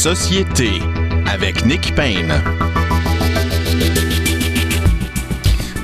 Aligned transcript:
Société 0.00 0.80
avec 1.26 1.66
Nick 1.66 1.94
Payne. 1.94 2.32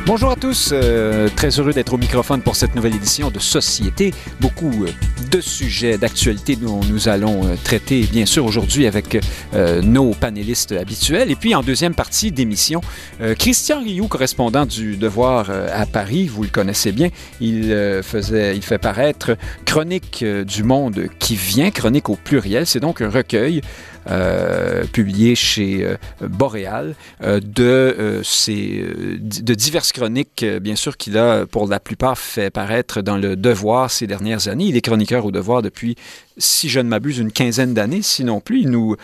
Bonjour 0.07 0.30
à 0.30 0.37
tous, 0.37 0.71
euh, 0.73 1.29
très 1.37 1.50
heureux 1.59 1.73
d'être 1.73 1.93
au 1.93 1.98
microphone 1.98 2.41
pour 2.41 2.57
cette 2.57 2.75
nouvelle 2.75 2.95
édition 2.95 3.30
de 3.30 3.41
Société. 3.41 4.14
Beaucoup 4.41 4.84
euh, 4.84 4.91
de 5.30 5.41
sujets 5.41 5.98
d'actualité 5.98 6.57
dont 6.57 6.80
nous 6.84 7.09
allons 7.09 7.45
euh, 7.45 7.57
traiter, 7.62 8.02
bien 8.11 8.25
sûr, 8.25 8.46
aujourd'hui 8.46 8.87
avec 8.87 9.18
nos 9.82 10.12
panélistes 10.12 10.73
habituels. 10.73 11.30
Et 11.30 11.35
puis, 11.35 11.55
en 11.55 11.62
deuxième 11.62 11.95
partie 11.95 12.30
d'émission, 12.30 12.80
Christian 13.39 13.83
Rioux, 13.83 14.07
correspondant 14.07 14.64
du 14.64 14.96
Devoir 14.96 15.51
à 15.51 15.87
Paris, 15.87 16.29
vous 16.29 16.43
le 16.43 16.51
connaissez 16.51 16.93
bien, 16.93 17.09
il, 17.41 17.75
faisait, 18.03 18.57
il 18.57 18.62
fait 18.62 18.79
paraître 18.79 19.37
Chronique 19.64 20.25
du 20.25 20.62
monde 20.62 21.07
qui 21.19 21.36
vient, 21.36 21.71
chronique 21.71 22.08
au 22.11 22.17
pluriel. 22.17 22.67
C'est 22.67 22.80
donc 22.80 23.00
un 23.00 23.11
recueil 23.11 23.62
publié 24.93 25.35
chez 25.35 25.85
euh, 25.85 25.96
Boréal, 26.21 26.95
euh, 27.23 27.41
de, 27.41 28.21
ces, 28.23 28.85
de 29.21 29.55
diverses 29.55 29.93
chroniques, 29.93 30.45
bien 30.61 30.77
sûr, 30.77 30.96
qu'il 30.96 31.19
a 31.19 31.46
pour 31.46 31.69
la 31.69 31.81
plupart 31.81 32.19
fait 32.19 32.51
paraître 32.51 33.03
dans 33.03 33.17
le 33.17 33.37
Devoir 33.37 33.91
ces 33.91 34.06
dernières 34.06 34.48
années. 34.48 34.67
Il 34.67 34.77
est 34.77 34.81
chroniqueur 34.81 35.25
au 35.25 35.31
Devoir 35.31 35.62
depuis, 35.62 35.97
si 36.39 36.69
je 36.69 36.81
ne 36.81 36.89
m'abuse, 36.89 37.19
une 37.19 37.33
quinzaine 37.33 37.75
d'années, 37.75 38.03
sinon 38.03 38.41
plus. 38.41 38.61
Il 38.61 38.70
nous 38.70 38.97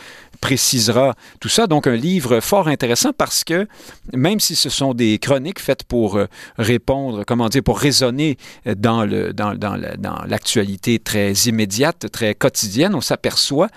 précisera 0.42 1.14
tout 1.40 1.48
ça. 1.48 1.66
Donc, 1.66 1.86
un 1.86 1.96
livre 1.96 2.40
fort 2.40 2.68
intéressant 2.68 3.12
parce 3.16 3.44
que 3.44 3.66
même 4.12 4.40
si 4.40 4.54
ce 4.54 4.68
sont 4.68 4.92
des 4.92 5.18
chroniques 5.18 5.60
faites 5.60 5.84
pour 5.84 6.18
répondre, 6.58 7.24
comment 7.26 7.48
dire, 7.48 7.62
pour 7.62 7.78
raisonner 7.78 8.36
dans, 8.76 9.06
le, 9.06 9.32
dans, 9.32 9.54
dans, 9.54 9.76
l'actualité 10.26 10.98
très 10.98 11.32
immédiate, 11.46 12.10
très 12.12 12.34
quotidienne, 12.34 12.94
on 12.94 13.00
s'aperçoit 13.00 13.68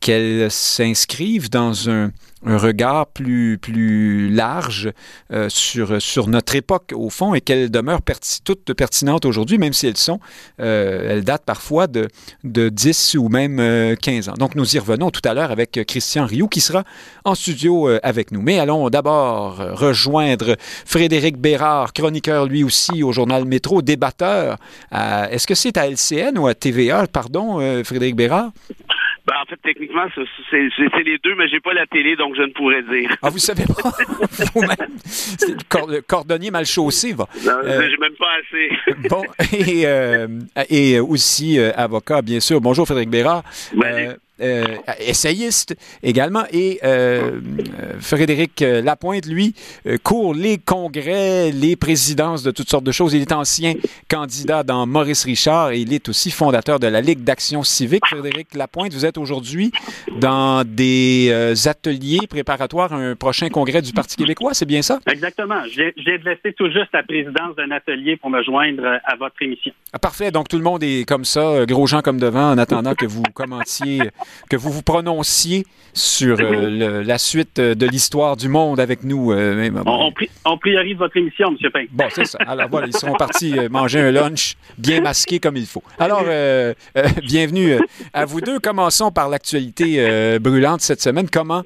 qu'elles 0.00 0.50
s'inscrivent 0.50 1.48
dans 1.48 1.88
un, 1.88 2.10
un 2.46 2.58
regard 2.58 3.08
plus, 3.08 3.58
plus 3.58 4.30
large 4.30 4.92
euh, 5.32 5.48
sur, 5.48 6.00
sur 6.00 6.28
notre 6.28 6.54
époque, 6.54 6.92
au 6.94 7.10
fond, 7.10 7.34
et 7.34 7.40
qu'elles 7.40 7.70
demeurent 7.70 8.00
toutes 8.44 8.72
pertinentes 8.72 9.24
aujourd'hui, 9.24 9.58
même 9.58 9.72
si 9.72 9.86
elles 9.86 9.96
sont, 9.96 10.20
euh, 10.60 11.08
elles 11.10 11.24
datent 11.24 11.44
parfois 11.44 11.88
de, 11.88 12.08
de 12.44 12.68
10 12.68 13.16
ou 13.16 13.28
même 13.28 13.56
15 14.00 14.28
euh, 14.28 14.32
ans. 14.32 14.34
Donc, 14.36 14.54
nous 14.54 14.76
y 14.76 14.78
revenons 14.78 15.10
tout 15.10 15.20
à 15.24 15.34
l'heure 15.34 15.50
avec 15.50 15.80
Christian 15.86 16.24
Rioux, 16.24 16.48
qui 16.48 16.60
sera 16.60 16.84
en 17.24 17.34
studio 17.34 17.88
avec 18.02 18.30
nous. 18.30 18.40
Mais 18.40 18.60
allons 18.60 18.88
d'abord 18.90 19.56
rejoindre 19.56 20.56
Frédéric 20.84 21.38
Bérard, 21.38 21.92
chroniqueur 21.92 22.46
lui 22.46 22.62
aussi 22.62 23.02
au 23.02 23.12
journal 23.12 23.44
Métro, 23.44 23.82
débatteur. 23.82 24.58
Est-ce 24.92 25.46
que 25.46 25.54
c'est 25.54 25.76
à 25.76 25.88
LCN 25.88 26.38
ou 26.38 26.46
à 26.46 26.54
TVA, 26.54 27.06
pardon, 27.08 27.58
Frédéric 27.84 28.14
Bérard? 28.14 28.52
Ben, 29.36 29.42
en 29.42 29.46
fait, 29.46 29.60
techniquement, 29.62 30.06
c'est 30.50 31.04
les 31.04 31.18
deux, 31.18 31.34
mais 31.34 31.48
j'ai 31.48 31.60
pas 31.60 31.74
la 31.74 31.86
télé, 31.86 32.16
donc 32.16 32.34
je 32.36 32.42
ne 32.42 32.52
pourrais 32.52 32.82
dire. 32.82 33.14
Ah, 33.22 33.28
vous 33.28 33.38
savez 33.38 33.64
pas? 33.66 33.90
Vous-même? 34.54 34.76
Le 35.88 36.00
cordonnier 36.00 36.50
mal 36.50 36.64
chaussé, 36.64 37.12
va. 37.12 37.28
Non, 37.44 37.52
euh, 37.64 37.88
j'ai 37.88 37.96
même 37.98 38.14
pas 38.18 38.32
assez. 38.40 39.08
bon, 39.08 39.22
et, 39.52 39.86
euh, 39.86 40.26
et 40.70 41.00
aussi 41.00 41.58
euh, 41.58 41.70
avocat, 41.76 42.22
bien 42.22 42.40
sûr. 42.40 42.60
Bonjour, 42.60 42.86
Frédéric 42.86 43.10
Bérard. 43.10 43.42
Ben, 43.74 44.16
essayiste 45.00 45.76
également. 46.02 46.44
Et 46.52 46.78
euh, 46.84 47.40
Frédéric 48.00 48.60
Lapointe, 48.60 49.26
lui, 49.26 49.54
euh, 49.86 49.96
court 50.02 50.34
les 50.34 50.58
congrès, 50.58 51.50
les 51.52 51.76
présidences 51.76 52.42
de 52.42 52.50
toutes 52.50 52.68
sortes 52.68 52.84
de 52.84 52.92
choses. 52.92 53.14
Il 53.14 53.22
est 53.22 53.32
ancien 53.32 53.74
candidat 54.08 54.62
dans 54.62 54.86
Maurice 54.86 55.24
Richard 55.24 55.70
et 55.70 55.80
il 55.80 55.92
est 55.92 56.08
aussi 56.08 56.30
fondateur 56.30 56.78
de 56.78 56.86
la 56.86 57.00
Ligue 57.00 57.24
d'action 57.24 57.62
civique. 57.62 58.06
Frédéric 58.06 58.54
Lapointe, 58.54 58.92
vous 58.92 59.06
êtes 59.06 59.18
aujourd'hui 59.18 59.72
dans 60.20 60.64
des 60.64 61.32
ateliers 61.66 62.26
préparatoires 62.28 62.92
à 62.92 62.96
un 62.96 63.16
prochain 63.16 63.48
congrès 63.48 63.82
du 63.82 63.92
Parti 63.92 64.16
québécois, 64.16 64.52
c'est 64.54 64.66
bien 64.66 64.82
ça? 64.82 64.98
Exactement. 65.10 65.62
J'ai 65.70 65.94
laissé 65.96 66.52
tout 66.56 66.70
juste 66.70 66.88
la 66.92 67.02
présidence 67.02 67.56
d'un 67.56 67.70
atelier 67.70 68.16
pour 68.16 68.30
me 68.30 68.42
joindre 68.42 68.84
à 69.04 69.16
votre 69.16 69.36
émission. 69.40 69.72
Ah, 69.92 69.98
parfait. 69.98 70.30
Donc 70.30 70.48
tout 70.48 70.56
le 70.56 70.62
monde 70.62 70.82
est 70.82 71.08
comme 71.08 71.24
ça, 71.24 71.64
gros 71.66 71.86
gens 71.86 72.02
comme 72.02 72.18
devant, 72.18 72.50
en 72.50 72.58
attendant 72.58 72.94
que 72.94 73.06
vous 73.06 73.22
commentiez 73.34 74.00
que 74.48 74.56
vous 74.56 74.70
vous 74.70 74.82
prononciez 74.82 75.64
sur 75.92 76.36
euh, 76.38 77.02
la 77.02 77.18
suite 77.18 77.58
de 77.58 77.86
l'histoire 77.86 78.36
du 78.36 78.48
monde 78.48 78.78
avec 78.78 79.02
nous. 79.02 79.32
Euh, 79.32 79.70
on, 80.44 80.58
priorise 80.58 80.96
votre 80.96 81.16
émission, 81.16 81.48
M. 81.48 81.70
Payne. 81.72 81.88
Bon, 81.90 82.04
c'est 82.10 82.26
ça. 82.26 82.38
Alors 82.46 82.68
voilà, 82.68 82.86
ils 82.86 82.96
sont 82.96 83.12
partis 83.14 83.58
euh, 83.58 83.68
manger 83.68 84.00
un 84.00 84.12
lunch 84.12 84.56
bien 84.78 85.00
masqué 85.00 85.38
comme 85.38 85.56
il 85.56 85.66
faut. 85.66 85.82
Alors, 85.98 86.24
bienvenue 87.22 87.78
à 88.12 88.24
vous 88.24 88.40
deux. 88.40 88.58
Commençons 88.58 89.10
par 89.10 89.28
l'actualité 89.28 90.38
brûlante 90.38 90.80
cette 90.82 91.00
semaine. 91.00 91.28
Comment 91.30 91.62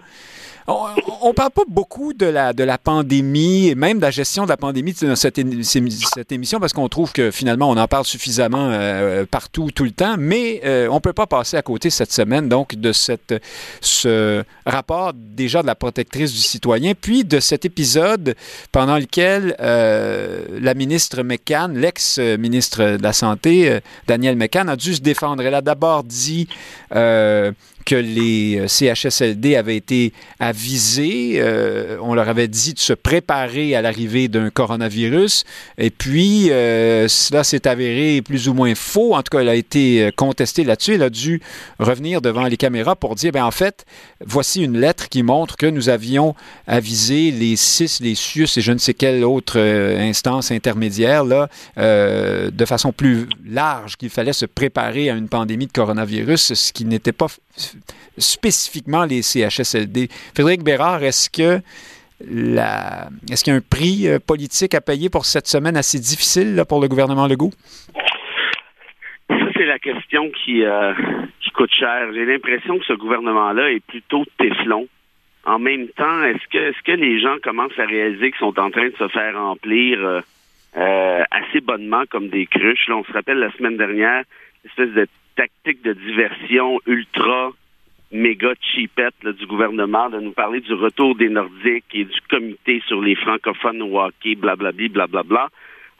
on 0.66 1.28
ne 1.28 1.32
parle 1.32 1.50
pas 1.50 1.62
beaucoup 1.68 2.12
de 2.12 2.26
la, 2.26 2.52
de 2.52 2.64
la 2.64 2.78
pandémie 2.78 3.68
et 3.68 3.74
même 3.74 3.98
de 3.98 4.02
la 4.02 4.10
gestion 4.10 4.44
de 4.44 4.48
la 4.48 4.56
pandémie 4.56 4.94
dans 5.00 5.16
cette, 5.16 5.38
émission 5.38 6.60
parce 6.60 6.72
qu'on 6.72 6.88
trouve 6.88 7.12
que 7.12 7.30
finalement 7.30 7.70
on 7.70 7.76
en 7.76 7.88
parle 7.88 8.04
suffisamment 8.04 8.70
euh, 8.70 9.24
partout 9.30 9.70
tout 9.74 9.84
le 9.84 9.90
temps, 9.90 10.16
mais 10.18 10.60
euh, 10.64 10.88
on 10.90 10.96
ne 10.96 11.00
peut 11.00 11.12
pas 11.12 11.26
passer 11.26 11.56
à 11.56 11.62
côté 11.62 11.90
cette 11.90 12.12
semaine 12.12 12.48
donc 12.48 12.74
de 12.74 12.92
ce 12.92 14.44
rapport 14.66 15.12
déjà 15.14 15.62
de 15.62 15.66
la 15.66 15.74
protectrice 15.74 16.32
du 16.32 16.38
citoyen, 16.38 16.92
puis 17.00 17.24
de 17.24 17.40
cet 17.40 17.64
épisode 17.64 18.34
pendant 18.72 18.98
lequel 18.98 19.56
euh, 19.60 20.44
la 20.60 20.74
ministre 20.74 21.22
McCann, 21.22 21.76
l'ex-ministre 21.76 22.96
de 22.96 23.02
la 23.02 23.12
Santé, 23.12 23.80
Danielle 24.06 24.36
McCann, 24.36 24.68
a 24.68 24.76
dû 24.76 24.94
se 24.94 25.00
défendre. 25.00 25.42
Elle 25.42 25.54
a 25.54 25.62
d'abord 25.62 26.04
dit 26.04 26.48
que 27.84 27.94
les 27.94 28.58
euh, 28.58 28.68
CHSLD 28.68 29.56
avaient 29.56 29.76
été 29.76 30.12
avisés. 30.38 31.34
Euh, 31.36 31.96
on 32.00 32.14
leur 32.14 32.28
avait 32.28 32.48
dit 32.48 32.74
de 32.74 32.78
se 32.78 32.92
préparer 32.92 33.74
à 33.74 33.82
l'arrivée 33.82 34.28
d'un 34.28 34.50
coronavirus. 34.50 35.44
Et 35.78 35.90
puis, 35.90 36.50
euh, 36.50 37.08
cela 37.08 37.44
s'est 37.44 37.66
avéré 37.66 38.22
plus 38.22 38.48
ou 38.48 38.54
moins 38.54 38.74
faux. 38.74 39.14
En 39.14 39.22
tout 39.22 39.30
cas, 39.30 39.40
elle 39.40 39.48
a 39.48 39.54
été 39.54 40.10
contestée 40.16 40.64
là-dessus. 40.64 40.94
Elle 40.94 41.02
a 41.02 41.10
dû 41.10 41.40
revenir 41.78 42.20
devant 42.20 42.44
les 42.44 42.56
caméras 42.56 42.96
pour 42.96 43.14
dire, 43.14 43.32
ben 43.32 43.44
en 43.44 43.50
fait, 43.50 43.84
voici 44.24 44.62
une 44.62 44.78
lettre 44.78 45.08
qui 45.08 45.22
montre 45.22 45.56
que 45.56 45.66
nous 45.66 45.88
avions 45.88 46.34
avisé 46.66 47.30
les 47.30 47.56
CIS, 47.56 47.98
les 48.00 48.14
CIUS 48.14 48.56
et 48.56 48.60
je 48.60 48.72
ne 48.72 48.78
sais 48.78 48.94
quelle 48.94 49.24
autre 49.24 49.58
instance 49.58 50.50
intermédiaire, 50.50 51.24
là, 51.24 51.48
de 51.76 52.64
façon 52.64 52.92
plus 52.92 53.26
large, 53.46 53.96
qu'il 53.96 54.10
fallait 54.10 54.32
se 54.32 54.46
préparer 54.46 55.10
à 55.10 55.14
une 55.14 55.28
pandémie 55.28 55.66
de 55.66 55.72
coronavirus, 55.72 56.54
ce 56.54 56.72
qui 56.72 56.84
n'était 56.84 57.12
pas 57.12 57.28
spécifiquement 58.18 59.04
les 59.04 59.22
CHSLD. 59.22 60.08
Frédéric 60.34 60.62
Bérard, 60.62 61.02
est-ce 61.02 61.30
que 61.30 61.60
la... 62.28 63.08
est-ce 63.30 63.44
qu'il 63.44 63.52
y 63.52 63.56
a 63.56 63.58
un 63.58 63.62
prix 63.62 64.08
euh, 64.08 64.18
politique 64.18 64.74
à 64.74 64.80
payer 64.80 65.08
pour 65.08 65.24
cette 65.24 65.46
semaine 65.46 65.76
assez 65.76 65.98
difficile 65.98 66.62
pour 66.68 66.80
le 66.80 66.88
gouvernement 66.88 67.26
Legault? 67.26 67.52
Ça, 69.28 69.46
c'est 69.56 69.66
la 69.66 69.78
question 69.78 70.30
qui, 70.44 70.64
euh, 70.64 70.92
qui 71.40 71.50
coûte 71.50 71.70
cher. 71.72 72.12
J'ai 72.12 72.24
l'impression 72.24 72.78
que 72.78 72.84
ce 72.84 72.92
gouvernement-là 72.94 73.70
est 73.70 73.84
plutôt 73.86 74.24
téflon. 74.38 74.88
En 75.44 75.58
même 75.58 75.88
temps, 75.88 76.24
est-ce 76.24 76.46
que, 76.52 76.58
est-ce 76.58 76.82
que 76.84 76.92
les 76.92 77.20
gens 77.20 77.36
commencent 77.42 77.78
à 77.78 77.86
réaliser 77.86 78.30
qu'ils 78.30 78.40
sont 78.40 78.58
en 78.58 78.70
train 78.70 78.88
de 78.88 78.96
se 78.98 79.08
faire 79.08 79.34
remplir 79.34 79.98
euh, 80.76 81.22
assez 81.30 81.60
bonnement 81.60 82.02
comme 82.10 82.28
des 82.28 82.46
cruches? 82.46 82.90
On 82.90 83.04
se 83.04 83.12
rappelle 83.12 83.38
la 83.38 83.50
semaine 83.52 83.78
dernière, 83.78 84.24
espèce 84.66 84.90
de 84.90 85.06
tactique 85.36 85.82
de 85.82 85.92
diversion 85.92 86.80
ultra 86.86 87.52
méga 88.12 88.54
cheapette 88.60 89.26
du 89.38 89.46
gouvernement 89.46 90.10
de 90.10 90.18
nous 90.18 90.32
parler 90.32 90.60
du 90.60 90.74
retour 90.74 91.14
des 91.14 91.28
Nordiques 91.28 91.94
et 91.94 92.04
du 92.04 92.20
comité 92.28 92.82
sur 92.86 93.00
les 93.00 93.14
francophones 93.14 93.82
au 93.82 94.00
hockey, 94.00 94.34
blablabla, 94.34 94.88
blablabla, 94.88 95.48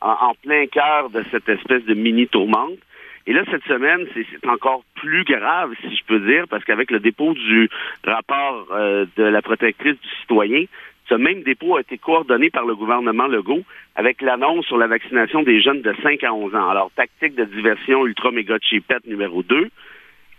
en, 0.00 0.34
plein 0.42 0.66
cœur 0.66 1.10
de 1.10 1.22
cette 1.30 1.48
espèce 1.48 1.84
de 1.84 1.94
mini 1.94 2.26
tourmente. 2.26 2.78
Et 3.26 3.32
là, 3.32 3.42
cette 3.50 3.64
semaine, 3.64 4.06
c'est 4.15 4.48
encore 4.48 4.82
plus 4.94 5.24
grave, 5.24 5.72
si 5.83 5.94
je 5.94 6.04
peux 6.04 6.21
dire, 6.21 6.47
parce 6.48 6.65
qu'avec 6.65 6.91
le 6.91 7.00
dépôt 7.00 7.34
du 7.34 7.68
rapport 8.04 8.66
euh, 8.72 9.04
de 9.16 9.24
la 9.24 9.42
protectrice 9.42 10.00
du 10.00 10.09
citoyen, 10.21 10.65
ce 11.10 11.16
même 11.16 11.42
dépôt 11.42 11.77
a 11.77 11.80
été 11.80 11.98
coordonné 11.98 12.51
par 12.51 12.65
le 12.65 12.77
gouvernement 12.77 13.27
Legault 13.27 13.65
avec 13.97 14.22
l'annonce 14.22 14.65
sur 14.66 14.78
la 14.78 14.86
vaccination 14.86 15.42
des 15.42 15.60
jeunes 15.60 15.83
de 15.83 15.92
5 16.03 16.22
à 16.22 16.33
11 16.33 16.54
ans. 16.54 16.71
Alors, 16.71 16.91
tactique 16.95 17.34
de 17.34 17.45
diversion 17.45 18.07
ultra 18.07 18.30
méga 18.30 18.57
cheapette 18.62 19.07
numéro 19.07 19.42
2. 19.42 19.68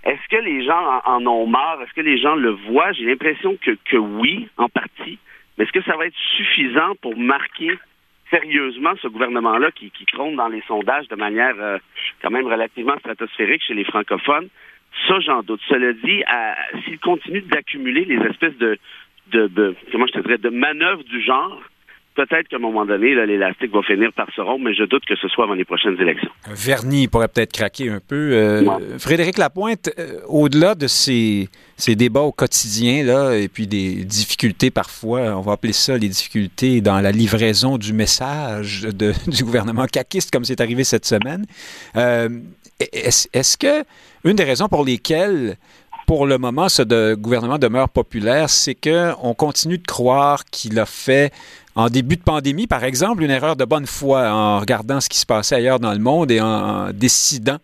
Est-ce 0.05 0.27
que 0.29 0.41
les 0.41 0.63
gens 0.65 1.01
en, 1.05 1.25
ont 1.27 1.45
marre? 1.45 1.81
Est-ce 1.81 1.93
que 1.93 2.01
les 2.01 2.17
gens 2.17 2.35
le 2.35 2.51
voient? 2.51 2.93
J'ai 2.93 3.05
l'impression 3.05 3.57
que, 3.61 3.71
que 3.85 3.97
oui, 3.97 4.47
en 4.57 4.69
partie. 4.69 5.19
Mais 5.57 5.65
est-ce 5.65 5.73
que 5.73 5.83
ça 5.83 5.97
va 5.97 6.07
être 6.07 6.17
suffisant 6.37 6.95
pour 7.01 7.17
marquer 7.17 7.77
sérieusement 8.29 8.93
ce 9.01 9.09
gouvernement-là 9.09 9.71
qui, 9.71 9.91
qui 9.91 10.05
trône 10.05 10.37
dans 10.37 10.47
les 10.47 10.61
sondages 10.67 11.09
de 11.09 11.15
manière 11.15 11.55
euh, 11.59 11.77
quand 12.21 12.31
même 12.31 12.47
relativement 12.47 12.97
stratosphérique 12.99 13.61
chez 13.61 13.73
les 13.73 13.83
francophones? 13.83 14.47
Ça, 15.07 15.19
j'en 15.19 15.43
doute. 15.43 15.61
Cela 15.67 15.93
dit, 15.93 16.23
s'il 16.83 16.99
continue 16.99 17.41
d'accumuler 17.41 18.05
les 18.05 18.17
espèces 18.27 18.57
de, 18.57 18.77
de, 19.31 19.75
comment 19.91 20.07
je 20.07 20.13
te 20.13 20.19
dirais, 20.19 20.37
de 20.37 20.49
manœuvres 20.49 21.03
du 21.03 21.21
genre, 21.21 21.61
peut-être 22.15 22.47
qu'à 22.47 22.57
un 22.57 22.59
moment 22.59 22.85
donné, 22.85 23.13
l'élastique 23.25 23.71
va 23.71 23.81
finir 23.81 24.11
par 24.13 24.27
se 24.33 24.41
rompre, 24.41 24.65
mais 24.65 24.73
je 24.73 24.83
doute 24.83 25.05
que 25.05 25.15
ce 25.15 25.27
soit 25.27 25.45
avant 25.45 25.53
les 25.53 25.65
prochaines 25.65 25.99
élections. 25.99 26.29
Un 26.49 26.53
vernis 26.53 27.07
pourrait 27.07 27.27
peut-être 27.27 27.53
craquer 27.53 27.89
un 27.89 27.99
peu. 27.99 28.33
Euh, 28.33 28.97
Frédéric 28.99 29.37
Lapointe, 29.37 29.89
euh, 29.97 30.19
au-delà 30.27 30.75
de 30.75 30.87
ces, 30.87 31.47
ces, 31.77 31.95
débats 31.95 32.21
au 32.21 32.31
quotidien, 32.31 33.03
là, 33.03 33.35
et 33.35 33.47
puis 33.47 33.67
des 33.67 34.03
difficultés 34.03 34.71
parfois, 34.71 35.37
on 35.37 35.41
va 35.41 35.53
appeler 35.53 35.73
ça 35.73 35.97
les 35.97 36.09
difficultés 36.09 36.81
dans 36.81 36.99
la 36.99 37.11
livraison 37.11 37.77
du 37.77 37.93
message 37.93 38.83
de, 38.83 39.13
du 39.29 39.43
gouvernement 39.43 39.85
caquiste, 39.85 40.31
comme 40.31 40.43
c'est 40.43 40.61
arrivé 40.61 40.83
cette 40.83 41.05
semaine, 41.05 41.45
euh, 41.95 42.29
est-ce 42.79 43.27
est 43.33 43.57
que 43.57 43.85
une 44.23 44.35
des 44.35 44.43
raisons 44.43 44.67
pour 44.67 44.85
lesquelles 44.85 45.55
pour 46.11 46.25
le 46.25 46.37
moment, 46.37 46.67
ce 46.67 47.13
gouvernement 47.15 47.57
demeure 47.57 47.87
populaire, 47.87 48.49
c'est 48.49 48.75
qu'on 48.75 49.33
continue 49.33 49.77
de 49.77 49.87
croire 49.87 50.43
qu'il 50.43 50.77
a 50.77 50.85
fait 50.85 51.31
en 51.73 51.87
début 51.87 52.17
de 52.17 52.21
pandémie, 52.21 52.67
par 52.67 52.83
exemple, 52.83 53.23
une 53.23 53.31
erreur 53.31 53.55
de 53.55 53.63
bonne 53.63 53.85
foi 53.85 54.29
en 54.29 54.59
regardant 54.59 54.99
ce 54.99 55.07
qui 55.07 55.17
se 55.17 55.25
passait 55.25 55.55
ailleurs 55.55 55.79
dans 55.79 55.93
le 55.93 55.99
monde 55.99 56.29
et 56.29 56.41
en 56.41 56.91
décidant 56.91 57.59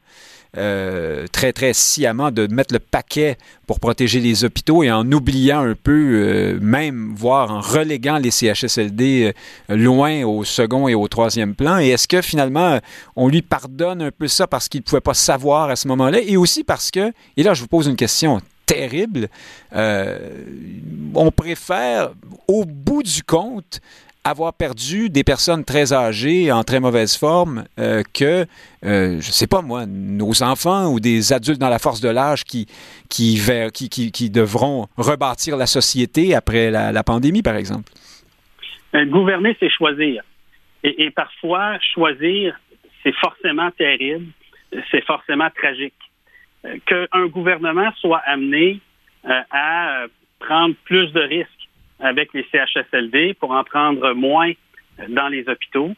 euh, 0.55 1.27
très, 1.31 1.51
très 1.51 1.73
sciemment 1.73 2.31
de 2.31 2.47
mettre 2.47 2.73
le 2.73 2.79
paquet 2.79 3.37
pour 3.67 3.79
protéger 3.79 4.19
les 4.19 4.45
hôpitaux 4.45 4.81
et 4.81 4.91
en 4.91 5.11
oubliant 5.11 5.61
un 5.61 5.75
peu, 5.75 5.91
euh, 5.91 6.59
même 6.61 7.13
voire 7.15 7.51
en 7.51 7.59
reléguant 7.59 8.17
les 8.17 8.31
CHSLD 8.31 9.33
euh, 9.69 9.75
loin 9.75 10.23
au 10.23 10.45
second 10.45 10.87
et 10.87 10.95
au 10.95 11.07
troisième 11.09 11.53
plan. 11.53 11.79
Et 11.79 11.89
est-ce 11.89 12.07
que 12.07 12.21
finalement, 12.21 12.79
on 13.15 13.27
lui 13.27 13.41
pardonne 13.41 14.01
un 14.01 14.11
peu 14.11 14.27
ça 14.27 14.47
parce 14.47 14.69
qu'il 14.69 14.79
ne 14.79 14.83
pouvait 14.83 15.01
pas 15.01 15.13
savoir 15.13 15.69
à 15.69 15.75
ce 15.75 15.87
moment-là? 15.89 16.19
Et 16.21 16.37
aussi 16.37 16.63
parce 16.63 16.91
que, 16.91 17.11
et 17.35 17.43
là 17.43 17.53
je 17.53 17.61
vous 17.61 17.67
pose 17.67 17.87
une 17.87 17.97
question 17.97 18.39
terrible, 18.65 19.29
on 19.73 21.31
préfère, 21.31 22.11
au 22.47 22.65
bout 22.65 23.03
du 23.03 23.23
compte, 23.23 23.79
avoir 24.29 24.53
perdu 24.53 25.09
des 25.09 25.23
personnes 25.23 25.63
très 25.63 25.93
âgées, 25.93 26.51
en 26.51 26.63
très 26.63 26.79
mauvaise 26.79 27.17
forme, 27.17 27.65
euh, 27.79 28.03
que, 28.13 28.45
euh, 28.83 29.11
je 29.11 29.15
ne 29.15 29.21
sais 29.21 29.47
pas 29.47 29.61
moi, 29.61 29.85
nos 29.85 30.43
enfants 30.43 30.91
ou 30.91 30.99
des 30.99 31.33
adultes 31.33 31.59
dans 31.59 31.69
la 31.69 31.79
force 31.79 32.01
de 32.01 32.09
l'âge 32.09 32.43
qui, 32.43 32.67
qui, 33.09 33.39
qui, 33.73 34.11
qui, 34.11 34.29
devront 34.29 34.87
rebâtir 34.97 35.55
la 35.55 35.65
société 35.65 36.35
après 36.35 36.69
la, 36.69 37.03
pandémie, 37.03 37.41
par 37.41 37.55
exemple? 37.55 37.89
Euh, 38.95 39.05
gouverner, 39.05 39.55
c'est 39.59 39.69
choisir. 39.69 40.23
Et, 40.83 41.05
et, 41.05 41.11
parfois, 41.11 41.79
choisir, 41.93 42.59
c'est 43.03 43.15
forcément 43.15 43.71
terrible, 43.71 44.25
c'est 44.91 45.03
forcément 45.05 45.49
tragique. 45.55 45.93
Qu'un 46.85 47.27
gouvernement 47.27 47.91
soit 48.01 48.21
amené 48.25 48.81
à 49.23 50.05
prendre 50.39 50.75
plus 50.85 51.11
de 51.13 51.21
risques 51.21 51.56
avec 51.99 52.33
les 52.33 52.45
CHSLD 52.51 53.33
pour 53.35 53.51
en 53.51 53.63
prendre 53.63 54.13
moins 54.13 54.51
dans 55.09 55.27
les 55.27 55.47
hôpitaux. 55.47 55.93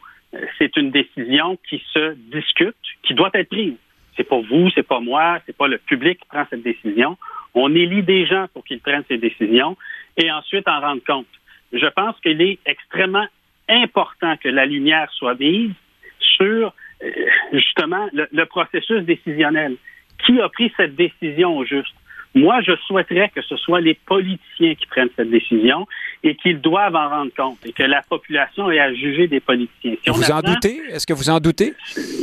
C'est 0.57 0.75
une 0.77 0.91
décision 0.91 1.57
qui 1.67 1.83
se 1.93 2.13
discute, 2.31 2.75
qui 3.03 3.13
doit 3.13 3.31
être 3.33 3.49
prise. 3.49 3.75
C'est 4.15 4.23
pas 4.23 4.39
vous, 4.41 4.69
c'est 4.71 4.83
pas 4.83 4.99
moi, 4.99 5.39
c'est 5.45 5.55
pas 5.55 5.67
le 5.67 5.77
public 5.77 6.19
qui 6.19 6.27
prend 6.27 6.45
cette 6.49 6.61
décision. 6.63 7.17
On 7.53 7.73
élit 7.73 8.03
des 8.03 8.25
gens 8.25 8.47
pour 8.53 8.63
qu'ils 8.63 8.79
prennent 8.79 9.05
ces 9.07 9.17
décisions 9.17 9.77
et 10.17 10.31
ensuite 10.31 10.67
en 10.67 10.79
rendre 10.79 11.01
compte. 11.05 11.27
Je 11.71 11.87
pense 11.87 12.19
qu'il 12.21 12.41
est 12.41 12.59
extrêmement 12.65 13.25
important 13.67 14.35
que 14.37 14.49
la 14.49 14.65
lumière 14.65 15.09
soit 15.11 15.39
mise 15.39 15.71
sur 16.19 16.73
euh, 17.03 17.11
justement 17.53 18.09
le, 18.13 18.27
le 18.31 18.45
processus 18.45 19.03
décisionnel. 19.03 19.77
Qui 20.25 20.41
a 20.41 20.49
pris 20.49 20.71
cette 20.75 20.95
décision 20.95 21.57
au 21.57 21.63
juste? 21.63 21.95
Moi, 22.35 22.61
je 22.61 22.75
souhaiterais 22.85 23.29
que 23.29 23.41
ce 23.41 23.57
soit 23.57 23.81
les 23.81 23.95
politiciens 23.95 24.75
qui 24.75 24.85
prennent 24.85 25.09
cette 25.15 25.31
décision 25.31 25.87
et 26.23 26.35
qu'ils 26.35 26.61
doivent 26.61 26.95
en 26.95 27.09
rendre 27.09 27.31
compte 27.35 27.57
et 27.65 27.73
que 27.73 27.83
la 27.83 28.03
population 28.03 28.69
ait 28.69 28.79
à 28.79 28.93
juger 28.93 29.27
des 29.27 29.39
politiciens. 29.39 29.95
vous 30.07 30.31
en 30.31 30.41
doutez? 30.41 30.79
Est-ce 30.89 31.07
que 31.07 31.13
vous 31.13 31.29
en 31.29 31.39
doutez? 31.39 31.73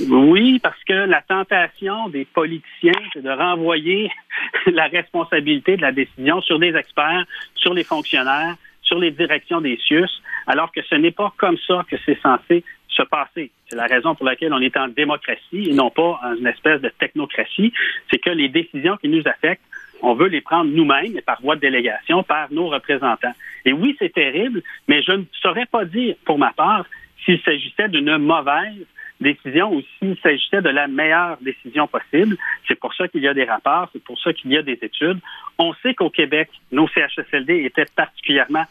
Oui, 0.09 0.61
parce 0.61 0.83
que 0.85 0.93
la 0.93 1.23
tentation 1.23 2.09
des 2.09 2.25
politiciens, 2.25 2.93
c'est 3.13 3.23
de 3.23 3.31
renvoyer 3.31 4.11
la 4.67 4.87
responsabilité 4.87 5.77
de 5.77 5.83
la 5.83 5.93
décision 5.93 6.41
sur 6.43 6.59
des 6.61 6.75
experts, 6.77 7.25
sur 7.57 7.75
les 7.75 7.85
fonctionnaires, 7.85 8.55
sur 8.83 9.01
les 9.01 9.11
directions 9.11 9.61
des 9.61 9.77
CIUS, 9.89 10.23
alors 10.47 10.71
que 10.71 10.83
ce 10.83 10.95
n'est 10.95 11.11
pas 11.11 11.33
comme 11.37 11.57
ça 11.67 11.85
que 11.91 11.97
c'est 12.07 12.21
censé 12.21 12.63
se 12.89 13.03
passer. 13.03 13.51
C'est 13.69 13.77
la 13.77 13.87
raison 13.87 14.15
pour 14.15 14.25
laquelle 14.25 14.53
on 14.55 14.61
est 14.61 14.77
en 14.77 14.89
démocratie 14.89 15.69
et 15.69 15.73
non 15.73 15.91
pas 15.91 16.21
en 16.23 16.37
une 16.37 16.47
espèce 16.47 16.81
de 16.81 16.89
technocratie. 16.89 17.73
C'est 18.11 18.19
que 18.19 18.31
les 18.31 18.49
décisions 18.49 18.97
qui 18.97 19.09
nous 19.09 19.23
affectent 19.27 19.63
on 20.03 20.15
veut 20.15 20.29
les 20.29 20.41
prendre 20.41 20.71
nous-mêmes 20.71 21.21
par 21.23 21.41
voie 21.41 21.57
de 21.57 21.61
délégation 21.61 22.23
par 22.23 22.53
nos 22.53 22.69
représentants. 22.69 23.33
Et 23.65 23.73
oui, 23.73 23.97
c'est 23.99 24.13
terrible, 24.13 24.63
mais 24.89 25.03
je 25.03 25.13
ne 25.13 25.25
saurais 25.43 25.67
pas 25.67 25.85
dire, 25.85 26.15
pour 26.25 26.39
ma 26.39 26.53
part, 26.53 26.87
s'il 27.25 27.41
s'agissait 27.43 27.89
d'une 27.89 28.17
mauvaise 28.19 28.87
décision 29.21 29.73
ou 29.73 29.83
s'il 29.99 30.17
s'agissait 30.19 30.63
de 30.63 30.69
la 30.69 30.89
meilleure 30.89 31.39
décision 31.41 31.87
possible. 31.87 32.37
C'est 32.69 32.79
pour 32.79 32.95
ça 32.95 33.09
qu'il 33.09 33.23
y 33.23 33.29
a 33.29 33.35
des 33.35 33.45
rapports, 33.45 33.89
c'est 33.93 34.03
pour 34.03 34.21
ça 34.21 34.33
qu'il 34.33 34.53
y 34.53 34.57
a 34.57 34.63
des 34.63 34.79
études. 34.83 35.19
On 35.59 35.73
sait 35.83 35.95
qu'au 35.95 36.11
Québec, 36.11 36.51
nos 36.71 36.89
CHSLD 36.89 37.65
étaient 37.65 37.87
particulièrement 37.95 38.65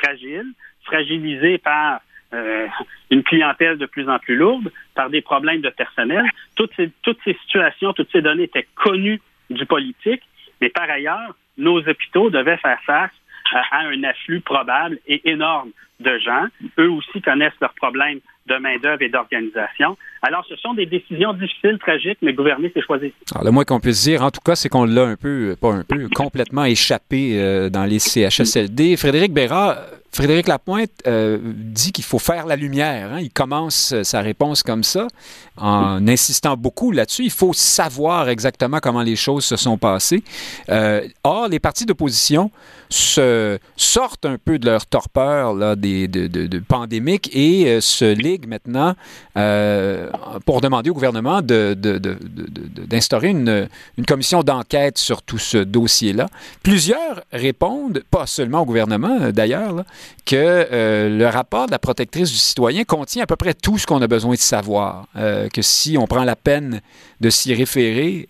fragiles, 0.00 0.52
fragilisés 0.84 1.58
par 1.58 2.00
euh, 2.32 2.66
une 3.10 3.22
clientèle 3.22 3.76
de 3.76 3.86
plus 3.86 4.08
en 4.08 4.18
plus 4.18 4.36
lourde, 4.36 4.72
par 4.94 5.10
des 5.10 5.20
problèmes 5.20 5.60
de 5.60 5.68
personnel. 5.68 6.24
Toutes 6.56 6.72
ces, 6.76 6.90
toutes 7.02 7.18
ces 7.24 7.34
situations, 7.44 7.92
toutes 7.92 8.10
ces 8.10 8.22
données 8.22 8.44
étaient 8.44 8.66
connues 8.74 9.20
du 9.50 9.66
politique 9.66 10.22
mais 10.62 10.70
par 10.70 10.88
ailleurs, 10.88 11.34
nos 11.58 11.80
hôpitaux 11.80 12.30
devaient 12.30 12.56
faire 12.56 12.80
face 12.86 13.10
à 13.52 13.80
un 13.80 14.04
afflux 14.04 14.40
probable 14.40 14.96
et 15.08 15.28
énorme 15.28 15.72
de 15.98 16.18
gens. 16.18 16.46
Eux 16.78 16.88
aussi 16.88 17.20
connaissent 17.20 17.60
leurs 17.60 17.74
problèmes 17.74 18.20
de 18.46 18.56
main-d'œuvre 18.56 19.02
et 19.02 19.08
d'organisation. 19.08 19.98
Alors, 20.24 20.44
ce 20.48 20.54
sont 20.56 20.72
des 20.74 20.86
décisions 20.86 21.32
difficiles, 21.32 21.78
tragiques, 21.80 22.18
mais 22.22 22.32
gouverner, 22.32 22.70
c'est 22.72 22.80
choisir. 22.80 23.10
Alors, 23.32 23.44
le 23.44 23.50
moins 23.50 23.64
qu'on 23.64 23.80
puisse 23.80 24.04
dire, 24.04 24.22
en 24.22 24.30
tout 24.30 24.40
cas, 24.40 24.54
c'est 24.54 24.68
qu'on 24.68 24.84
l'a 24.84 25.02
un 25.02 25.16
peu, 25.16 25.56
pas 25.60 25.72
un 25.72 25.82
peu, 25.82 26.08
complètement 26.14 26.64
échappé 26.64 27.32
euh, 27.40 27.68
dans 27.68 27.84
les 27.84 27.98
CHSLD. 27.98 28.96
Frédéric 28.96 29.32
Bérard, 29.32 29.78
Frédéric 30.14 30.46
Lapointe 30.46 30.90
euh, 31.06 31.38
dit 31.42 31.90
qu'il 31.90 32.04
faut 32.04 32.20
faire 32.20 32.46
la 32.46 32.54
lumière. 32.54 33.14
Hein. 33.14 33.20
Il 33.20 33.30
commence 33.30 34.00
sa 34.02 34.20
réponse 34.20 34.62
comme 34.62 34.84
ça, 34.84 35.08
en 35.56 36.06
insistant 36.06 36.56
beaucoup 36.56 36.92
là-dessus. 36.92 37.24
Il 37.24 37.30
faut 37.30 37.54
savoir 37.54 38.28
exactement 38.28 38.78
comment 38.80 39.02
les 39.02 39.16
choses 39.16 39.44
se 39.44 39.56
sont 39.56 39.78
passées. 39.78 40.22
Euh, 40.68 41.06
or, 41.24 41.48
les 41.48 41.58
partis 41.58 41.86
d'opposition 41.86 42.50
se 42.90 43.58
sortent 43.76 44.26
un 44.26 44.36
peu 44.36 44.58
de 44.58 44.66
leur 44.66 44.86
torpeur 44.86 45.54
là, 45.54 45.76
des, 45.76 46.08
de, 46.08 46.26
de, 46.26 46.58
pandémique 46.58 47.30
et 47.34 47.66
euh, 47.66 47.80
se 47.80 48.04
liguent 48.04 48.46
maintenant 48.46 48.94
euh, 49.36 50.10
pour 50.44 50.60
demander 50.60 50.90
au 50.90 50.94
gouvernement 50.94 51.40
d'instaurer 51.42 53.28
une, 53.28 53.68
commission 54.06 54.42
d'enquête 54.42 54.98
sur 54.98 55.22
tout 55.22 55.38
ce 55.38 55.58
dossier-là. 55.58 56.28
Plusieurs 56.62 57.22
répondent, 57.32 58.02
pas 58.10 58.26
seulement 58.26 58.60
au 58.62 58.64
gouvernement 58.66 59.30
d'ailleurs, 59.30 59.84
que 60.26 60.36
euh, 60.36 61.08
le 61.08 61.26
rapport 61.26 61.66
de 61.66 61.70
la 61.72 61.78
protectrice 61.78 62.30
du 62.30 62.36
citoyen 62.36 62.84
contient 62.84 63.22
à 63.22 63.26
peu 63.26 63.36
près 63.36 63.54
tout 63.54 63.78
ce 63.78 63.86
qu'on 63.86 64.02
a 64.02 64.06
besoin 64.06 64.34
de 64.34 64.38
savoir, 64.38 65.06
que 65.52 65.62
si 65.62 65.96
on 65.98 66.06
prend 66.06 66.24
la 66.24 66.36
peine 66.36 66.80
de 67.20 67.30
s'y 67.30 67.54
référer, 67.54 68.28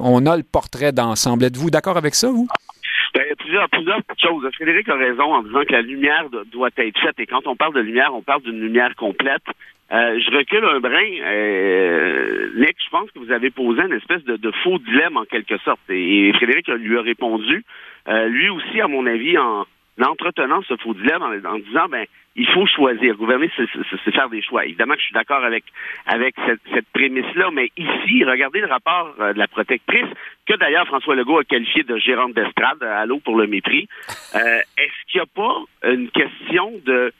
on 0.00 0.26
a 0.26 0.36
le 0.36 0.42
portrait 0.42 0.92
d'ensemble. 0.92 1.44
Êtes-vous 1.44 1.70
d'accord 1.70 1.96
avec 1.96 2.14
ça, 2.14 2.28
vous? 2.28 2.48
Ben, 3.14 3.24
il 3.30 3.36
plusieurs 3.70 4.02
choses. 4.18 4.48
Frédéric 4.54 4.88
a 4.88 4.94
raison 4.94 5.34
en 5.34 5.42
disant 5.42 5.62
que 5.64 5.72
la 5.72 5.82
lumière 5.82 6.24
doit 6.52 6.70
être 6.76 7.00
faite. 7.00 7.18
Et 7.18 7.26
quand 7.26 7.46
on 7.46 7.56
parle 7.56 7.74
de 7.74 7.80
lumière, 7.80 8.14
on 8.14 8.22
parle 8.22 8.42
d'une 8.42 8.60
lumière 8.60 8.94
complète. 8.96 9.42
Euh, 9.90 10.20
je 10.20 10.36
recule 10.36 10.64
un 10.64 10.80
brin. 10.80 11.10
Euh, 11.24 12.50
Nick, 12.56 12.76
je 12.84 12.90
pense 12.90 13.10
que 13.10 13.18
vous 13.18 13.32
avez 13.32 13.50
posé 13.50 13.80
une 13.82 13.94
espèce 13.94 14.22
de, 14.24 14.50
faux 14.62 14.78
dilemme 14.78 15.16
en 15.16 15.24
quelque 15.24 15.56
sorte. 15.58 15.80
Et, 15.88 16.32
Frédéric 16.34 16.68
lui 16.68 16.98
a 16.98 17.02
répondu. 17.02 17.64
Euh, 18.08 18.28
lui 18.28 18.50
aussi, 18.50 18.80
à 18.80 18.88
mon 18.88 19.06
avis, 19.06 19.38
en, 19.38 19.64
entretenant 20.04 20.62
ce 20.62 20.76
faux 20.76 20.94
dilemme, 20.94 21.22
en, 21.22 21.58
disant, 21.58 21.88
ben, 21.90 22.06
il 22.36 22.46
faut 22.48 22.66
choisir. 22.66 23.16
Gouverner, 23.16 23.50
c'est 23.56 24.12
faire 24.12 24.28
des 24.28 24.42
choix. 24.42 24.64
Évidemment 24.64 24.94
que 24.94 25.00
je 25.00 25.06
suis 25.06 25.14
d'accord 25.14 25.44
avec 25.44 25.64
avec 26.06 26.34
cette, 26.46 26.86
prémisse-là, 26.92 27.50
mais 27.52 27.70
ici, 27.76 28.24
regardez 28.24 28.60
le 28.60 28.66
rapport 28.66 29.14
euh, 29.20 29.32
de 29.32 29.38
la 29.38 29.48
protectrice, 29.48 30.06
que 30.46 30.54
d'ailleurs 30.54 30.86
François 30.86 31.14
Legault 31.14 31.38
a 31.38 31.44
qualifié 31.44 31.82
de 31.82 31.96
gérante 31.98 32.34
d'estrade, 32.34 32.82
à 32.82 33.06
l'eau 33.06 33.18
pour 33.18 33.36
le 33.36 33.46
mépris. 33.46 33.88
Euh, 34.34 34.60
Est-ce 34.76 35.10
qu'il 35.10 35.20
n'y 35.20 35.22
a 35.22 35.26
pas 35.26 35.90
une 35.90 36.10
question 36.10 36.72
de 36.84 37.12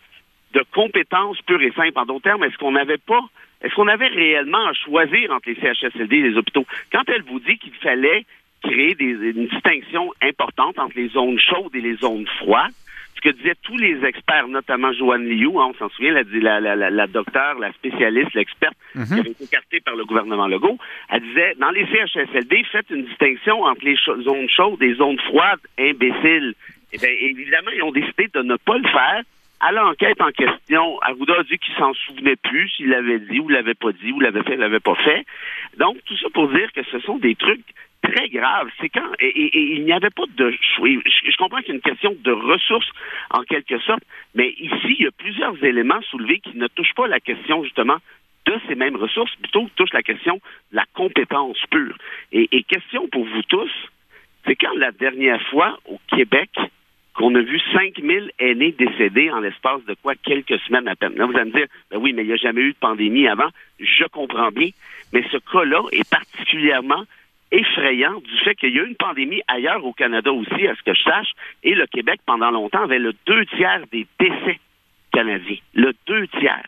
de 0.55 0.65
compétences 0.75 1.41
pure 1.43 1.61
et 1.63 1.73
simple? 1.73 1.99
En 1.99 2.07
d'autres 2.07 2.23
termes, 2.23 2.45
est-ce 2.45 2.57
qu'on 2.57 2.73
n'avait 2.73 2.99
pas, 2.99 3.21
est-ce 3.63 3.75
qu'on 3.75 3.89
avait 3.89 4.07
réellement 4.09 4.67
à 4.67 4.73
choisir 4.73 5.33
entre 5.33 5.49
les 5.49 5.57
CHSLD 5.57 6.17
et 6.17 6.23
les 6.31 6.37
hôpitaux? 6.37 6.67
Quand 6.93 7.03
elle 7.09 7.23
vous 7.23 7.41
dit 7.41 7.59
qu'il 7.59 7.75
fallait 7.75 8.25
créer 8.63 8.95
des, 8.95 9.05
une 9.05 9.47
distinction 9.47 10.13
importante 10.23 10.79
entre 10.79 10.97
les 10.97 11.09
zones 11.09 11.39
chaudes 11.39 11.75
et 11.75 11.81
les 11.81 11.97
zones 11.97 12.27
froides, 12.39 12.73
ce 13.17 13.21
que 13.21 13.35
disaient 13.35 13.57
tous 13.63 13.77
les 13.77 14.05
experts, 14.05 14.47
notamment 14.47 14.93
Joanne 14.93 15.27
Liu, 15.27 15.49
hein, 15.59 15.71
on 15.71 15.75
s'en 15.75 15.89
souvient, 15.89 16.13
la, 16.13 16.23
la, 16.61 16.77
la, 16.77 16.91
la, 16.91 17.07
docteure, 17.09 17.59
la 17.59 17.73
spécialiste, 17.73 18.33
l'experte 18.35 18.77
mhm. 18.95 19.07
qui 19.07 19.13
avait 19.15 19.31
été 19.31 19.45
écartée 19.45 19.81
par 19.81 19.97
le 19.97 20.05
gouvernement 20.05 20.47
Legault, 20.47 20.79
elle 21.11 21.23
disait, 21.23 21.55
dans 21.59 21.71
les 21.71 21.87
CHSLD, 21.87 22.65
faites 22.71 22.91
une 22.91 23.07
distinction 23.07 23.63
entre 23.63 23.85
les 23.85 23.97
zones 24.23 24.49
chaudes 24.49 24.81
et 24.83 24.89
les 24.89 24.95
zones 24.95 25.19
froides, 25.21 25.61
imbéciles. 25.79 26.55
Eh 26.93 26.99
bien, 26.99 27.11
évidemment, 27.11 27.71
ils 27.75 27.83
ont 27.83 27.91
décidé 27.91 28.29
de 28.33 28.43
ne 28.43 28.57
pas 28.57 28.79
le 28.79 28.89
faire 28.89 29.23
à 29.61 29.73
l'enquête 29.73 30.21
en 30.21 30.31
question, 30.31 31.01
Arruda 31.01 31.35
a 31.41 31.43
dit 31.43 31.59
qu'il 31.59 31.75
s'en 31.75 31.93
souvenait 31.93 32.37
plus, 32.37 32.69
s'il 32.77 32.91
l'avait 32.91 33.19
dit 33.19 33.41
ou 33.41 33.49
l'avait 33.49 33.75
pas 33.75 33.91
dit 33.93 34.13
ou 34.13 34.21
l'avait 34.21 34.45
fait, 34.45 34.57
l'avait 34.57 34.79
pas 34.79 34.95
fait. 34.95 35.27
Donc, 35.79 35.97
tout 36.05 36.17
ça 36.17 36.29
pour 36.33 36.49
dire 36.49 36.71
que 36.73 36.83
ce 36.85 37.01
sont 37.01 37.19
des 37.19 37.35
trucs 37.35 37.65
très 38.03 38.29
graves. 38.29 38.69
C'est 38.81 38.89
quand 38.89 39.13
et, 39.21 39.75
il 39.75 39.85
n'y 39.85 39.93
avait 39.93 40.11
pas 40.11 40.25
de 40.37 40.51
choix. 40.77 40.89
Je, 40.89 41.37
comprends 41.37 41.59
qu'il 41.59 41.69
y 41.69 41.73
a 41.73 41.75
une 41.75 41.81
question 41.81 42.17
de 42.19 42.33
ressources 42.33 42.91
en 43.31 43.43
quelque 43.43 43.79
sorte, 43.81 44.03
mais 44.35 44.51
ici 44.51 44.97
il 44.99 45.05
y 45.05 45.07
a 45.07 45.11
plusieurs 45.11 45.63
éléments 45.65 46.01
soulevés 46.11 46.41
qui 46.41 46.57
ne 46.57 46.67
touchent 46.69 46.95
pas 46.95 47.07
la 47.07 47.21
question 47.21 47.63
justement 47.65 47.99
de 48.47 48.55
ces 48.67 48.75
mêmes 48.75 48.97
ressources, 48.97 49.35
plutôt 49.37 49.69
touchent 49.77 49.93
la 49.93 50.03
question 50.03 50.37
de 50.37 50.77
la 50.77 50.85
compétence 50.95 51.59
pure. 51.71 51.97
Et, 52.33 52.49
et 52.53 52.63
question 52.63 53.07
pour 53.09 53.25
vous 53.25 53.43
tous, 53.43 53.71
c'est 54.47 54.57
quand 54.57 54.75
la 54.77 54.93
dernière 54.93 55.43
fois 55.49 55.79
au 55.87 56.01
Québec 56.09 56.51
qu'on 57.19 57.35
a 57.35 57.41
vu 57.41 57.61
5000 57.73 58.31
aînés 58.39 58.73
décédés 58.73 59.31
en 59.31 59.41
l'espace 59.41 59.85
de 59.87 59.95
quoi 60.01 60.15
quelques 60.15 60.59
semaines 60.61 60.87
à 60.87 60.95
peine? 60.95 61.17
Là, 61.17 61.27
vous 61.27 61.37
allez 61.37 61.51
me 61.51 61.57
dire, 61.57 61.67
ben 61.91 61.99
oui, 61.99 62.13
mais 62.13 62.23
il 62.23 62.29
n'y 62.29 62.33
a 62.33 62.37
jamais 62.37 62.61
eu 62.61 62.73
de 62.73 62.79
pandémie 62.79 63.27
avant. 63.27 63.49
Je 63.81 64.05
comprends 64.05 64.51
bien, 64.51 64.69
mais 65.13 65.25
ce 65.33 65.37
cas-là 65.53 65.83
est 65.91 66.09
particulièrement 66.09 67.05
effrayant 67.51 68.21
du 68.21 68.39
fait 68.45 68.55
qu'il 68.55 68.75
y 68.75 68.79
a 68.79 68.83
eu 68.83 68.89
une 68.89 68.97
pandémie 68.97 69.41
ailleurs 69.49 69.85
au 69.85 69.93
Canada 69.93 70.33
aussi, 70.33 70.67
à 70.67 70.75
ce 70.75 70.83
que 70.83 70.95
je 70.95 71.03
sache, 71.03 71.33
et 71.63 71.75
le 71.75 71.87
Québec, 71.87 72.21
pendant 72.27 72.51
longtemps, 72.51 72.83
avait 72.83 72.99
le 72.99 73.15
deux 73.27 73.45
tiers 73.47 73.83
des 73.93 74.07
décès 74.19 74.59
canadiens. 75.13 75.57
Le 75.75 75.93
deux 76.07 76.27
tiers. 76.29 76.67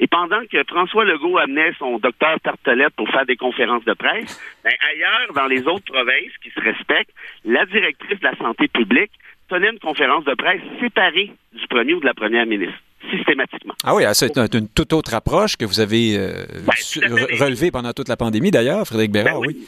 Et 0.00 0.06
pendant 0.06 0.40
que 0.50 0.62
François 0.64 1.04
Legault 1.04 1.38
amenait 1.38 1.72
son 1.78 1.98
docteur 1.98 2.40
Tartelette 2.40 2.94
pour 2.96 3.08
faire 3.10 3.26
des 3.26 3.36
conférences 3.36 3.84
de 3.84 3.92
presse, 3.92 4.40
ben 4.64 4.72
ailleurs, 4.90 5.32
dans 5.34 5.46
les 5.46 5.66
autres 5.66 5.84
provinces 5.84 6.36
qui 6.42 6.50
se 6.50 6.60
respectent, 6.60 7.14
la 7.44 7.64
directrice 7.66 8.18
de 8.18 8.24
la 8.24 8.36
santé 8.36 8.66
publique 8.68 9.12
tenait 9.48 9.70
une 9.70 9.78
conférence 9.78 10.24
de 10.24 10.34
presse 10.34 10.60
séparée 10.80 11.32
du 11.52 11.66
premier 11.68 11.94
ou 11.94 12.00
de 12.00 12.06
la 12.06 12.14
première 12.14 12.46
ministre 12.46 12.78
systématiquement. 13.10 13.74
Ah 13.84 13.94
oui, 13.94 14.04
ah, 14.04 14.14
c'est 14.14 14.36
une 14.38 14.68
toute 14.68 14.92
autre 14.94 15.14
approche 15.14 15.56
que 15.56 15.64
vous 15.64 15.78
avez 15.78 16.16
euh, 16.16 16.44
ben, 16.66 17.38
relevée 17.38 17.70
pendant 17.70 17.92
toute 17.92 18.08
la 18.08 18.16
pandémie, 18.16 18.50
d'ailleurs, 18.50 18.86
Frédéric 18.86 19.12
Bérard, 19.12 19.40
ben 19.40 19.48
oui. 19.48 19.56
oui. 19.58 19.66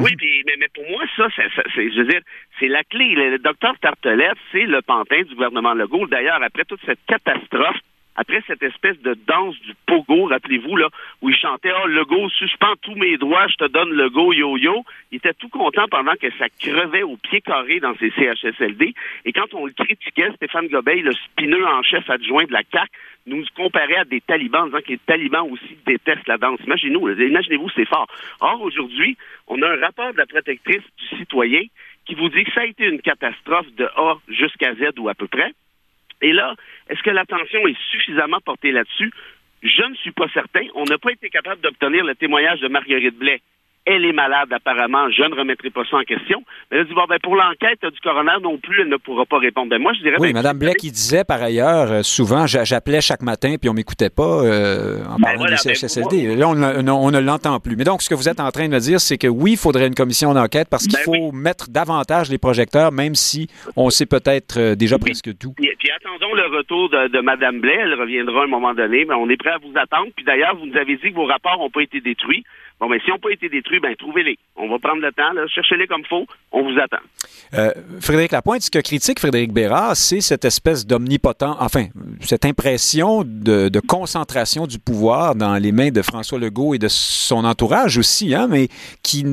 Mais, 0.00 0.68
pour 0.74 0.84
moi, 0.90 1.04
ça, 1.16 1.28
c'est, 1.34 1.90
je 1.90 1.98
veux 1.98 2.06
dire, 2.06 2.20
c'est 2.58 2.68
la 2.68 2.84
clé. 2.84 3.14
Le, 3.14 3.30
le 3.30 3.38
docteur 3.38 3.78
Tartelette, 3.80 4.38
c'est 4.52 4.66
le 4.66 4.82
pantin 4.82 5.22
du 5.22 5.34
gouvernement 5.34 5.74
Legault. 5.74 6.06
D'ailleurs, 6.06 6.42
après 6.42 6.64
toute 6.64 6.80
cette 6.86 7.00
catastrophe 7.06 7.78
après 8.18 8.42
cette 8.48 8.64
espèce 8.64 9.00
de 9.02 9.14
danse 9.28 9.54
du 9.60 9.74
pogo, 9.86 10.24
rappelez-vous, 10.24 10.76
là, 10.76 10.88
où 11.22 11.30
il 11.30 11.36
chantait 11.36 11.70
Oh, 11.72 11.86
le 11.86 12.04
go, 12.04 12.28
suspends 12.30 12.74
tous 12.82 12.96
mes 12.96 13.16
droits, 13.16 13.46
je 13.46 13.54
te 13.54 13.68
donne 13.68 13.92
le 13.92 14.10
go, 14.10 14.32
yo-yo. 14.32 14.84
Il 15.12 15.18
était 15.18 15.34
tout 15.34 15.48
content 15.48 15.86
pendant 15.88 16.14
que 16.20 16.26
ça 16.36 16.48
crevait 16.48 17.04
au 17.04 17.16
pied 17.16 17.40
carré 17.40 17.78
dans 17.78 17.94
ses 17.94 18.10
CHSLD. 18.10 18.92
Et 19.24 19.32
quand 19.32 19.54
on 19.54 19.66
le 19.66 19.72
critiquait, 19.72 20.32
Stéphane 20.34 20.66
Gobeil, 20.66 21.02
le 21.02 21.12
spineux 21.12 21.64
en 21.64 21.84
chef 21.84 22.10
adjoint 22.10 22.44
de 22.44 22.52
la 22.52 22.64
CAC, 22.64 22.90
nous 23.26 23.44
comparait 23.54 23.98
à 23.98 24.04
des 24.04 24.20
talibans 24.20 24.62
en 24.62 24.66
disant 24.66 24.80
que 24.80 24.92
les 24.92 24.98
talibans 24.98 25.48
aussi 25.48 25.78
détestent 25.86 26.26
la 26.26 26.38
danse. 26.38 26.58
Imaginez-vous, 26.66 27.10
imaginez-vous, 27.10 27.70
c'est 27.76 27.88
fort. 27.88 28.08
Or, 28.40 28.60
aujourd'hui, 28.62 29.16
on 29.46 29.62
a 29.62 29.68
un 29.68 29.80
rapport 29.80 30.12
de 30.12 30.18
la 30.18 30.26
protectrice 30.26 30.82
du 30.98 31.18
citoyen 31.18 31.62
qui 32.04 32.16
vous 32.16 32.30
dit 32.30 32.42
que 32.42 32.52
ça 32.52 32.62
a 32.62 32.66
été 32.66 32.84
une 32.88 33.00
catastrophe 33.00 33.72
de 33.76 33.84
A 33.84 34.16
jusqu'à 34.26 34.74
Z 34.74 34.98
ou 34.98 35.08
à 35.08 35.14
peu 35.14 35.28
près. 35.28 35.52
Et 36.22 36.32
là, 36.32 36.54
est-ce 36.88 37.02
que 37.02 37.10
l'attention 37.10 37.66
est 37.66 37.76
suffisamment 37.90 38.40
portée 38.40 38.72
là-dessus? 38.72 39.12
Je 39.62 39.82
ne 39.82 39.94
suis 39.96 40.12
pas 40.12 40.28
certain. 40.32 40.62
On 40.74 40.84
n'a 40.84 40.98
pas 40.98 41.12
été 41.12 41.30
capable 41.30 41.60
d'obtenir 41.60 42.04
le 42.04 42.14
témoignage 42.14 42.60
de 42.60 42.68
Marguerite 42.68 43.16
Blais 43.16 43.40
elle 43.88 44.04
est 44.04 44.12
malade 44.12 44.52
apparemment, 44.52 45.10
je 45.10 45.22
ne 45.22 45.34
remettrai 45.34 45.70
pas 45.70 45.82
ça 45.90 45.96
en 45.96 46.02
question. 46.02 46.42
Elle 46.70 46.80
a 46.80 46.84
dit, 46.84 46.94
bon, 46.94 47.04
ben, 47.08 47.18
pour 47.22 47.34
l'enquête 47.34 47.80
du 47.82 48.00
coroner 48.00 48.32
non 48.42 48.58
plus, 48.58 48.82
elle 48.82 48.88
ne 48.88 48.96
pourra 48.96 49.24
pas 49.24 49.38
répondre. 49.38 49.70
Ben, 49.70 49.80
moi, 49.80 49.92
je 49.94 50.02
dirais... 50.02 50.16
Oui, 50.18 50.32
ben, 50.32 50.42
Mme 50.42 50.58
Blais 50.58 50.74
qui 50.74 50.90
disait, 50.90 51.24
par 51.24 51.42
ailleurs, 51.42 51.90
euh, 51.90 52.02
souvent, 52.02 52.46
j'appelais 52.46 53.00
chaque 53.00 53.22
matin, 53.22 53.56
puis 53.60 53.70
on 53.70 53.74
m'écoutait 53.74 54.10
pas 54.10 54.42
euh, 54.44 54.98
en 55.08 55.18
parlant 55.18 55.46
des 55.46 55.56
CHSLD. 55.56 56.36
Là, 56.36 56.48
on, 56.48 57.10
ne 57.10 57.18
l'entend 57.18 57.58
plus. 57.60 57.76
Mais 57.76 57.84
donc, 57.84 58.02
ce 58.02 58.08
que 58.08 58.14
vous 58.14 58.28
êtes 58.28 58.40
en 58.40 58.50
train 58.50 58.68
de 58.68 58.74
me 58.74 58.78
dire, 58.78 59.00
c'est 59.00 59.18
que 59.18 59.26
oui, 59.26 59.52
il 59.52 59.56
faudrait 59.56 59.86
une 59.86 59.94
commission 59.94 60.34
d'enquête 60.34 60.68
parce 60.70 60.86
qu'il 60.86 60.98
faut 60.98 61.32
mettre 61.32 61.70
davantage 61.70 62.30
les 62.30 62.38
projecteurs, 62.38 62.92
même 62.92 63.14
si 63.14 63.48
on 63.76 63.90
sait 63.90 64.06
peut-être 64.06 64.58
euh, 64.58 64.74
déjà 64.74 64.98
presque 64.98 65.36
tout. 65.38 65.54
Puis, 65.56 65.70
puis, 65.78 65.90
attendons 65.90 66.34
le 66.34 66.56
retour 66.56 66.90
de, 66.90 67.08
de 67.08 67.20
Mme 67.20 67.60
Blais. 67.60 67.78
Elle 67.80 67.94
reviendra 67.94 68.42
à 68.42 68.44
un 68.44 68.48
moment 68.48 68.74
donné, 68.74 69.04
mais 69.04 69.14
on 69.14 69.28
est 69.30 69.36
prêt 69.36 69.50
à 69.50 69.58
vous 69.58 69.72
attendre. 69.76 70.08
Puis 70.14 70.24
d'ailleurs, 70.24 70.56
vous 70.56 70.66
nous 70.66 70.76
avez 70.76 70.96
dit 70.96 71.10
que 71.10 71.14
vos 71.14 71.26
rapports 71.26 71.58
n'ont 71.58 71.70
pas 71.70 71.82
été 71.82 72.00
détruits. 72.00 72.44
Bon, 72.80 72.88
mais 72.88 73.00
si 73.04 73.10
on 73.10 73.18
pas 73.18 73.30
été 73.30 73.48
détruits, 73.48 73.80
ben 73.80 73.94
trouvez-les. 73.96 74.38
On 74.56 74.68
va 74.68 74.78
prendre 74.78 75.02
le 75.02 75.10
temps, 75.10 75.32
cherchez-les 75.48 75.88
comme 75.88 76.04
faut, 76.04 76.26
on 76.52 76.62
vous 76.62 76.78
attend. 76.78 77.02
Euh, 77.54 77.72
Frédéric 78.00 78.30
Lapointe, 78.30 78.62
ce 78.62 78.70
que 78.70 78.78
critique 78.78 79.18
Frédéric 79.18 79.52
Bérard, 79.52 79.96
c'est 79.96 80.20
cette 80.20 80.44
espèce 80.44 80.86
d'omnipotent, 80.86 81.56
enfin, 81.58 81.86
cette 82.20 82.44
impression 82.44 83.24
de, 83.24 83.80
concentration 83.80 84.66
du 84.66 84.78
pouvoir 84.78 85.34
dans 85.34 85.56
les 85.56 85.72
mains 85.72 85.90
de 85.90 86.02
François 86.02 86.38
Legault 86.38 86.74
et 86.74 86.78
de 86.78 86.88
son 86.88 87.44
entourage 87.44 87.98
aussi, 87.98 88.34
hein, 88.34 88.46
mais 88.48 88.68
qui 89.02 89.24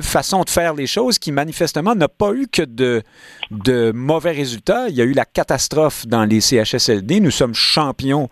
façon 0.00 0.42
de 0.44 0.50
faire 0.50 0.74
les 0.74 0.86
choses 0.86 1.18
qui 1.18 1.32
manifestement 1.32 1.94
n'a 1.94 2.08
pas 2.08 2.32
eu 2.32 2.46
que 2.50 2.62
de, 2.62 3.02
de 3.50 3.92
mauvais 3.92 4.32
résultats. 4.32 4.88
Il 4.88 4.94
y 4.94 5.02
a 5.02 5.04
eu 5.04 5.12
la 5.12 5.24
catastrophe 5.24 6.06
dans 6.06 6.24
les 6.24 6.40
CHSLD. 6.40 7.20
Nous 7.20 7.30
sommes 7.30 7.54
champions 7.54 8.30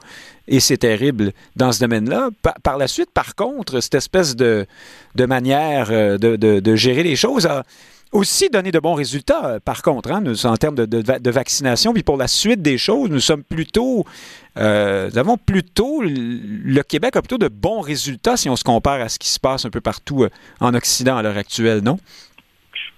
et 0.51 0.61
c'est 0.61 0.79
terrible 0.79 1.33
dans 1.57 1.73
ce 1.73 1.81
domaine-là. 1.81 2.29
Par, 2.63 2.77
la 2.77 2.89
suite, 2.89 3.11
par 3.15 3.35
contre, 3.37 3.81
cette 3.81 3.95
espèce 3.95 4.37
de, 4.37 4.67
de 5.15 5.25
manière 5.25 5.89
euh, 5.91 6.19
de, 6.19 6.37
de, 6.37 6.77
gérer 6.77 7.05
les 7.05 7.17
choses 7.17 7.47
a 7.47 7.63
aussi 8.13 8.51
donné 8.51 8.73
de 8.73 8.81
bons 8.81 8.95
résultats, 8.95 9.47
euh, 9.47 9.61
par 9.61 9.81
contre, 9.83 10.11
hein, 10.11 10.25
en 10.45 10.57
termes 10.57 10.75
de, 10.75 10.85
de, 10.87 11.31
vaccination. 11.31 11.93
Puis 11.93 12.03
pour 12.03 12.17
la 12.17 12.27
suite 12.27 12.61
des 12.63 12.79
choses, 12.79 13.11
nous 13.11 13.21
sommes 13.21 13.45
plutôt, 13.45 14.05
euh, 14.59 15.09
nous 15.13 15.19
avons 15.19 15.37
plutôt, 15.37 16.03
le 16.03 16.83
Québec 16.83 17.15
a 17.15 17.23
plutôt 17.23 17.39
de 17.39 17.49
bons 17.49 17.81
résultats 17.81 18.37
si 18.37 18.51
on 18.51 18.57
se 18.57 18.65
compare 18.65 19.01
à 19.01 19.09
ce 19.09 19.21
qui 19.21 19.29
se 19.29 19.39
passe 19.39 19.65
un 19.65 19.71
peu 19.71 19.81
partout 19.81 20.27
en 20.59 20.75
Occident 20.75 21.17
à 21.17 21.23
l'heure 21.23 21.37
actuelle, 21.37 21.81
non? 21.81 21.99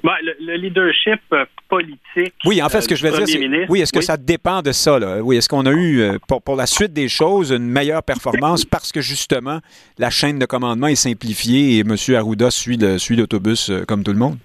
Ben, 0.05 0.15
le, 0.41 0.57
leadership 0.57 1.21
euh, 1.33 1.45
politique. 1.69 2.35
Oui, 2.45 2.61
en 2.61 2.69
fait, 2.69 2.81
ce 2.81 2.89
que 2.89 2.97
je 2.97 3.07
veux 3.07 3.17
dire, 3.17 3.27
c'est. 3.27 3.67
Oui, 3.69 3.81
est-ce 3.81 3.93
que 3.93 4.01
ça 4.01 4.17
dépend 4.17 4.61
de 4.61 4.73
ça? 4.73 4.99
Là? 4.99 5.21
Oui, 5.23 5.37
est-ce 5.37 5.49
qu'on 5.49 5.65
a 5.65 5.71
eu, 5.71 6.01
euh, 6.01 6.19
pour, 6.27 6.43
pour, 6.43 6.57
la 6.57 6.67
suite 6.67 6.93
des 6.93 7.09
choses, 7.09 7.53
une 7.53 7.69
meilleure 7.69 8.03
performance 8.03 8.65
parce 8.65 8.91
que 8.91 9.01
justement, 9.01 9.61
la 9.99 10.11
chaîne 10.11 10.41
de 10.41 10.47
commandement 10.47 10.89
est 10.89 10.97
simplifiée 10.97 11.79
et 11.79 11.81
M. 11.81 11.95
Arruda 12.17 12.51
suit 12.51 12.77
l'autobus 12.77 13.61
suit 13.61 13.73
euh, 13.73 13.85
comme 13.85 14.03
tout 14.03 14.13
le 14.13 14.19
monde? 14.19 14.39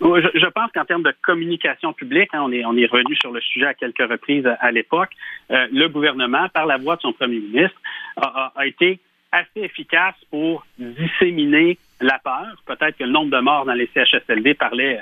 Je, 0.00 0.46
pense 0.50 0.70
qu'en 0.72 0.84
termes 0.84 1.02
de 1.02 1.14
communication 1.24 1.92
publique, 1.92 2.28
hein, 2.32 2.42
on, 2.42 2.52
est, 2.52 2.64
on 2.64 2.76
est 2.76 2.86
revenu 2.86 3.16
sur 3.16 3.32
le 3.32 3.40
sujet 3.40 3.66
à 3.66 3.74
quelques 3.74 4.08
reprises 4.08 4.46
à, 4.60 4.70
l'époque, 4.70 5.10
le 5.50 5.88
gouvernement, 5.88 6.48
par 6.54 6.66
la 6.66 6.76
voix 6.76 6.96
de 6.96 7.00
son 7.00 7.12
premier 7.12 7.40
ministre, 7.40 7.76
a, 8.16 8.52
a 8.54 8.66
été 8.66 9.00
assez 9.32 9.60
efficace 9.60 10.14
pour 10.30 10.64
disséminer 10.78 11.78
la 12.00 12.18
peur. 12.18 12.62
Peut-être 12.66 12.96
que 12.96 13.04
le 13.04 13.10
nombre 13.10 13.30
de 13.30 13.40
morts 13.40 13.64
dans 13.64 13.74
les 13.74 13.90
CHSLD 13.94 14.54
parlait 14.54 15.00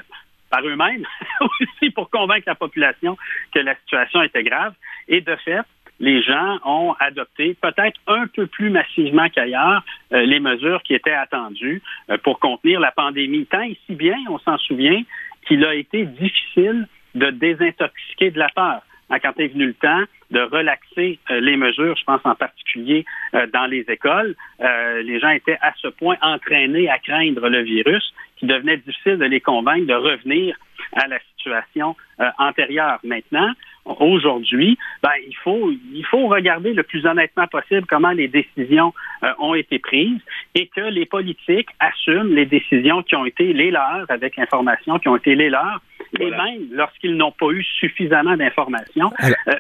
par 0.51 0.65
eux-mêmes 0.65 1.05
aussi 1.41 1.91
pour 1.91 2.11
convaincre 2.11 2.45
la 2.47 2.55
population 2.55 3.17
que 3.53 3.59
la 3.59 3.75
situation 3.77 4.23
était 4.23 4.45
grave. 4.45 4.75
Et 5.09 5.21
de 5.21 5.37
fait, 5.37 5.65
les 5.99 6.23
gens 6.23 6.59
ont 6.65 6.95
adopté 7.01 7.57
peut-être 7.61 7.99
un 8.07 8.27
peu 8.27 8.47
plus 8.47 8.71
massivement 8.71 9.29
qu'ailleurs 9.29 9.85
euh, 10.13 10.25
les 10.27 10.41
mesures 10.41 10.83
qui 10.83 10.95
étaient 10.95 11.13
attendues 11.13 11.83
euh, 12.11 12.19
pour 12.19 12.39
contenir 12.39 12.81
la 12.81 12.93
pandémie. 12.93 13.47
Tant 13.47 13.63
ici 13.63 13.95
bien, 13.95 14.17
on 14.29 14.39
s'en 14.39 14.59
souvient, 14.59 15.03
qu'il 15.47 15.65
a 15.65 15.75
été 15.75 16.05
difficile 16.05 16.89
de 17.15 17.31
désintoxiquer 17.31 18.31
de 18.31 18.39
la 18.39 18.49
peur. 18.55 18.83
Hein, 19.09 19.19
quand 19.21 19.39
est 19.39 19.49
venu 19.49 19.67
le 19.67 19.75
temps 19.75 20.03
de 20.31 20.41
relaxer 20.41 21.19
euh, 21.31 21.41
les 21.41 21.57
mesures, 21.57 21.97
je 21.97 22.05
pense 22.05 22.21
en 22.25 22.35
particulier 22.35 23.05
euh, 23.35 23.47
dans 23.53 23.67
les 23.67 23.85
écoles, 23.89 24.35
euh, 24.61 25.03
les 25.03 25.21
gens 25.21 25.29
étaient 25.31 25.59
à 25.63 25.73
ce 25.81 25.89
point 25.89 26.17
entraînés 26.23 26.89
à 26.89 26.99
craindre 26.99 27.49
le 27.49 27.63
virus 27.63 28.13
qu'il 28.37 28.49
devenait 28.49 28.79
difficile 28.79 29.19
de 29.19 29.25
les 29.25 29.41
convaincre 29.41 29.87
de 29.87 29.95
revenir 29.95 30.57
à 30.95 31.07
la 31.07 31.19
situation 31.37 31.97
antérieure. 32.39 32.99
Maintenant, 33.03 33.51
aujourd'hui, 33.85 34.79
ben, 35.03 35.11
il 35.27 35.35
faut 35.37 35.71
il 35.71 36.05
faut 36.05 36.27
regarder 36.27 36.75
le 36.75 36.83
plus 36.83 37.07
honnêtement 37.07 37.47
possible 37.47 37.87
comment 37.87 38.11
les 38.11 38.29
décisions 38.29 38.93
ont 39.39 39.55
été 39.55 39.79
prises 39.79 40.21
et 40.55 40.67
que 40.69 40.83
les 40.83 41.07
politiques 41.07 41.69
assument 41.81 42.35
les 42.35 42.47
décisions 42.47 43.03
qui 43.03 43.17
ont 43.17 43.25
été 43.25 43.53
les 43.53 43.71
leurs 43.71 44.05
avec 44.09 44.37
l'information 44.37 44.99
qui 44.99 45.09
ont 45.09 45.17
été 45.17 45.35
les 45.35 45.49
leurs 45.49 45.81
et 46.21 46.31
même 46.31 46.69
lorsqu'ils 46.73 47.17
n'ont 47.17 47.33
pas 47.33 47.51
eu 47.51 47.65
suffisamment 47.79 48.37
d'informations. 48.37 49.13
Euh, 49.49 49.59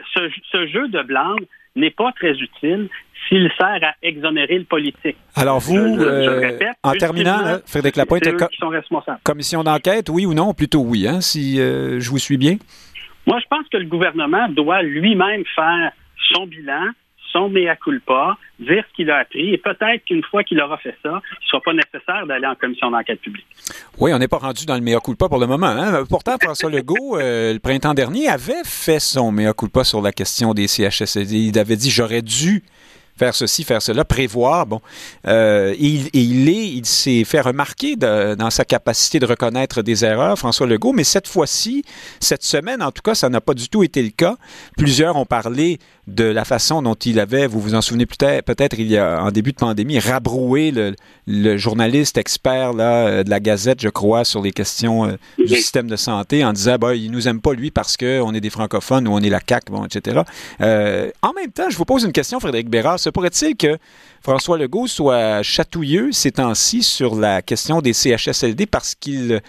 ce, 0.52 0.66
jeu 0.66 0.88
de 0.88 1.02
blanc 1.02 1.36
n'est 1.74 1.90
pas 1.90 2.12
très 2.12 2.32
utile 2.32 2.88
s'il 3.28 3.50
sert 3.58 3.80
à 3.82 3.94
exonérer 4.02 4.58
le 4.58 4.64
politique. 4.64 5.16
Alors 5.34 5.60
vous, 5.60 5.76
euh, 5.76 6.58
en 6.82 6.92
terminant, 6.92 7.58
Frédéric 7.66 7.96
Lapointe, 7.96 8.24
commission 9.22 9.64
d'enquête, 9.64 10.08
oui 10.08 10.26
ou 10.26 10.34
non? 10.34 10.54
Plutôt 10.54 10.80
oui, 10.80 11.06
hein, 11.06 11.20
si 11.20 11.60
euh, 11.60 12.00
je 12.00 12.10
vous 12.10 12.18
suis 12.18 12.36
bien. 12.36 12.56
Moi, 13.26 13.38
je 13.40 13.46
pense 13.48 13.66
que 13.68 13.76
le 13.76 13.86
gouvernement 13.86 14.48
doit 14.48 14.82
lui-même 14.82 15.42
faire 15.54 15.92
son 16.32 16.46
bilan, 16.46 16.90
son 17.36 17.48
mea 17.50 17.76
culpa, 17.76 18.36
dire 18.58 18.84
ce 18.88 18.96
qu'il 18.96 19.10
a 19.10 19.18
appris, 19.18 19.52
et 19.52 19.58
peut-être 19.58 20.04
qu'une 20.06 20.22
fois 20.22 20.42
qu'il 20.42 20.60
aura 20.60 20.78
fait 20.78 20.96
ça, 21.02 21.10
il 21.10 21.44
ne 21.44 21.48
sera 21.50 21.60
pas 21.60 21.72
nécessaire 21.74 22.26
d'aller 22.26 22.46
en 22.46 22.54
commission 22.54 22.90
d'enquête 22.90 23.20
publique. 23.20 23.46
Oui, 23.98 24.12
on 24.14 24.18
n'est 24.18 24.28
pas 24.28 24.38
rendu 24.38 24.64
dans 24.64 24.74
le 24.74 24.80
mea 24.80 25.00
culpa 25.00 25.28
pour 25.28 25.38
le 25.38 25.46
moment. 25.46 25.66
Hein? 25.66 26.04
Pourtant, 26.08 26.36
François 26.40 26.70
Legault, 26.76 27.18
euh, 27.18 27.52
le 27.52 27.58
printemps 27.58 27.94
dernier, 27.94 28.28
avait 28.28 28.64
fait 28.64 29.00
son 29.00 29.30
mea 29.32 29.52
culpa 29.52 29.84
sur 29.84 30.00
la 30.00 30.12
question 30.12 30.54
des 30.54 30.66
CHSLD. 30.66 31.36
Il 31.36 31.58
avait 31.58 31.76
dit 31.76 31.90
j'aurais 31.90 32.22
dû 32.22 32.62
faire 33.16 33.34
ceci, 33.34 33.64
faire 33.64 33.82
cela, 33.82 34.04
prévoir. 34.04 34.66
Bon, 34.66 34.80
euh, 35.26 35.74
il, 35.78 36.08
il, 36.12 36.48
est, 36.48 36.68
il 36.68 36.86
s'est 36.86 37.24
fait 37.24 37.40
remarquer 37.40 37.96
dans 37.96 38.50
sa 38.50 38.64
capacité 38.64 39.18
de 39.18 39.26
reconnaître 39.26 39.82
des 39.82 40.04
erreurs, 40.04 40.38
François 40.38 40.66
Legault, 40.66 40.92
mais 40.92 41.04
cette 41.04 41.28
fois-ci, 41.28 41.84
cette 42.20 42.44
semaine, 42.44 42.82
en 42.82 42.92
tout 42.92 43.02
cas, 43.02 43.14
ça 43.14 43.28
n'a 43.28 43.40
pas 43.40 43.54
du 43.54 43.68
tout 43.68 43.82
été 43.82 44.02
le 44.02 44.10
cas. 44.10 44.36
Plusieurs 44.76 45.16
ont 45.16 45.26
parlé 45.26 45.78
de 46.06 46.24
la 46.24 46.44
façon 46.44 46.82
dont 46.82 46.94
il 46.94 47.18
avait, 47.18 47.46
vous 47.48 47.60
vous 47.60 47.74
en 47.74 47.80
souvenez 47.80 48.06
peut-être, 48.06 48.44
peut-être 48.44 48.78
il 48.78 48.86
y 48.86 48.96
a 48.96 49.22
en 49.24 49.32
début 49.32 49.50
de 49.50 49.56
pandémie, 49.56 49.98
rabroué 49.98 50.70
le, 50.70 50.94
le, 51.26 51.56
journaliste 51.56 52.16
expert 52.16 52.72
là, 52.74 53.06
euh, 53.06 53.24
de 53.24 53.30
la 53.30 53.40
Gazette, 53.40 53.80
je 53.80 53.88
crois, 53.88 54.24
sur 54.24 54.40
les 54.40 54.52
questions 54.52 55.06
euh, 55.06 55.16
du 55.38 55.48
système 55.56 55.88
de 55.88 55.96
santé 55.96 56.44
en 56.44 56.52
disant 56.52 56.76
bah, 56.78 56.94
il 56.94 57.10
nous 57.10 57.26
aime 57.26 57.40
pas 57.40 57.54
lui 57.54 57.72
parce 57.72 57.96
qu'on 57.96 58.34
est 58.34 58.40
des 58.40 58.50
francophones 58.50 59.08
ou 59.08 59.12
on 59.12 59.18
est 59.18 59.30
la 59.30 59.40
CAQ, 59.46 59.72
bon, 59.72 59.84
etc. 59.84 60.22
Euh, 60.60 61.10
en 61.22 61.32
même 61.32 61.50
temps, 61.50 61.70
je 61.70 61.76
vous 61.76 61.84
pose 61.84 62.04
une 62.04 62.12
question, 62.12 62.38
Frédéric 62.38 62.68
Bérard. 62.68 63.00
Se 63.06 63.10
pourrait-il 63.10 63.54
que 63.54 63.78
François 64.20 64.58
Legault 64.58 64.88
soit 64.88 65.40
chatouilleux 65.44 66.10
ces 66.10 66.32
temps-ci 66.32 66.82
sur 66.82 67.14
la 67.14 67.40
question 67.40 67.80
des 67.80 67.92
CHSLD 67.92 68.66
parce 68.66 68.96
qu'il 68.96 69.40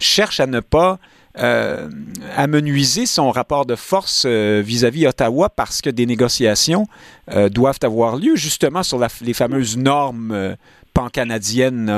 cherche 0.00 0.40
à 0.40 0.48
ne 0.48 0.58
pas 0.58 0.98
euh, 1.38 1.88
amenuiser 2.34 3.06
son 3.06 3.30
rapport 3.30 3.66
de 3.66 3.76
force 3.76 4.24
euh, 4.26 4.60
vis-à-vis 4.66 5.06
Ottawa 5.06 5.48
parce 5.48 5.80
que 5.80 5.90
des 5.90 6.06
négociations 6.06 6.88
euh, 7.30 7.48
doivent 7.48 7.78
avoir 7.82 8.16
lieu 8.16 8.34
justement 8.34 8.82
sur 8.82 8.98
les 9.20 9.32
fameuses 9.32 9.76
normes 9.76 10.56
pan-canadiennes 10.94 11.92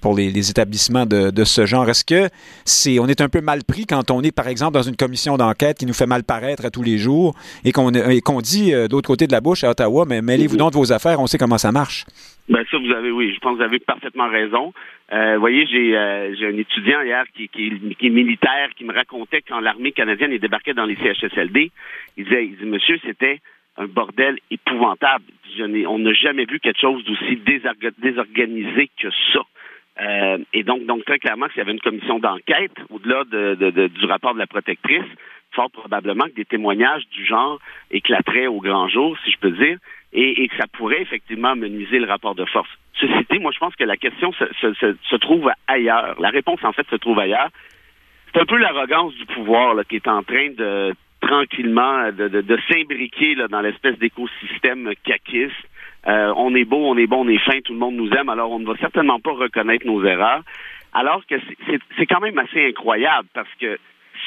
pour 0.00 0.16
les, 0.16 0.50
établissements 0.50 1.06
de, 1.06 1.44
ce 1.44 1.66
genre. 1.66 1.88
Est-ce 1.88 2.04
que 2.04 2.28
c'est 2.64 2.98
on 2.98 3.06
est 3.06 3.20
un 3.20 3.28
peu 3.28 3.40
mal 3.40 3.64
pris 3.64 3.86
quand 3.86 4.10
on 4.10 4.22
est 4.22 4.34
par 4.34 4.48
exemple 4.48 4.74
dans 4.74 4.82
une 4.82 4.96
commission 4.96 5.36
d'enquête 5.36 5.78
qui 5.78 5.86
nous 5.86 5.94
fait 5.94 6.06
mal 6.06 6.24
paraître 6.24 6.64
à 6.64 6.70
tous 6.70 6.82
les 6.82 6.98
jours 6.98 7.34
et 7.64 7.72
qu'on 7.72 7.92
qu'on 8.24 8.40
dit 8.40 8.72
d'autre 8.88 9.08
côté 9.08 9.26
de 9.26 9.32
la 9.32 9.40
bouche 9.40 9.64
à 9.64 9.70
Ottawa 9.70 10.04
mais 10.08 10.22
mêlez-vous 10.22 10.56
donc 10.56 10.72
de 10.72 10.76
vos 10.76 10.92
affaires, 10.92 11.20
on 11.20 11.26
sait 11.26 11.38
comment 11.38 11.58
ça 11.58 11.72
marche. 11.72 12.04
Ben 12.48 12.64
ça, 12.70 12.78
vous 12.78 12.90
avez, 12.92 13.10
oui, 13.10 13.34
je 13.34 13.40
pense 13.40 13.52
que 13.52 13.58
vous 13.58 13.64
avez 13.64 13.78
parfaitement 13.78 14.28
raison. 14.28 14.72
Euh, 15.12 15.34
vous 15.34 15.40
voyez, 15.40 15.66
j'ai 15.66 15.96
euh, 15.96 16.34
j'ai 16.34 16.46
un 16.46 16.56
étudiant 16.56 17.02
hier 17.02 17.24
qui, 17.34 17.48
qui, 17.48 17.70
qui, 17.98 18.06
est 18.06 18.10
militaire 18.10 18.70
qui 18.76 18.84
me 18.84 18.94
racontait 18.94 19.42
quand 19.46 19.60
l'armée 19.60 19.92
canadienne 19.92 20.32
est 20.32 20.38
débarquée 20.38 20.72
dans 20.72 20.86
les 20.86 20.96
CHSLD, 20.96 21.70
il 22.16 22.24
disait, 22.24 22.46
il 22.46 22.56
dit, 22.56 22.64
monsieur, 22.64 22.98
c'était 23.04 23.40
un 23.78 23.86
bordel 23.86 24.38
épouvantable. 24.50 25.24
on 25.86 25.98
n'a 25.98 26.12
jamais 26.12 26.44
vu 26.44 26.60
quelque 26.60 26.80
chose 26.80 27.04
d'aussi 27.04 27.40
désorganisé 27.98 28.90
que 29.00 29.08
ça. 29.32 29.40
Euh, 30.00 30.38
et 30.52 30.62
donc, 30.62 31.04
très 31.04 31.18
clairement, 31.18 31.46
s'il 31.48 31.58
y 31.58 31.60
avait 31.62 31.72
une 31.72 31.80
commission 31.80 32.18
d'enquête, 32.18 32.74
au-delà 32.90 33.24
de, 33.24 33.54
de, 33.54 33.88
du 33.88 34.04
rapport 34.06 34.34
de 34.34 34.38
la 34.38 34.46
protectrice, 34.46 35.06
fort 35.52 35.70
probablement 35.70 36.26
que 36.26 36.34
des 36.34 36.44
témoignages 36.44 37.08
du 37.08 37.24
genre 37.24 37.58
éclateraient 37.90 38.46
au 38.46 38.60
grand 38.60 38.88
jour, 38.88 39.16
si 39.24 39.32
je 39.32 39.38
peux 39.38 39.50
dire 39.50 39.78
et, 40.12 40.48
que 40.48 40.56
ça 40.56 40.66
pourrait 40.72 41.02
effectivement 41.02 41.54
menuiser 41.54 41.98
le 41.98 42.06
rapport 42.06 42.34
de 42.34 42.44
force. 42.46 42.68
Ceci 42.94 43.26
dit, 43.30 43.38
moi, 43.38 43.52
je 43.52 43.58
pense 43.58 43.76
que 43.76 43.84
la 43.84 43.96
question 43.96 44.32
se, 44.32 45.16
trouve 45.16 45.50
ailleurs. 45.66 46.20
La 46.20 46.30
réponse, 46.30 46.60
en 46.64 46.72
fait, 46.72 46.86
se 46.88 46.96
trouve 46.96 47.18
ailleurs. 47.18 47.50
C'est 48.32 48.40
un 48.40 48.46
peu 48.46 48.56
l'arrogance 48.56 49.14
du 49.14 49.26
pouvoir 49.26 49.74
qui 49.88 49.96
est 49.96 50.08
en 50.08 50.22
train 50.22 50.50
de 50.50 50.94
tranquillement 51.20 52.10
de, 52.12 52.28
de, 52.28 52.40
de 52.40 52.58
s'imbriquer 52.70 53.36
dans 53.50 53.60
l'espèce 53.60 53.98
d'écosystème 53.98 54.92
caquiste. 55.04 55.54
Euh, 56.06 56.32
on 56.36 56.54
est 56.54 56.64
beau, 56.64 56.78
on 56.78 56.96
est 56.96 57.06
bon, 57.06 57.24
on 57.24 57.28
est 57.28 57.38
fin, 57.38 57.60
tout 57.60 57.72
le 57.72 57.78
monde 57.78 57.96
nous 57.96 58.10
aime, 58.10 58.28
alors 58.28 58.50
on 58.52 58.60
ne 58.60 58.66
va 58.66 58.76
certainement 58.76 59.18
pas 59.18 59.32
reconnaître 59.32 59.86
nos 59.86 60.04
erreurs. 60.04 60.42
Alors 60.92 61.26
que 61.26 61.34
c'est 61.96 62.06
quand 62.06 62.20
même 62.20 62.38
assez 62.38 62.66
incroyable 62.66 63.28
parce 63.34 63.52
que 63.60 63.78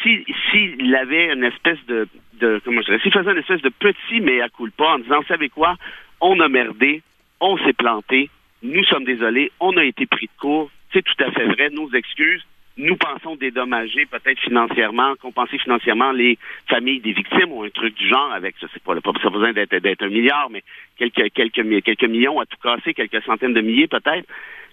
s'il 0.03 0.23
si, 0.51 0.95
avait 0.95 1.33
une 1.33 1.43
espèce 1.43 1.83
de, 1.87 2.07
de 2.39 2.61
comment 2.63 2.81
je 2.81 2.87
dirais, 2.87 2.99
s'il 2.99 3.11
faisait 3.11 3.31
une 3.31 3.37
espèce 3.37 3.61
de 3.61 3.69
petit 3.69 4.21
mea 4.21 4.47
culpa 4.49 4.85
en 4.85 4.99
disant, 4.99 5.21
savez 5.27 5.49
quoi, 5.49 5.75
on 6.19 6.39
a 6.39 6.47
merdé, 6.49 7.01
on 7.39 7.57
s'est 7.59 7.73
planté, 7.73 8.29
nous 8.63 8.83
sommes 8.85 9.05
désolés, 9.05 9.51
on 9.59 9.75
a 9.77 9.83
été 9.83 10.05
pris 10.05 10.27
de 10.27 10.39
court, 10.39 10.69
c'est 10.93 11.03
tout 11.03 11.23
à 11.23 11.31
fait 11.31 11.45
vrai, 11.45 11.69
nos 11.71 11.89
excuses, 11.91 12.45
nous 12.77 12.95
pensons 12.95 13.35
dédommager 13.35 14.05
peut-être 14.05 14.39
financièrement, 14.39 15.15
compenser 15.21 15.57
financièrement 15.57 16.11
les 16.11 16.37
familles 16.67 17.01
des 17.01 17.13
victimes 17.13 17.51
ou 17.51 17.63
un 17.63 17.69
truc 17.69 17.95
du 17.95 18.07
genre 18.07 18.31
avec, 18.33 18.55
ça 18.59 18.67
c'est 18.73 18.81
pas, 18.83 18.95
pas 18.99 19.11
ça 19.21 19.29
besoin 19.29 19.53
d'être, 19.53 19.75
d'être 19.75 20.03
un 20.03 20.09
milliard, 20.09 20.49
mais 20.49 20.63
quelques, 20.97 21.31
quelques, 21.33 21.83
quelques 21.83 22.03
millions 22.05 22.39
à 22.39 22.45
tout 22.45 22.57
casser, 22.61 22.93
quelques 22.93 23.23
centaines 23.23 23.53
de 23.53 23.61
milliers 23.61 23.87
peut-être. 23.87 24.27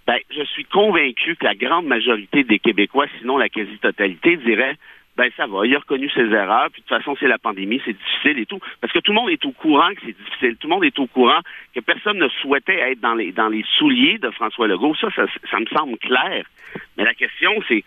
Ben, 0.06 0.18
je 0.30 0.42
suis 0.44 0.64
convaincu 0.64 1.36
que 1.36 1.44
la 1.44 1.54
grande 1.54 1.86
majorité 1.86 2.42
des 2.42 2.58
Québécois, 2.58 3.06
sinon 3.18 3.36
la 3.36 3.50
quasi-totalité, 3.50 4.38
dirait 4.38 4.76
ben 5.18 5.30
ça 5.36 5.48
va, 5.48 5.66
il 5.66 5.74
a 5.74 5.80
reconnu 5.80 6.08
ses 6.10 6.30
erreurs, 6.30 6.70
puis 6.70 6.80
de 6.80 6.86
toute 6.86 6.96
façon, 6.96 7.16
c'est 7.18 7.26
la 7.26 7.38
pandémie, 7.38 7.82
c'est 7.84 7.92
difficile 7.92 8.38
et 8.38 8.46
tout. 8.46 8.60
Parce 8.80 8.92
que 8.92 9.00
tout 9.00 9.10
le 9.10 9.16
monde 9.16 9.30
est 9.30 9.44
au 9.44 9.50
courant 9.50 9.90
que 9.90 10.00
c'est 10.06 10.16
difficile, 10.16 10.56
tout 10.56 10.68
le 10.68 10.74
monde 10.74 10.84
est 10.84 10.98
au 11.00 11.08
courant 11.08 11.40
que 11.74 11.80
personne 11.80 12.18
ne 12.18 12.28
souhaitait 12.28 12.78
être 12.92 13.00
dans 13.00 13.14
les 13.14 13.32
dans 13.32 13.48
les 13.48 13.64
souliers 13.78 14.18
de 14.18 14.30
François 14.30 14.68
Legault. 14.68 14.94
Ça, 14.94 15.08
ça, 15.16 15.58
me 15.58 15.66
semble 15.66 15.98
clair. 15.98 16.46
Mais 16.96 17.04
la 17.04 17.14
question, 17.14 17.50
c'est 17.66 17.82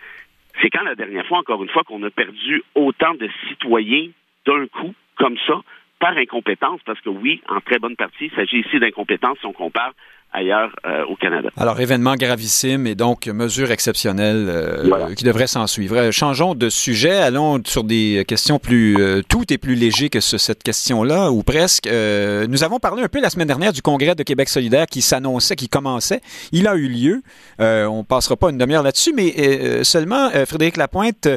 c'est 0.62 0.70
quand 0.70 0.84
la 0.84 0.96
dernière 0.96 1.26
fois, 1.26 1.40
encore 1.40 1.64
une 1.64 1.70
fois, 1.70 1.84
qu'on 1.84 2.04
a 2.04 2.10
perdu 2.10 2.62
autant 2.76 3.14
de 3.14 3.30
citoyens 3.48 4.10
d'un 4.46 4.68
coup, 4.68 4.94
comme 5.16 5.38
ça, 5.48 5.62
par 6.00 6.18
incompétence, 6.18 6.82
parce 6.86 7.00
que 7.00 7.10
oui, 7.10 7.42
en 7.48 7.62
très 7.62 7.80
bonne 7.80 7.96
partie, 7.96 8.26
il 8.26 8.32
s'agit 8.32 8.60
ici 8.60 8.78
d'incompétence 8.78 9.40
si 9.40 9.46
on 9.46 9.54
compare 9.54 9.94
ailleurs 10.34 10.70
euh, 10.86 11.04
au 11.06 11.16
Canada. 11.16 11.50
Alors, 11.58 11.80
événement 11.80 12.16
gravissime 12.16 12.88
et 12.88 12.96
donc 12.96 13.28
mesures 13.28 13.72
exceptionnelles 13.72 14.46
euh, 14.48 15.14
qui 15.16 15.24
devraient 15.24 15.48
s'en 15.48 15.68
suivre. 15.68 15.98
Euh, 15.98 16.12
changeons 16.12 16.56
de 16.56 16.70
sujet, 16.70 17.16
allons 17.16 17.62
sur 17.66 17.84
des 17.84 18.24
questions 18.28 18.60
plus 18.60 18.98
toutes 19.28 19.52
et 19.52 19.58
plus 19.58 19.76
légères 19.76 20.10
que 20.10 20.20
cette 20.20 20.64
question-là, 20.64 21.32
ou 21.32 21.44
presque. 21.44 21.88
nous 21.88 22.64
avons 22.64 22.80
parlé 22.80 23.04
un 23.04 23.08
peu 23.08 23.20
la 23.20 23.30
semaine 23.30 23.48
dernière 23.48 23.74
du 23.74 23.82
Congrès 23.82 24.16
de 24.16 24.24
Québec 24.24 24.50
solidaire 24.50 24.86
qui 24.88 25.02
s'annonçait, 25.02 25.56
qui 25.56 25.68
commençait. 25.68 26.22
Il 26.52 26.68
a 26.68 26.76
eu 26.76 26.88
lieu. 26.88 27.22
on 27.60 28.04
passera 28.04 28.36
pas 28.36 28.50
une 28.50 28.58
demi-heure 28.58 28.84
là-dessus, 28.84 29.14
mais 29.14 29.84
seulement 29.84 30.30
Frédéric 30.46 30.78
Lapointe, 30.78 31.28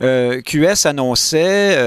QS 0.00 0.86
annonçait 0.86 1.78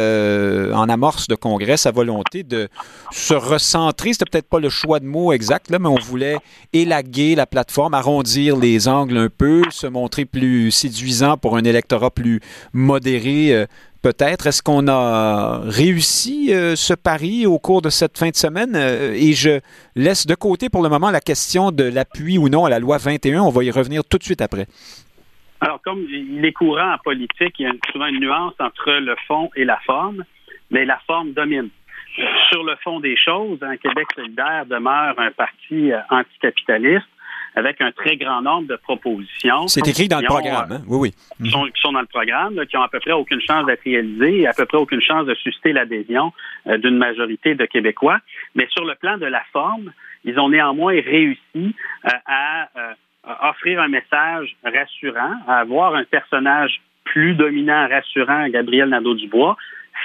en 0.73 0.89
amorce 0.89 1.27
de 1.27 1.35
congrès 1.35 1.77
sa 1.77 1.91
volonté 1.91 2.43
de 2.43 2.67
se 3.11 3.33
recentrer. 3.33 4.13
C'était 4.13 4.25
peut-être 4.29 4.49
pas 4.49 4.59
le 4.59 4.69
choix 4.69 4.99
de 4.99 5.05
mots 5.05 5.31
exact, 5.31 5.69
là, 5.69 5.79
mais 5.79 5.89
on 5.89 5.95
voulait 5.95 6.37
élaguer 6.73 7.35
la 7.35 7.45
plateforme, 7.45 7.93
arrondir 7.93 8.57
les 8.57 8.87
angles 8.87 9.17
un 9.17 9.29
peu, 9.29 9.61
se 9.69 9.87
montrer 9.87 10.25
plus 10.25 10.71
séduisant 10.71 11.37
pour 11.37 11.57
un 11.57 11.63
électorat 11.63 12.11
plus 12.11 12.39
modéré. 12.73 13.53
Euh, 13.53 13.65
peut-être. 14.01 14.47
Est-ce 14.47 14.63
qu'on 14.63 14.87
a 14.87 15.59
réussi 15.65 16.53
euh, 16.53 16.75
ce 16.75 16.93
pari 16.93 17.45
au 17.45 17.59
cours 17.59 17.81
de 17.81 17.89
cette 17.89 18.17
fin 18.17 18.29
de 18.29 18.35
semaine? 18.35 18.73
Euh, 18.75 19.13
et 19.13 19.33
je 19.33 19.59
laisse 19.95 20.25
de 20.25 20.35
côté 20.35 20.69
pour 20.69 20.83
le 20.83 20.89
moment 20.89 21.11
la 21.11 21.19
question 21.19 21.71
de 21.71 21.83
l'appui 21.83 22.37
ou 22.37 22.49
non 22.49 22.65
à 22.65 22.69
la 22.69 22.79
loi 22.79 22.97
21. 22.97 23.41
On 23.41 23.49
va 23.49 23.63
y 23.63 23.71
revenir 23.71 24.03
tout 24.05 24.17
de 24.17 24.23
suite 24.23 24.41
après. 24.41 24.67
Alors, 25.59 25.81
comme 25.81 26.05
il 26.09 26.45
est 26.45 26.53
courant 26.53 26.93
en 26.93 26.97
politique, 26.99 27.55
il 27.59 27.63
y 27.63 27.65
a 27.65 27.73
souvent 27.91 28.07
une 28.07 28.19
nuance 28.19 28.53
entre 28.59 28.91
le 28.91 29.15
fond 29.27 29.49
et 29.55 29.65
la 29.65 29.79
forme, 29.85 30.23
mais 30.69 30.85
la 30.85 30.99
forme 31.07 31.33
domine 31.33 31.69
sur 32.49 32.63
le 32.63 32.75
fond 32.83 32.99
des 32.99 33.15
choses, 33.17 33.59
un 33.61 33.77
Québec 33.77 34.07
solidaire 34.15 34.65
demeure 34.65 35.15
un 35.17 35.31
parti 35.31 35.91
euh, 35.91 35.99
anticapitaliste 36.09 37.07
avec 37.55 37.81
un 37.81 37.91
très 37.91 38.17
grand 38.17 38.41
nombre 38.41 38.67
de 38.67 38.75
propositions. 38.75 39.67
C'est 39.67 39.87
écrit 39.87 40.07
dans 40.07 40.19
le 40.19 40.25
programme, 40.25 40.71
hein? 40.71 40.81
oui, 40.87 41.11
oui. 41.39 41.43
Qui 41.43 41.49
sont, 41.81 41.91
dans 41.91 42.01
le 42.01 42.07
programme, 42.07 42.63
qui 42.67 42.77
ont 42.77 42.83
à 42.83 42.87
peu 42.87 42.99
près 42.99 43.13
aucune 43.13 43.41
chance 43.41 43.65
d'être 43.65 43.83
réalisées 43.83 44.41
et 44.41 44.47
à 44.47 44.53
peu 44.53 44.65
près 44.65 44.77
aucune 44.77 45.01
chance 45.01 45.25
de 45.25 45.33
susciter 45.35 45.73
l'adhésion 45.73 46.33
euh, 46.67 46.77
d'une 46.77 46.97
majorité 46.97 47.55
de 47.55 47.65
Québécois. 47.65 48.19
Mais 48.53 48.67
sur 48.69 48.85
le 48.85 48.93
plan 48.95 49.17
de 49.17 49.25
la 49.25 49.41
forme, 49.51 49.91
ils 50.23 50.39
ont 50.39 50.49
néanmoins 50.49 50.93
réussi 50.93 51.39
euh, 51.55 52.09
à, 52.25 52.69
à 53.23 53.49
offrir 53.49 53.81
un 53.81 53.87
message 53.87 54.55
rassurant, 54.63 55.35
à 55.47 55.57
avoir 55.59 55.95
un 55.95 56.03
personnage 56.03 56.79
plus 57.05 57.33
dominant, 57.33 57.87
rassurant, 57.89 58.47
Gabriel 58.49 58.89
Nadeau-Dubois, 58.89 59.57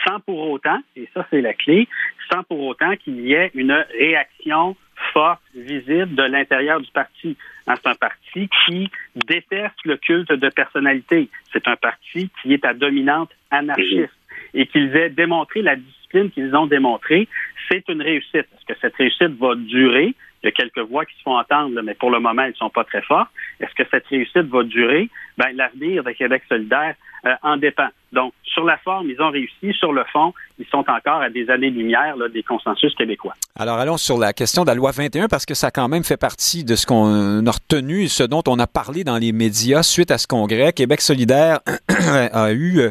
sans 0.06 0.20
pour 0.20 0.50
autant, 0.50 0.80
et 0.96 1.08
ça 1.14 1.26
c'est 1.30 1.40
la 1.40 1.54
clé, 1.54 1.88
sans 2.30 2.42
pour 2.42 2.60
autant 2.60 2.96
qu'il 2.96 3.20
y 3.20 3.32
ait 3.32 3.50
une 3.54 3.72
réaction 3.98 4.76
forte, 5.12 5.40
visible 5.54 6.14
de 6.14 6.22
l'intérieur 6.22 6.80
du 6.80 6.90
parti. 6.90 7.36
Hein, 7.66 7.74
c'est 7.76 7.90
un 7.90 7.94
parti 7.94 8.48
qui 8.66 8.90
déteste 9.26 9.74
le 9.84 9.96
culte 9.96 10.32
de 10.32 10.48
personnalité. 10.48 11.28
C'est 11.52 11.66
un 11.68 11.76
parti 11.76 12.30
qui 12.40 12.52
est 12.52 12.64
à 12.64 12.74
dominante 12.74 13.30
anarchiste. 13.50 14.12
Et 14.54 14.66
qu'ils 14.66 14.94
aient 14.96 15.10
démontré 15.10 15.62
la 15.62 15.76
discipline 15.76 16.30
qu'ils 16.30 16.54
ont 16.54 16.66
démontrée, 16.66 17.28
c'est 17.70 17.88
une 17.88 18.02
réussite. 18.02 18.34
Est-ce 18.34 18.66
que 18.66 18.78
cette 18.80 18.96
réussite 18.96 19.38
va 19.38 19.54
durer? 19.54 20.14
Il 20.42 20.46
y 20.46 20.48
a 20.48 20.50
quelques 20.50 20.78
voix 20.78 21.04
qui 21.06 21.16
se 21.16 21.22
font 21.22 21.38
entendre, 21.38 21.80
mais 21.82 21.94
pour 21.94 22.10
le 22.10 22.18
moment, 22.18 22.42
elles 22.42 22.50
ne 22.50 22.56
sont 22.56 22.70
pas 22.70 22.84
très 22.84 23.02
fortes. 23.02 23.30
Est-ce 23.60 23.74
que 23.74 23.88
cette 23.90 24.06
réussite 24.08 24.48
va 24.48 24.62
durer? 24.64 25.08
Ben, 25.38 25.54
l'avenir 25.54 26.02
de 26.02 26.10
Québec 26.10 26.42
solidaire 26.48 26.96
euh, 27.24 27.34
en 27.42 27.56
dépend. 27.56 27.88
Donc, 28.12 28.32
sur 28.44 28.64
la 28.64 28.76
forme, 28.78 29.08
ils 29.08 29.20
ont 29.20 29.30
réussi. 29.30 29.72
Sur 29.78 29.92
le 29.92 30.04
fond, 30.12 30.34
qui 30.62 30.68
sont 30.70 30.84
encore 30.88 31.22
à 31.22 31.30
des 31.30 31.48
années-lumière 31.50 32.16
des 32.32 32.42
consensus 32.42 32.94
québécois. 32.94 33.34
Alors 33.56 33.78
allons 33.78 33.96
sur 33.96 34.18
la 34.18 34.32
question 34.32 34.62
de 34.62 34.68
la 34.68 34.74
loi 34.74 34.90
21 34.90 35.28
parce 35.28 35.46
que 35.46 35.54
ça 35.54 35.70
quand 35.70 35.88
même 35.88 36.04
fait 36.04 36.16
partie 36.16 36.64
de 36.64 36.76
ce 36.76 36.86
qu'on 36.86 37.46
a 37.46 37.50
retenu, 37.50 38.08
ce 38.08 38.22
dont 38.22 38.42
on 38.46 38.58
a 38.58 38.66
parlé 38.66 39.04
dans 39.04 39.18
les 39.18 39.32
médias 39.32 39.82
suite 39.82 40.10
à 40.10 40.18
ce 40.18 40.26
congrès. 40.26 40.72
Québec 40.72 41.00
solidaire 41.00 41.60
a 41.88 42.52
eu, 42.52 42.90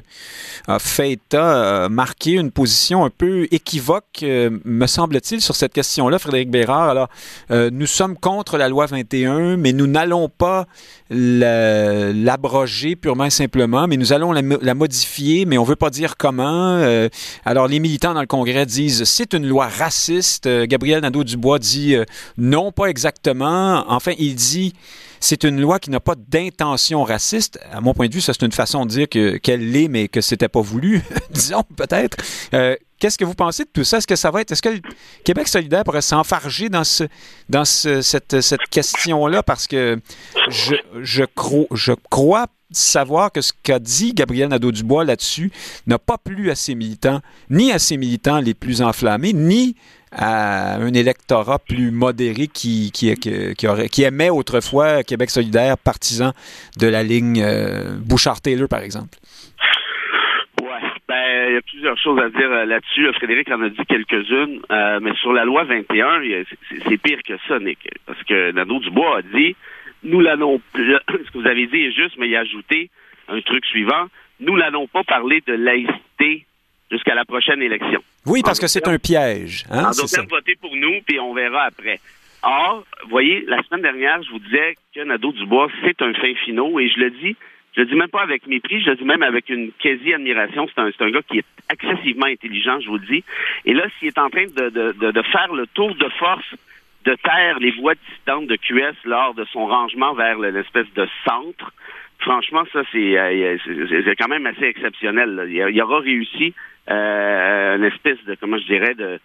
a 0.68 0.80
fait 0.80 1.12
état, 1.12 1.86
a 1.86 1.90
marqué 1.90 2.34
une 2.34 2.52
position 2.52 3.06
un 3.06 3.10
peu 3.10 3.48
équivoque, 3.52 4.24
euh, 4.24 4.50
me 4.66 4.88
semble-t-il, 4.88 5.42
sur 5.42 5.56
cette 5.56 5.74
question-là, 5.74 6.20
Frédéric 6.20 6.50
Bérard. 6.50 6.90
Alors, 6.90 7.08
euh, 7.52 7.70
nous 7.72 7.86
sommes 7.86 8.18
contre 8.18 8.58
la 8.58 8.70
loi 8.70 8.86
21, 8.86 9.58
mais 9.58 9.74
nous 9.74 9.88
n'allons 9.88 10.30
pas 10.30 10.66
l'abroger 11.10 12.96
purement 12.96 13.26
et 13.26 13.30
simplement, 13.30 13.88
mais 13.88 13.98
nous 13.98 14.14
allons 14.14 14.32
la, 14.32 14.74
modifier, 14.74 15.11
mais 15.48 15.58
on 15.58 15.64
veut 15.64 15.76
pas 15.76 15.90
dire 15.90 16.18
comment. 16.18 16.78
Euh, 16.78 17.10
alors, 17.46 17.68
les 17.68 17.80
militants 17.80 18.14
dans 18.14 18.22
le 18.22 18.28
Congrès 18.28 18.66
disent 18.66 19.04
c'est 19.04 19.34
une 19.34 19.48
loi 19.48 19.68
raciste. 19.68 20.48
Euh, 20.48 20.66
Gabriel 20.66 21.02
Nadeau-Dubois 21.02 21.60
dit 21.60 21.96
euh, 21.96 22.06
non, 22.38 22.72
pas 22.72 22.86
exactement. 22.86 23.84
Enfin, 23.88 24.14
il 24.18 24.36
dit 24.36 24.74
c'est 25.20 25.44
une 25.44 25.60
loi 25.60 25.80
qui 25.80 25.90
n'a 25.90 26.00
pas 26.00 26.16
d'intention 26.16 27.04
raciste. 27.04 27.60
À 27.72 27.82
mon 27.82 27.94
point 27.94 28.08
de 28.08 28.14
vue, 28.14 28.22
ça 28.22 28.34
c'est 28.34 28.46
une 28.46 28.52
façon 28.52 28.86
de 28.86 28.92
dire 28.92 29.10
que 29.10 29.38
qu'elle 29.38 29.72
l'est, 29.72 29.88
mais 29.88 30.08
que 30.08 30.22
c'était 30.22 30.50
pas 30.50 30.62
voulu, 30.62 31.02
disons 31.32 31.64
peut-être. 31.76 32.18
Qu'est-ce 33.00 33.18
que 33.18 33.26
vous 33.26 33.34
pensez 33.34 33.64
de 33.64 33.70
tout 33.74 33.84
ça? 33.84 33.98
Est-ce 33.98 34.06
que 34.06 34.16
ça 34.16 34.30
va 34.30 34.42
être. 34.42 34.52
Est-ce 34.52 34.62
que 34.62 34.70
le 34.70 34.82
Québec 35.24 35.48
solidaire 35.48 35.84
pourrait 35.84 36.04
s'enfarger 36.04 36.70
dans, 36.70 36.84
ce, 36.84 37.06
dans 37.50 37.66
cette, 37.66 38.36
question-là? 38.70 39.42
Parce 39.42 39.66
que 39.66 40.00
je, 40.50 40.76
je, 41.02 41.24
crois, 41.24 41.66
je 41.72 41.94
crois 42.12 42.46
savoir 42.72 43.32
que 43.32 43.42
ce 43.42 43.54
qu'a 43.64 43.80
dit 43.80 44.14
Gabriel 44.14 44.50
Nadeau-Dubois 44.50 45.06
là-dessus 45.06 45.52
n'a 45.88 46.00
pas 46.00 46.18
plu 46.18 46.50
à 46.50 46.56
ses 46.56 46.76
militants, 46.76 47.22
ni 47.50 47.72
à 47.72 47.80
ses 47.80 47.98
militants 47.98 48.40
les 48.40 48.54
plus 48.54 48.82
enflammés, 48.82 49.34
ni 49.34 49.76
à 50.12 50.76
un 50.76 50.94
électorat 50.94 51.60
plus 51.60 51.92
modéré 51.92 52.48
qui, 52.48 52.92
qui, 52.92 53.14
qui, 53.16 53.68
aurait, 53.68 53.88
qui 53.88 54.04
aimait 54.04 54.30
autrefois 54.30 55.04
Québec 55.04 55.30
solidaire, 55.30 55.78
partisan 55.78 56.34
de 56.78 56.88
la 56.88 57.04
ligne 57.04 57.42
euh, 57.42 57.98
Bouchard-Taylor, 57.98 58.68
par 58.68 58.82
exemple. 58.82 59.18
Ben, 61.12 61.50
il 61.50 61.54
y 61.56 61.58
a 61.58 61.62
plusieurs 61.62 61.98
choses 61.98 62.20
à 62.20 62.30
dire 62.30 62.50
euh, 62.50 62.64
là-dessus. 62.64 63.12
Frédéric 63.16 63.52
en 63.52 63.62
a 63.62 63.68
dit 63.68 63.86
quelques-unes, 63.86 64.62
euh, 64.72 65.00
mais 65.02 65.14
sur 65.16 65.34
la 65.34 65.44
loi 65.44 65.66
21, 65.66 66.22
c'est 66.88 66.98
pire 66.98 67.20
que 67.28 67.34
ça, 67.50 67.60
Nick. 67.60 67.80
Parce 68.06 68.24
que 68.24 68.52
Nadeau 68.54 68.80
Dubois 68.80 69.18
a 69.18 69.22
dit, 69.22 69.58
nous 70.04 70.20
l'allons, 70.20 70.62
ce 70.76 71.32
que 71.32 71.38
vous 71.38 71.48
avez 71.48 71.68
dit 71.68 71.78
est 71.78 71.92
juste, 71.92 72.18
mais 72.18 72.28
il 72.28 72.36
a 72.36 72.42
ajouté 72.42 72.90
un 73.28 73.42
truc 73.42 73.66
suivant, 73.66 74.08
nous 74.40 74.56
l'allons 74.56 74.88
pas 74.88 75.04
parler 75.04 75.42
de 75.46 75.54
laïcité 75.54 76.46
jusqu'à 76.92 77.16
la 77.16 77.26
prochaine 77.26 77.62
élection. 77.62 78.04
Oui, 78.26 78.42
parce 78.44 78.60
que 78.60 78.68
c'est 78.68 78.88
un 78.88 78.98
piège. 78.98 79.66
Hein, 79.70 79.86
en 79.86 79.92
d'autres 79.92 80.28
votez 80.30 80.56
pour 80.60 80.76
nous, 80.76 81.02
puis 81.06 81.20
on 81.20 81.34
verra 81.34 81.64
après. 81.64 82.00
Or, 82.44 82.84
vous 83.04 83.10
voyez, 83.10 83.44
la 83.48 83.62
semaine 83.64 83.84
dernière, 83.84 84.22
je 84.24 84.32
vous 84.32 84.40
disais 84.40 84.76
que 84.96 85.02
Nadeau 85.02 85.32
Dubois, 85.32 85.70
c'est 85.84 86.02
un 86.02 86.14
fin 86.14 86.34
finaux, 86.44 86.80
et 86.80 86.90
je 86.90 87.00
le 87.00 87.12
dis, 87.12 87.36
je 87.76 87.82
le 87.82 87.86
dis 87.88 87.96
même 87.96 88.10
pas 88.10 88.22
avec 88.22 88.48
mépris, 88.48 88.82
je 88.82 88.90
le 88.90 88.96
dis 88.96 89.06
même 89.06 89.24
avec 89.24 89.50
une 89.50 89.72
quasi-admiration. 89.80 90.68
C'est 90.68 90.82
un, 90.82 90.90
un, 91.08 91.12
gars 91.12 91.22
qui 91.22 91.40
est 91.40 91.46
excessivement 91.72 92.26
intelligent, 92.26 92.80
je 92.82 92.88
vous 92.88 92.98
le 92.98 93.06
dis. 93.06 93.24
Et 93.66 93.74
là, 93.74 93.86
s'il 93.98 94.10
est 94.10 94.18
en 94.18 94.30
train 94.30 94.46
de, 94.46 94.70
de, 94.70 95.12
de, 95.12 95.22
faire 95.22 95.54
le 95.54 95.68
tour 95.68 95.96
de 95.96 96.10
force 96.20 96.56
de 97.06 97.16
taire 97.16 97.60
les 97.60 97.72
voix 97.72 97.94
dissidentes 97.96 98.48
de 98.48 98.56
QS 98.56 98.96
lors 99.06 99.34
de 99.34 99.46
son 99.46 99.66
rangement 99.66 100.14
vers 100.14 100.38
l'espèce 100.40 100.92
de 100.96 101.08
centre, 101.26 101.74
franchement, 102.20 102.64
ça, 102.72 102.84
c'est 102.92 103.18
euh, 103.18 103.58
quand 104.20 104.28
même 104.28 104.46
assez 104.46 104.66
exceptionnel. 104.66 105.48
Il, 105.50 105.82
aura 105.82 106.00
réussi 106.00 106.54
euh, 106.90 107.78
une 107.78 107.84
espèce 107.86 108.24
de, 108.26 108.36
comment 108.36 108.58
je 108.58 108.66
dirais, 108.66 108.94
de... 108.96 109.20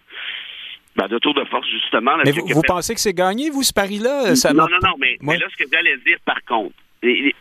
Ben, 0.95 1.07
de 1.07 1.19
tour 1.19 1.35
de 1.35 1.43
force, 1.43 1.69
justement. 1.69 2.17
mais 2.25 2.31
vous, 2.31 2.61
pensez 2.65 2.95
que 2.95 2.99
c'est 2.99 3.13
gagné, 3.13 3.51
vous, 3.51 3.61
ce 3.61 3.71
pari-là? 3.71 4.33
Non, 4.55 4.65
non, 4.67 4.79
non, 4.81 4.95
mais, 4.97 5.17
mais 5.21 5.37
là, 5.37 5.45
ce 5.51 5.63
que 5.63 5.69
j'allais 5.71 5.95
dire, 5.97 6.17
par 6.25 6.43
contre, 6.43 6.73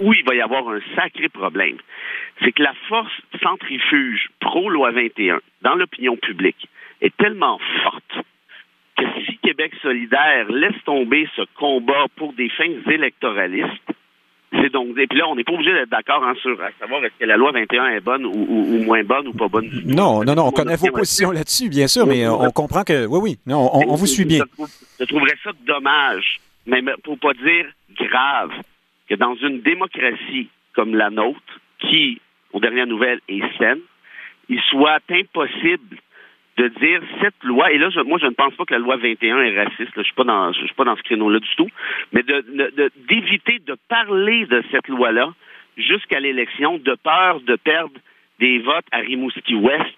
où 0.00 0.12
il 0.12 0.24
va 0.24 0.34
y 0.34 0.42
avoir 0.42 0.68
un 0.68 0.80
sacré 0.94 1.30
problème, 1.30 1.78
c'est 2.42 2.52
que 2.52 2.62
la 2.62 2.74
force 2.88 3.12
centrifuge 3.42 4.28
pro-loi 4.40 4.90
21 4.90 5.40
dans 5.62 5.74
l'opinion 5.74 6.16
publique 6.16 6.68
est 7.00 7.16
tellement 7.16 7.58
forte 7.82 8.26
que 8.96 9.04
si 9.24 9.35
Québec 9.46 9.72
solidaire 9.80 10.50
laisse 10.50 10.74
tomber 10.84 11.28
ce 11.36 11.42
combat 11.56 12.06
pour 12.16 12.32
des 12.32 12.48
fins 12.48 12.90
électoralistes, 12.90 13.92
c'est 14.50 14.72
donc. 14.72 14.98
Et 14.98 15.06
puis 15.06 15.18
là, 15.18 15.28
on 15.28 15.36
n'est 15.36 15.44
pas 15.44 15.52
obligé 15.52 15.72
d'être 15.72 15.88
d'accord 15.88 16.24
hein, 16.24 16.34
sur 16.42 16.60
à 16.60 16.70
savoir 16.80 17.04
est-ce 17.04 17.14
que 17.16 17.24
la 17.24 17.36
loi 17.36 17.52
21 17.52 17.90
est 17.90 18.00
bonne 18.00 18.26
ou, 18.26 18.82
moins 18.82 19.04
bonne 19.04 19.28
ou 19.28 19.32
pas 19.32 19.46
bonne 19.46 19.70
Non, 19.84 20.24
non, 20.24 20.34
non, 20.34 20.46
on 20.48 20.50
connaît 20.50 20.74
vos 20.74 20.90
positions 20.90 21.30
là-dessus, 21.30 21.68
bien 21.68 21.86
sûr, 21.86 22.08
mais 22.08 22.26
on 22.26 22.50
comprend 22.50 22.82
que. 22.82 23.06
Oui, 23.06 23.20
oui, 23.22 23.38
non, 23.46 23.70
on, 23.72 23.94
vous 23.94 24.06
suit 24.06 24.24
bien. 24.24 24.42
Je 24.98 25.04
trouverais 25.04 25.36
ça 25.44 25.52
dommage, 25.64 26.40
mais 26.66 26.82
pour 27.04 27.16
pas 27.18 27.34
dire 27.34 27.66
grave, 27.96 28.50
que 29.08 29.14
dans 29.14 29.36
une 29.36 29.60
démocratie 29.60 30.48
comme 30.74 30.96
la 30.96 31.10
nôtre, 31.10 31.60
qui, 31.78 32.20
aux 32.52 32.58
dernières 32.58 32.88
nouvelles, 32.88 33.20
est 33.28 33.42
saine, 33.58 33.80
il 34.48 34.60
soit 34.70 34.98
impossible 35.08 35.98
de 36.56 36.68
dire 36.68 37.02
cette 37.20 37.42
loi, 37.42 37.70
et 37.70 37.78
là, 37.78 37.90
moi, 38.04 38.18
je 38.18 38.26
ne 38.26 38.34
pense 38.34 38.54
pas 38.54 38.64
que 38.64 38.72
la 38.72 38.78
loi 38.78 38.96
21 38.96 39.40
est 39.42 39.62
raciste, 39.62 39.92
je 39.94 40.00
ne 40.00 40.04
suis 40.04 40.14
pas 40.14 40.24
dans, 40.24 40.52
je 40.52 40.64
suis 40.64 40.74
pas 40.74 40.84
dans 40.84 40.96
ce 40.96 41.02
créneau-là 41.02 41.38
du 41.38 41.56
tout, 41.56 41.68
mais 42.12 42.22
d'éviter 43.08 43.58
de, 43.58 43.72
de 43.72 43.78
parler 43.88 44.46
de 44.46 44.62
cette 44.70 44.88
loi-là 44.88 45.32
jusqu'à 45.76 46.20
l'élection, 46.20 46.78
de 46.78 46.94
peur 46.94 47.40
de 47.40 47.56
perdre 47.56 47.98
des 48.38 48.58
votes 48.60 48.86
à 48.92 48.98
Rimouski-Ouest. 48.98 49.96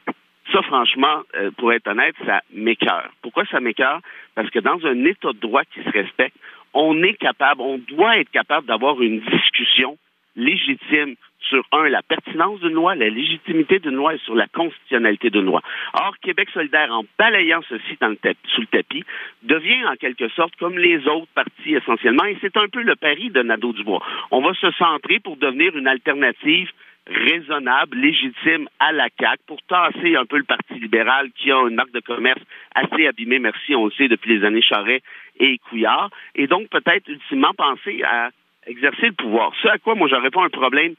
Ça, 0.53 0.63
franchement, 0.63 1.23
euh, 1.37 1.51
pour 1.53 1.73
être 1.73 1.89
honnête, 1.89 2.15
ça 2.25 2.41
m'écœure. 2.53 3.11
Pourquoi 3.23 3.45
ça 3.47 3.61
m'écœure? 3.61 4.01
Parce 4.35 4.51
que 4.51 4.59
dans 4.59 4.85
un 4.87 5.05
État 5.05 5.33
de 5.33 5.39
droit 5.39 5.63
qui 5.65 5.83
se 5.83 5.91
respecte, 5.91 6.37
on 6.73 7.03
est 7.03 7.15
capable, 7.15 7.61
on 7.61 7.79
doit 7.79 8.19
être 8.19 8.31
capable 8.31 8.67
d'avoir 8.67 9.01
une 9.03 9.21
discussion 9.21 9.99
légitime 10.37 11.17
sur, 11.41 11.65
un, 11.73 11.89
la 11.89 12.03
pertinence 12.03 12.61
d'une 12.61 12.75
loi, 12.75 12.95
la 12.95 13.09
légitimité 13.09 13.79
d'une 13.79 13.95
loi 13.95 14.15
et 14.15 14.19
sur 14.19 14.35
la 14.35 14.47
constitutionnalité 14.49 15.31
d'une 15.31 15.45
loi. 15.45 15.63
Or, 15.95 16.15
Québec 16.23 16.49
solidaire, 16.53 16.93
en 16.93 17.05
balayant 17.19 17.63
ceci 17.69 17.97
dans 18.01 18.09
le 18.09 18.19
sous 18.55 18.63
le 18.63 18.67
tapis, 18.67 19.05
devient 19.43 19.85
en 19.87 19.97
quelque 19.97 20.29
sorte 20.31 20.55
comme 20.57 20.79
les 20.79 21.07
autres 21.07 21.29
partis 21.35 21.75
essentiellement, 21.75 22.25
et 22.25 22.37
c'est 22.41 22.57
un 22.57 22.69
peu 22.69 22.83
le 22.83 22.97
pari 22.97 23.31
de 23.31 23.43
Nadeau-Dubois. 23.43 24.03
On 24.31 24.41
va 24.41 24.55
se 24.55 24.71
centrer 24.73 25.21
pour 25.21 25.37
devenir 25.37 25.77
une 25.77 25.87
alternative 25.87 26.71
raisonnable, 27.09 27.97
légitime 27.97 28.69
à 28.79 28.93
la 28.93 29.09
CAQ 29.19 29.43
pour 29.47 29.63
tasser 29.63 30.15
un 30.17 30.27
peu 30.27 30.37
le 30.37 30.45
Parti 30.45 30.75
libéral 30.75 31.31
qui 31.33 31.51
a 31.51 31.67
une 31.67 31.75
marque 31.75 31.93
de 31.93 32.01
commerce 32.01 32.41
assez 32.75 33.07
abîmée, 33.07 33.39
merci, 33.39 33.75
on 33.75 33.87
le 33.87 33.91
sait, 33.93 34.09
depuis 34.09 34.39
les 34.39 34.45
années 34.45 34.63
Charret 34.63 35.01
et 35.41 35.59
Couillard, 35.59 36.11
et 36.35 36.47
donc 36.47 36.69
peut-être 36.69 37.09
ultimement 37.09 37.55
penser 37.55 38.03
à 38.03 38.31
exercer 38.67 39.07
le 39.07 39.13
pouvoir. 39.13 39.53
Ce 39.63 39.69
à 39.69 39.79
quoi 39.79 39.95
moi 39.95 40.09
j'aurais 40.09 40.31
pas 40.31 40.45
un 40.45 40.51
problème 40.51 40.95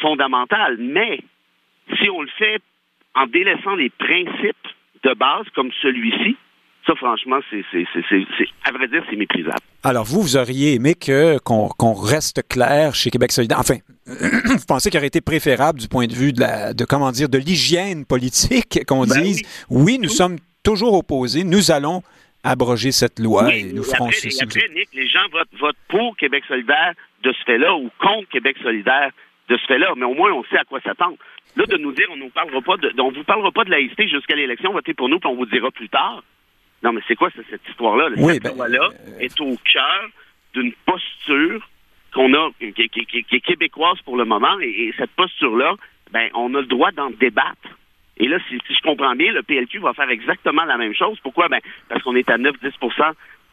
fondamental, 0.00 0.76
mais 0.78 1.20
si 1.98 2.08
on 2.10 2.22
le 2.22 2.30
fait 2.38 2.60
en 3.14 3.26
délaissant 3.26 3.74
les 3.76 3.90
principes 3.90 4.56
de 5.02 5.14
base 5.14 5.46
comme 5.54 5.70
celui-ci, 5.82 6.36
ça, 6.86 6.94
franchement, 6.96 7.38
c'est, 7.50 7.64
à 8.64 8.72
vrai 8.72 8.88
dire, 8.88 9.02
c'est 9.08 9.16
méprisable. 9.16 9.56
Alors, 9.82 10.04
vous, 10.04 10.20
vous 10.20 10.36
auriez 10.36 10.74
aimé 10.74 10.94
que, 10.94 11.38
qu'on, 11.38 11.94
reste 11.94 12.46
clair 12.46 12.94
chez 12.94 13.10
Québec 13.10 13.32
solidaire? 13.32 13.58
Enfin, 13.58 13.76
vous 14.06 14.66
pensez 14.68 14.90
qu'il 14.90 14.98
aurait 14.98 15.06
été 15.06 15.22
préférable 15.22 15.80
du 15.80 15.88
point 15.88 16.06
de 16.06 16.12
vue 16.12 16.32
de 16.32 16.40
la, 16.40 16.74
de 16.74 16.84
comment 16.84 17.10
dire, 17.10 17.30
de 17.30 17.38
l'hygiène 17.38 18.04
politique, 18.04 18.84
qu'on 18.86 19.06
ben 19.06 19.22
dise, 19.22 19.42
oui. 19.70 19.98
nous 19.98 20.10
sommes 20.10 20.36
toujours 20.62 20.94
opposés, 20.94 21.44
nous 21.44 21.70
allons 21.70 22.02
abroger 22.42 22.92
cette 22.92 23.18
loi 23.18 23.54
et 23.54 23.72
nous 23.72 23.82
ferons 23.82 24.10
ceci. 24.10 24.42
après, 24.42 24.68
Nick, 24.74 24.88
les 24.92 25.08
gens 25.08 25.26
votent, 25.32 25.76
pour 25.88 26.16
Québec 26.18 26.44
solidaire 26.46 26.92
de 27.22 27.32
ce 27.32 27.44
fait-là 27.44 27.74
ou 27.74 27.90
contre 27.98 28.28
Québec 28.28 28.56
solidaire 28.62 29.10
de 29.48 29.56
ce 29.56 29.66
fait-là, 29.66 29.92
mais 29.96 30.04
au 30.04 30.14
moins 30.14 30.32
on 30.32 30.44
sait 30.44 30.58
à 30.58 30.64
quoi 30.64 30.80
s'attendre. 30.80 31.16
Là, 31.56 31.66
de 31.66 31.76
nous 31.76 31.92
dire, 31.92 32.06
on 32.10 32.16
ne 32.16 32.28
parlera 32.30 32.60
pas 32.60 32.76
de, 32.76 32.92
on 32.98 33.12
vous 33.12 33.24
parlera 33.24 33.52
pas 33.52 33.64
de 33.64 33.70
laïcité 33.70 34.08
jusqu'à 34.08 34.34
l'élection, 34.34 34.72
votez 34.72 34.94
pour 34.94 35.08
nous, 35.08 35.20
puis 35.20 35.28
on 35.28 35.36
vous 35.36 35.46
dira 35.46 35.70
plus 35.70 35.88
tard. 35.88 36.22
Non, 36.82 36.92
mais 36.92 37.00
c'est 37.06 37.14
quoi 37.14 37.30
cette 37.30 37.68
histoire-là? 37.68 38.08
cette 38.14 38.42
ben, 38.42 38.54
loi-là 38.54 38.88
euh, 39.08 39.18
est 39.18 39.40
au 39.40 39.56
cœur 39.72 40.08
d'une 40.54 40.72
posture 40.84 41.68
qu'on 42.12 42.32
a, 42.34 42.50
qui, 42.58 42.90
est 43.32 43.40
québécoise 43.40 43.98
pour 44.04 44.16
le 44.16 44.24
moment, 44.24 44.58
et, 44.60 44.92
cette 44.98 45.10
posture-là, 45.12 45.74
ben, 46.12 46.28
on 46.34 46.54
a 46.54 46.60
le 46.60 46.66
droit 46.66 46.92
d'en 46.92 47.10
débattre. 47.10 47.68
Et 48.16 48.28
là, 48.28 48.38
si, 48.48 48.58
je 48.68 48.82
comprends 48.82 49.16
bien, 49.16 49.32
le 49.32 49.42
PLQ 49.42 49.80
va 49.80 49.92
faire 49.92 50.10
exactement 50.10 50.64
la 50.64 50.76
même 50.76 50.94
chose. 50.94 51.18
Pourquoi? 51.20 51.48
Ben, 51.48 51.60
parce 51.88 52.02
qu'on 52.02 52.14
est 52.14 52.30
à 52.30 52.38
9-10 52.38 52.72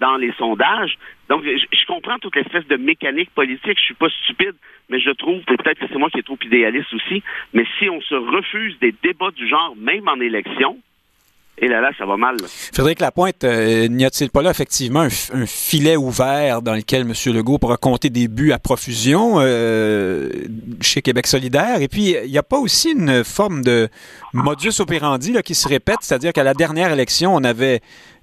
dans 0.01 0.17
les 0.17 0.33
sondages. 0.33 0.97
Donc, 1.29 1.45
je, 1.45 1.85
comprends 1.85 2.17
toute 2.19 2.35
l'espèce 2.35 2.67
de 2.67 2.75
mécanique 2.75 3.29
politique. 3.29 3.77
Je 3.77 3.83
suis 3.83 3.93
pas 3.93 4.09
stupide, 4.09 4.55
mais 4.89 4.99
je 4.99 5.11
trouve, 5.11 5.41
peut-être 5.43 5.79
que 5.79 5.85
c'est 5.87 5.97
moi 5.97 6.09
qui 6.09 6.19
est 6.19 6.23
trop 6.23 6.37
idéaliste 6.43 6.93
aussi, 6.93 7.23
mais 7.53 7.65
si 7.77 7.89
on 7.89 8.01
se 8.01 8.15
refuse 8.15 8.77
des 8.79 8.93
débats 9.03 9.31
du 9.31 9.47
genre, 9.47 9.75
même 9.77 10.07
en 10.09 10.19
élection, 10.19 10.79
et 11.63 11.67
là, 11.67 11.80
là, 11.80 11.91
ça 11.95 12.06
va 12.08 12.17
mal. 12.17 12.38
Frédéric 12.74 13.00
Lapointe, 13.00 13.43
euh, 13.43 13.88
n'y 13.88 14.04
a-t-il 14.04 14.32
pas 14.32 14.41
là 14.41 14.50
effectivement 14.50 15.02
un, 15.02 15.45
filet 15.45 15.95
ouvert 15.95 16.63
dans 16.63 16.74
lequel 16.74 17.02
M. 17.02 17.13
Legault 17.36 17.60
pourra 17.60 17.78
compter 17.78 18.10
des 18.10 18.28
buts 18.28 18.52
à 18.52 18.58
profusion 18.58 19.36
euh, 19.38 20.32
chez 20.82 21.04
Québec 21.04 21.28
solidaire? 21.28 21.80
Et 21.82 21.88
puis, 21.88 22.15
il 22.24 22.32
n'y 22.32 22.38
a 22.39 22.43
pas 22.43 22.58
aussi 22.58 22.91
une 22.91 23.24
forme 23.24 23.63
de 23.63 23.89
modus 24.34 24.80
operandi 24.80 25.36
qui 25.45 25.54
se 25.54 25.67
répète, 25.67 25.97
c'est-à-dire 26.02 26.34
qu'à 26.34 26.43
la 26.43 26.56
dernière 26.56 26.91
élection, 26.91 27.36
on 27.36 27.41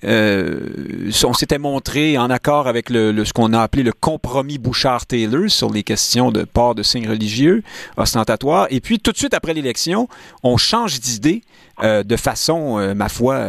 euh, 0.04 1.10
s'était 1.10 1.58
montré 1.58 2.18
en 2.18 2.30
accord 2.30 2.66
avec 2.66 2.88
ce 2.88 3.32
qu'on 3.32 3.52
a 3.52 3.60
appelé 3.60 3.84
le 3.84 3.92
compromis 3.92 4.58
Bouchard-Taylor 4.58 5.48
sur 5.48 5.72
les 5.72 5.84
questions 5.84 6.32
de 6.32 6.42
port 6.42 6.74
de 6.74 6.82
signes 6.82 7.08
religieux 7.08 7.62
ostentatoires. 7.96 8.66
Et 8.70 8.80
puis, 8.80 8.98
tout 8.98 9.12
de 9.12 9.16
suite 9.16 9.34
après 9.34 9.54
l'élection, 9.54 10.08
on 10.42 10.56
change 10.56 10.98
d'idée 10.98 11.42
euh, 11.82 12.02
de 12.02 12.16
façon, 12.16 12.78
euh, 12.78 12.94
ma 12.94 13.08
foi, 13.08 13.44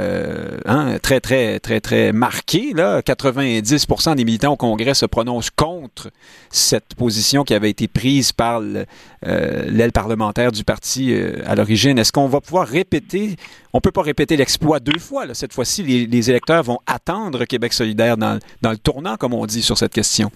hein, 0.65 0.97
très, 1.01 1.19
très, 1.19 1.59
très, 1.59 1.79
très 1.81 2.11
marquée. 2.11 2.73
Là. 2.73 3.01
90% 3.01 4.15
des 4.15 4.25
militants 4.25 4.53
au 4.53 4.57
Congrès 4.57 4.93
se 4.93 5.05
prononcent 5.05 5.49
contre 5.55 6.09
cette 6.49 6.95
position 6.95 7.43
qui 7.43 7.53
avait 7.53 7.69
été 7.69 7.87
prise 7.87 8.31
par 8.31 8.61
l'aile 8.61 9.91
parlementaire 9.93 10.51
du 10.51 10.63
parti 10.63 11.15
à 11.45 11.55
l'origine. 11.55 11.97
Est-ce 11.97 12.11
qu'on 12.11 12.27
va 12.27 12.41
pouvoir 12.41 12.67
répéter, 12.67 13.35
on 13.73 13.81
peut 13.81 13.91
pas 13.91 14.01
répéter 14.01 14.37
l'exploit 14.37 14.79
deux 14.79 14.99
fois. 14.99 15.25
Cette 15.33 15.53
fois-ci, 15.53 15.83
les, 15.83 16.05
les 16.05 16.29
électeurs 16.29 16.63
vont 16.63 16.79
attendre 16.87 17.45
Québec 17.45 17.73
solidaire 17.73 18.17
dans, 18.17 18.39
le 18.63 18.77
tournant, 18.77 19.17
comme 19.17 19.33
on 19.33 19.45
dit, 19.45 19.61
sur 19.61 19.77
cette 19.77 19.93
question? 19.93 20.31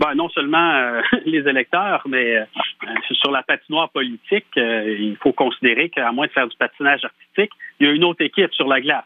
Ben, 0.00 0.14
non 0.14 0.30
seulement 0.30 0.72
euh, 0.72 1.02
les 1.26 1.46
électeurs, 1.46 2.02
mais 2.08 2.38
euh, 2.38 2.44
sur 3.12 3.30
la 3.30 3.42
patinoire 3.42 3.90
politique, 3.90 4.46
euh, 4.56 4.96
il 4.98 5.16
faut 5.18 5.32
considérer 5.32 5.90
qu'à 5.90 6.10
moins 6.10 6.26
de 6.26 6.32
faire 6.32 6.48
du 6.48 6.56
patinage 6.56 7.04
artistique, 7.04 7.52
il 7.78 7.86
y 7.86 7.90
a 7.90 7.92
une 7.92 8.04
autre 8.04 8.22
équipe 8.22 8.52
sur 8.54 8.66
la 8.66 8.80
glace. 8.80 9.04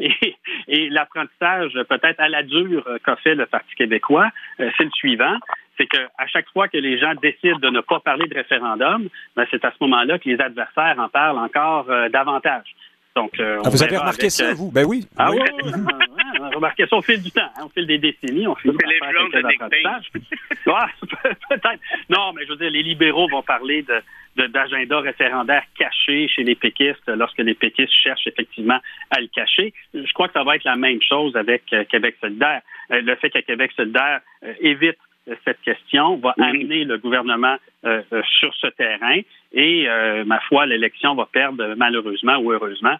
Et, 0.00 0.90
l'apprentissage, 0.90 1.72
peut-être 1.88 2.20
à 2.20 2.28
la 2.28 2.42
dure, 2.42 2.84
qu'a 3.04 3.16
fait 3.16 3.34
le 3.34 3.46
Parti 3.46 3.74
québécois, 3.76 4.28
c'est 4.58 4.84
le 4.84 4.90
suivant 4.94 5.36
c'est 5.76 5.86
qu'à 5.86 6.26
chaque 6.28 6.48
fois 6.52 6.68
que 6.68 6.76
les 6.76 6.98
gens 7.00 7.14
décident 7.20 7.58
de 7.58 7.68
ne 7.68 7.80
pas 7.80 7.98
parler 7.98 8.28
de 8.28 8.34
référendum, 8.34 9.08
ben 9.34 9.44
c'est 9.50 9.64
à 9.64 9.72
ce 9.72 9.76
moment-là 9.80 10.20
que 10.20 10.28
les 10.28 10.40
adversaires 10.40 10.94
en 11.00 11.08
parlent 11.08 11.38
encore 11.38 11.86
davantage. 12.12 12.76
Donc, 13.16 13.38
euh, 13.38 13.62
ah, 13.64 13.68
vous 13.70 13.82
avez 13.82 13.96
remarqué 13.96 14.28
ça, 14.28 14.52
vous? 14.54 14.72
Ben 14.72 14.84
oui. 14.84 15.06
Ah 15.16 15.30
oui, 15.30 15.38
on 15.62 15.68
a 16.54 16.56
remarqué 16.56 16.86
ça 16.86 16.96
au 16.96 17.02
fil 17.02 17.22
du 17.22 17.30
temps, 17.30 17.50
hein, 17.56 17.64
au 17.64 17.68
fil 17.68 17.86
des 17.86 17.98
décennies. 17.98 18.46
On 18.46 18.54
finit 18.54 18.76
plans 18.76 19.28
de 19.28 19.42
Peut-être. 21.48 21.80
Non, 22.08 22.32
mais 22.32 22.44
je 22.44 22.50
veux 22.50 22.56
dire, 22.56 22.70
les 22.70 22.82
libéraux 22.82 23.28
vont 23.28 23.42
parler 23.42 23.82
de 23.82 24.02
d'agenda 24.36 24.98
référendaire 24.98 25.62
caché 25.78 26.26
chez 26.26 26.42
les 26.42 26.56
péquistes 26.56 27.06
lorsque 27.06 27.38
les 27.38 27.54
péquistes 27.54 27.92
cherchent 27.92 28.26
effectivement 28.26 28.80
à 29.10 29.20
le 29.20 29.28
cacher. 29.28 29.72
Je 29.94 30.12
crois 30.12 30.26
que 30.26 30.32
ça 30.32 30.42
va 30.42 30.56
être 30.56 30.64
la 30.64 30.74
même 30.74 31.00
chose 31.00 31.36
avec 31.36 31.62
euh, 31.72 31.84
Québec 31.84 32.16
solidaire. 32.20 32.60
Euh, 32.90 33.00
le 33.00 33.14
fait 33.14 33.30
que 33.30 33.38
Québec 33.38 33.70
solidaire 33.76 34.20
évite 34.58 34.98
cette 35.44 35.60
question 35.62 36.16
va 36.16 36.34
amener 36.38 36.84
le 36.84 36.98
gouvernement 36.98 37.56
euh, 37.84 38.02
euh, 38.12 38.22
sur 38.38 38.54
ce 38.54 38.66
terrain 38.68 39.20
et, 39.52 39.88
euh, 39.88 40.24
ma 40.24 40.40
foi, 40.40 40.66
l'élection 40.66 41.14
va 41.14 41.26
perdre 41.26 41.74
malheureusement 41.76 42.36
ou 42.38 42.52
heureusement 42.52 42.96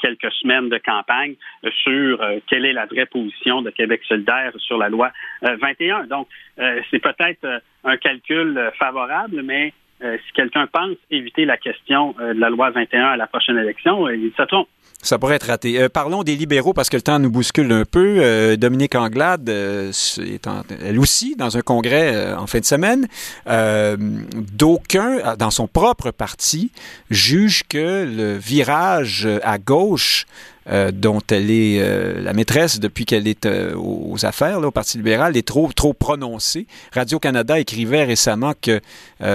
quelques 0.00 0.30
semaines 0.32 0.68
de 0.68 0.78
campagne 0.78 1.34
sur 1.82 2.20
quelle 2.48 2.64
est 2.64 2.72
la 2.72 2.86
vraie 2.86 3.06
position 3.06 3.62
de 3.62 3.70
Québec 3.70 4.02
solidaire 4.06 4.52
sur 4.58 4.78
la 4.78 4.88
loi 4.88 5.10
21. 5.42 6.04
Donc, 6.04 6.28
c'est 6.56 6.98
peut-être 6.98 7.62
un 7.84 7.96
calcul 7.96 8.70
favorable, 8.78 9.42
mais 9.42 9.72
euh, 10.02 10.16
si 10.26 10.32
quelqu'un 10.34 10.66
pense 10.66 10.96
éviter 11.10 11.46
la 11.46 11.56
question 11.56 12.14
euh, 12.20 12.34
de 12.34 12.40
la 12.40 12.50
loi 12.50 12.70
21 12.70 13.02
à 13.02 13.16
la 13.16 13.26
prochaine 13.26 13.56
élection, 13.56 14.06
euh, 14.06 14.14
il 14.14 14.30
se 14.36 14.42
trompe. 14.42 14.68
Ça 15.00 15.18
pourrait 15.18 15.36
être 15.36 15.46
raté. 15.46 15.88
parlons 15.88 16.22
des 16.22 16.36
libéraux 16.36 16.72
parce 16.72 16.90
que 16.90 16.96
le 16.96 17.02
temps 17.02 17.18
nous 17.18 17.30
bouscule 17.30 17.70
un 17.70 17.84
peu. 17.84 18.56
Dominique 18.56 18.94
Anglade 18.94 19.48
est 19.48 20.48
elle 20.82 20.98
aussi 20.98 21.36
dans 21.36 21.56
un 21.56 21.60
congrès 21.60 22.32
en 22.32 22.46
fin 22.46 22.60
de 22.60 22.64
semaine. 22.64 23.06
D'aucuns, 23.46 25.36
dans 25.38 25.50
son 25.50 25.68
propre 25.68 26.10
parti, 26.10 26.72
jugent 27.10 27.62
que 27.68 28.04
le 28.06 28.36
virage 28.38 29.28
à 29.44 29.58
gauche 29.58 30.24
euh, 30.68 30.90
dont 30.92 31.20
elle 31.30 31.48
est 31.48 31.78
euh, 31.80 32.20
la 32.20 32.32
maîtresse 32.32 32.80
depuis 32.80 33.04
qu'elle 33.04 33.28
est 33.28 33.46
euh, 33.46 33.74
aux 33.76 34.26
affaires, 34.26 34.58
là, 34.58 34.66
au 34.66 34.70
Parti 34.72 34.96
libéral, 34.96 35.36
est 35.36 35.46
trop, 35.46 35.70
trop 35.72 35.92
prononcée. 35.92 36.66
Radio-Canada 36.92 37.60
écrivait 37.60 38.02
récemment 38.02 38.52
que, 38.60 38.80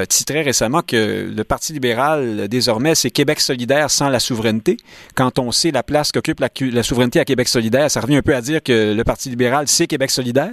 titrait 0.10 0.41
récemment 0.41 0.82
que 0.82 1.32
le 1.34 1.44
Parti 1.46 1.72
libéral, 1.72 2.50
désormais, 2.50 2.96
c'est 2.96 3.12
Québec 3.12 3.39
solidaire 3.39 3.89
sans 3.89 4.10
la 4.10 4.20
souveraineté. 4.20 4.76
Quand 5.15 5.39
on 5.39 5.54
sait 5.54 5.72
la 5.72 5.84
place 5.84 6.12
qu'occupe 6.12 6.41
la, 6.41 6.50
la, 6.60 6.84
souveraineté 6.84 7.20
à 7.20 7.26
Québec 7.26 7.48
solidaire, 7.48 7.89
ça 7.89 8.02
revient 8.02 8.17
un 8.17 8.22
peu 8.22 8.36
à 8.36 8.41
dire 8.41 8.62
que 8.62 8.94
le 8.94 9.04
Parti 9.06 9.30
libéral, 9.30 9.70
c'est 9.70 9.88
Québec 9.88 10.12
solidaire. 10.12 10.52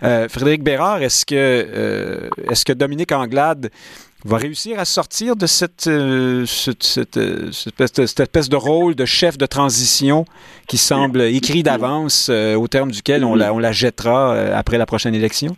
Frédéric 0.00 0.62
Bérard, 0.62 1.02
est-ce 1.02 1.26
que, 1.26 2.30
est-ce 2.48 2.64
que 2.64 2.72
Dominique 2.72 3.12
Anglade 3.12 3.70
va 4.24 4.36
réussir 4.36 4.78
à 4.78 4.84
sortir 4.84 5.36
de 5.36 5.46
cette, 5.46 5.86
euh, 5.86 6.44
cette, 6.46 7.16
euh, 7.16 7.50
cette, 7.52 7.98
espèce, 7.98 8.48
de 8.48 8.56
rôle 8.56 8.94
de 8.94 9.04
chef 9.04 9.38
de 9.38 9.46
transition 9.46 10.24
qui 10.68 10.76
semble 10.76 11.22
écrit 11.22 11.62
d'avance, 11.62 12.28
euh, 12.30 12.54
au 12.54 12.68
terme 12.68 12.90
duquel 12.90 13.24
on 13.24 13.34
la, 13.34 13.54
on 13.54 13.58
la 13.58 13.72
jettera 13.72 14.34
après 14.56 14.78
la 14.78 14.86
prochaine 14.86 15.14
élection? 15.14 15.56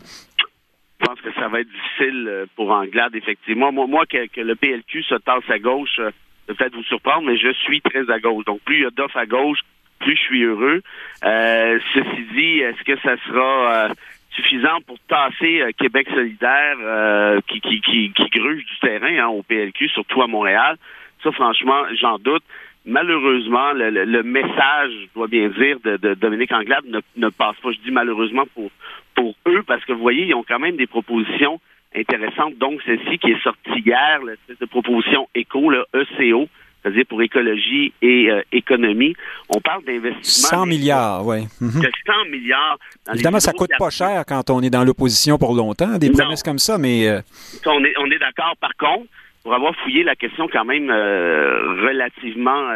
Je 1.00 1.06
pense 1.06 1.20
que 1.20 1.32
ça 1.34 1.48
va 1.48 1.60
être 1.60 1.68
difficile 1.68 2.46
pour 2.54 2.70
Anglade, 2.70 3.14
effectivement. 3.16 3.72
Moi, 3.72 3.86
moi 3.88 4.04
que, 4.06 4.40
le 4.40 4.54
PLQ 4.54 5.02
se 5.02 5.16
tasse 5.16 5.48
à 5.48 5.58
gauche, 5.58 5.98
peut-être 6.46 6.74
vous 6.74 6.84
surprendre, 6.84 7.26
mais 7.26 7.36
je 7.36 7.52
suis 7.52 7.80
très 7.80 8.08
à 8.10 8.20
gauche. 8.20 8.44
Donc, 8.44 8.60
plus 8.64 8.76
il 8.76 8.82
y 8.82 8.86
a 8.86 8.90
d'offres 8.90 9.16
à 9.16 9.26
gauche, 9.26 9.58
plus 9.98 10.14
je 10.14 10.20
suis 10.20 10.42
heureux. 10.44 10.82
ceci 11.22 12.24
dit, 12.34 12.60
est-ce 12.60 12.84
que 12.84 12.96
ça 13.00 13.16
sera 13.26 13.88
suffisant 14.34 14.80
pour 14.86 14.98
tasser 15.08 15.60
euh, 15.60 15.70
Québec 15.76 16.08
solidaire 16.14 16.76
euh, 16.80 17.40
qui, 17.48 17.60
qui, 17.60 17.80
qui, 17.80 18.12
qui, 18.12 18.38
gruge 18.38 18.64
du 18.64 18.78
terrain 18.80 19.18
hein, 19.18 19.28
au 19.28 19.42
PLQ, 19.42 19.88
surtout 19.88 20.22
à 20.22 20.26
Montréal. 20.26 20.76
Ça, 21.22 21.32
franchement, 21.32 21.82
j'en 22.00 22.18
doute. 22.18 22.42
Malheureusement, 22.84 23.72
le, 23.74 24.22
message, 24.22 24.90
je 24.90 25.14
dois 25.14 25.28
bien 25.28 25.48
dire, 25.50 25.78
de, 25.84 25.96
de 25.98 26.14
Dominique 26.14 26.50
Anglade 26.50 26.84
ne, 26.86 27.00
ne, 27.16 27.28
passe 27.28 27.56
pas. 27.62 27.70
Je 27.70 27.78
dis 27.78 27.92
malheureusement 27.92 28.44
pour, 28.54 28.70
pour 29.14 29.36
eux, 29.46 29.62
parce 29.64 29.84
que 29.84 29.92
vous 29.92 30.00
voyez, 30.00 30.24
ils 30.26 30.34
ont 30.34 30.44
quand 30.46 30.58
même 30.58 30.76
des 30.76 30.88
propositions 30.88 31.60
intéressantes. 31.94 32.56
Donc, 32.58 32.80
celle-ci 32.84 33.18
qui 33.18 33.30
est 33.30 33.42
sortie 33.42 33.80
hier, 33.86 34.20
cette 34.48 34.68
proposition 34.68 35.28
ECO, 35.36 35.70
le 35.70 35.84
ECO, 35.94 36.48
c'est-à-dire 36.82 37.04
pour 37.08 37.22
écologie 37.22 37.92
et 38.02 38.30
euh, 38.30 38.42
économie. 38.50 39.14
On 39.48 39.60
parle 39.60 39.84
d'investissement. 39.84 40.58
100 40.60 40.66
milliards, 40.66 41.26
oui. 41.26 41.42
100 41.60 41.66
mhm. 41.66 42.30
milliards. 42.30 42.78
Évidemment, 43.14 43.40
ça 43.40 43.52
coûte 43.52 43.70
pas 43.78 43.90
cher 43.90 44.24
quand 44.26 44.50
on 44.50 44.60
est 44.62 44.70
dans 44.70 44.84
l'opposition 44.84 45.38
pour 45.38 45.54
longtemps, 45.54 45.98
des 45.98 46.10
promesses 46.10 46.42
comme 46.42 46.58
ça, 46.58 46.78
mais... 46.78 47.08
Euh, 47.08 47.20
on 47.66 47.84
est, 47.84 47.94
on 47.98 48.10
est 48.10 48.18
d'accord. 48.18 48.54
Par 48.60 48.74
contre, 48.76 49.06
pour 49.42 49.54
avoir 49.54 49.74
fouillé 49.76 50.02
la 50.04 50.16
question 50.16 50.48
quand 50.52 50.64
même 50.64 50.90
euh, 50.90 51.86
relativement 51.86 52.70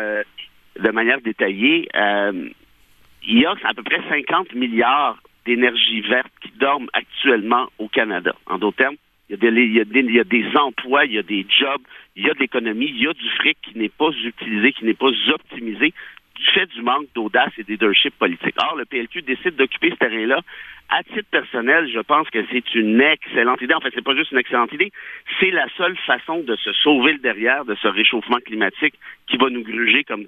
de 0.79 0.91
manière 0.91 1.21
détaillée, 1.21 1.89
il 1.95 3.41
y 3.41 3.45
a 3.45 3.55
à 3.65 3.75
peu 3.75 3.83
près 3.83 4.01
50 4.09 4.55
milliards 4.55 5.19
d'énergie 5.47 6.01
verte 6.01 6.33
qui 6.43 6.51
dorment 6.59 6.89
actuellement 6.93 7.69
au 7.79 7.89
Canada. 7.89 8.35
En 8.47 8.59
d'autres 8.59 8.77
termes, 8.77 8.97
il 9.29 9.73
y, 9.73 9.81
a 10.21 10.25
des, 10.25 10.57
emplois, 10.57 11.05
il 11.05 11.13
y 11.13 11.19
a 11.19 11.23
des 11.23 11.47
jobs, 11.49 11.83
il 12.15 12.27
y 12.27 12.31
a 12.31 12.35
de 12.35 12.39
l'économie, 12.39 12.87
il 12.89 13.03
y 13.03 13.09
a 13.09 13.13
du 13.13 13.29
fric 13.31 13.59
qui 13.63 13.77
n'est 13.79 13.89
pas 13.89 14.11
utilisé, 14.11 14.73
qui 14.73 14.85
n'est 14.85 14.95
pas 14.95 15.11
optimisé 15.35 15.93
du 16.37 16.45
fait 16.53 16.67
du 16.67 16.83
manque 16.83 17.07
d'audace 17.15 17.53
et 17.59 17.65
de 17.65 17.71
leadership 17.71 18.15
politique. 18.19 18.55
Or, 18.63 18.77
le 18.77 18.85
PLQ 18.85 19.23
décide 19.23 19.57
d'occuper 19.57 19.91
ce 19.91 19.97
terrain-là. 19.97 20.41
À 20.89 21.03
titre 21.03 21.29
personnel, 21.31 21.91
je 21.93 21.99
pense 21.99 22.29
que 22.31 22.45
c'est 22.51 22.75
une 22.75 23.01
excellente 23.01 23.61
idée. 23.61 23.75
En 23.75 23.81
fait, 23.81 23.91
c'est 23.95 24.05
pas 24.05 24.15
juste 24.15 24.31
une 24.31 24.39
excellente 24.39 24.73
idée, 24.73 24.93
c'est 25.41 25.51
la 25.51 25.67
seule 25.77 25.97
façon 26.07 26.41
de 26.41 26.55
se 26.57 26.73
sauver 26.73 27.15
le 27.15 27.19
derrière 27.19 27.65
de 27.65 27.75
ce 27.75 27.89
réchauffement 27.89 28.39
climatique 28.39 28.95
qui 29.27 29.37
va 29.37 29.51
nous 29.51 29.63
gruger 29.63 30.05
comme, 30.05 30.27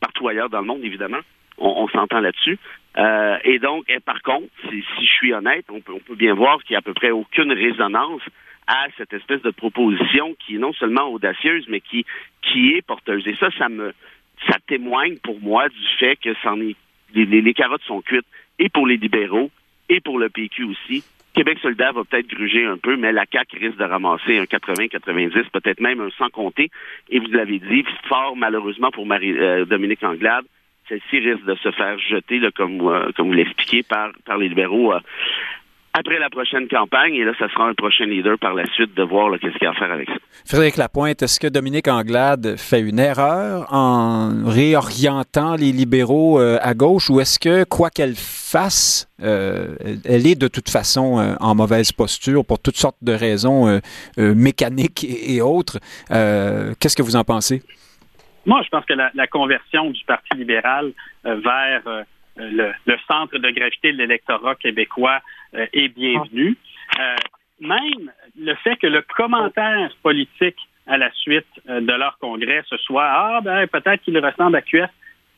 partout 0.00 0.28
ailleurs 0.28 0.50
dans 0.50 0.60
le 0.60 0.66
monde, 0.66 0.84
évidemment. 0.84 1.18
On, 1.60 1.88
s'entend 1.88 2.20
là-dessus. 2.20 2.56
Euh, 2.96 3.38
et 3.44 3.58
donc, 3.58 3.86
par 4.04 4.22
contre, 4.22 4.46
si, 4.68 4.82
si, 4.82 5.06
je 5.06 5.12
suis 5.12 5.32
honnête, 5.32 5.66
on 5.68 5.80
peut, 5.80 5.92
on 5.92 6.00
peut 6.00 6.16
bien 6.16 6.34
voir 6.34 6.62
qu'il 6.62 6.72
n'y 6.72 6.76
a 6.76 6.78
à 6.78 6.82
peu 6.82 6.94
près 6.94 7.10
aucune 7.10 7.52
résonance 7.52 8.22
à 8.66 8.86
cette 8.96 9.12
espèce 9.12 9.42
de 9.42 9.50
proposition 9.50 10.34
qui 10.38 10.56
est 10.56 10.58
non 10.58 10.72
seulement 10.72 11.08
audacieuse, 11.08 11.66
mais 11.68 11.80
qui, 11.80 12.04
qui 12.42 12.72
est 12.72 12.82
porteuse. 12.82 13.26
Et 13.26 13.34
ça, 13.36 13.48
ça 13.58 13.68
me 13.68 13.92
ça 14.46 14.56
témoigne 14.66 15.16
pour 15.18 15.40
moi 15.40 15.68
du 15.68 15.86
fait 15.98 16.16
que 16.16 16.30
est 16.30 16.76
les, 17.14 17.24
les, 17.40 17.54
carottes 17.54 17.82
sont 17.82 18.02
cuites 18.02 18.26
et 18.58 18.68
pour 18.68 18.86
les 18.86 18.96
libéraux 18.96 19.50
et 19.88 20.00
pour 20.00 20.18
le 20.18 20.28
PQ 20.28 20.64
aussi. 20.64 21.02
Québec 21.34 21.58
solidaire 21.62 21.92
va 21.92 22.04
peut-être 22.04 22.28
gruger 22.28 22.64
un 22.64 22.76
peu, 22.76 22.96
mais 22.96 23.12
la 23.12 23.24
CAQ 23.30 23.58
risque 23.58 23.78
de 23.78 23.84
ramasser 23.84 24.38
un 24.38 24.44
80-90, 24.44 25.50
peut-être 25.50 25.80
même 25.80 26.00
un 26.00 26.10
sans 26.18 26.28
compter. 26.28 26.70
Et 27.10 27.20
vous 27.20 27.28
l'avez 27.28 27.60
dit, 27.60 27.84
fort 28.08 28.36
malheureusement 28.36 28.90
pour 28.90 29.06
Marie, 29.06 29.38
euh, 29.38 29.64
Dominique 29.64 30.02
Anglade, 30.02 30.44
celle-ci 30.88 31.18
risque 31.18 31.44
de 31.44 31.54
se 31.56 31.70
faire 31.72 31.98
jeter, 31.98 32.40
euh, 32.42 32.50
comme 32.56 32.78
vous 32.78 33.32
l'expliquez, 33.32 33.82
par, 33.82 34.10
les 34.38 34.48
libéraux 34.48 34.92
euh, 34.92 35.00
après 35.92 36.18
la 36.18 36.30
prochaine 36.30 36.68
campagne. 36.68 37.14
Et 37.14 37.24
là, 37.24 37.32
ça 37.38 37.48
sera 37.48 37.68
un 37.68 37.74
prochain 37.74 38.06
leader 38.06 38.38
par 38.38 38.54
la 38.54 38.64
suite 38.72 38.94
de 38.94 39.02
voir 39.02 39.30
qu'est-ce 39.38 39.52
qu'il 39.54 39.64
y 39.64 39.66
a 39.66 39.70
à 39.70 39.74
faire 39.74 39.90
avec 39.90 40.08
ça. 40.08 40.16
Frédéric 40.46 40.76
Lapointe, 40.76 41.22
est-ce 41.22 41.40
que 41.40 41.48
Dominique 41.48 41.88
Anglade 41.88 42.56
fait 42.56 42.80
une 42.80 42.98
erreur 42.98 43.66
en 43.72 44.44
réorientant 44.46 45.56
les 45.56 45.72
libéraux 45.72 46.40
euh, 46.40 46.58
à 46.62 46.74
gauche 46.74 47.10
ou 47.10 47.20
est-ce 47.20 47.38
que, 47.38 47.64
quoi 47.64 47.90
qu'elle 47.90 48.14
fasse, 48.16 49.08
elle 49.20 50.26
est 50.26 50.40
de 50.40 50.48
toute 50.48 50.70
façon 50.70 51.36
en 51.40 51.54
mauvaise 51.54 51.92
posture 51.92 52.46
pour 52.46 52.60
toutes 52.60 52.76
sortes 52.76 52.96
de 53.02 53.12
raisons 53.12 53.80
mécaniques 54.16 55.04
et, 55.04 55.42
autres? 55.42 55.80
Qu'est-ce 56.08 56.96
que 56.96 57.02
vous 57.02 57.16
en 57.16 57.24
pensez? 57.24 57.62
Moi, 58.48 58.62
je 58.64 58.68
pense 58.70 58.84
que 58.84 58.94
la, 58.94 59.26
conversion 59.28 59.90
du 59.90 60.04
Parti 60.04 60.34
libéral 60.34 60.92
vers 61.22 61.82
le, 62.36 62.72
centre 63.06 63.38
de 63.38 63.50
gravité 63.50 63.92
de 63.92 63.98
l'électorat 63.98 64.56
québécois 64.56 65.20
est 65.52 65.88
bienvenue. 65.88 66.56
même 67.60 68.10
le 68.38 68.54
fait 68.56 68.76
que 68.76 68.86
le 68.86 69.02
commentaire 69.02 69.90
politique 70.02 70.58
à 70.88 70.96
la 70.96 71.10
suite 71.12 71.46
euh, 71.68 71.80
de 71.80 71.92
leur 71.92 72.18
congrès 72.18 72.62
ce 72.68 72.76
soit 72.78 73.06
ah 73.06 73.40
ben 73.42 73.66
peut-être 73.66 74.02
qu'il 74.02 74.18
ressemble 74.18 74.56
à 74.56 74.62
QS, 74.62 74.88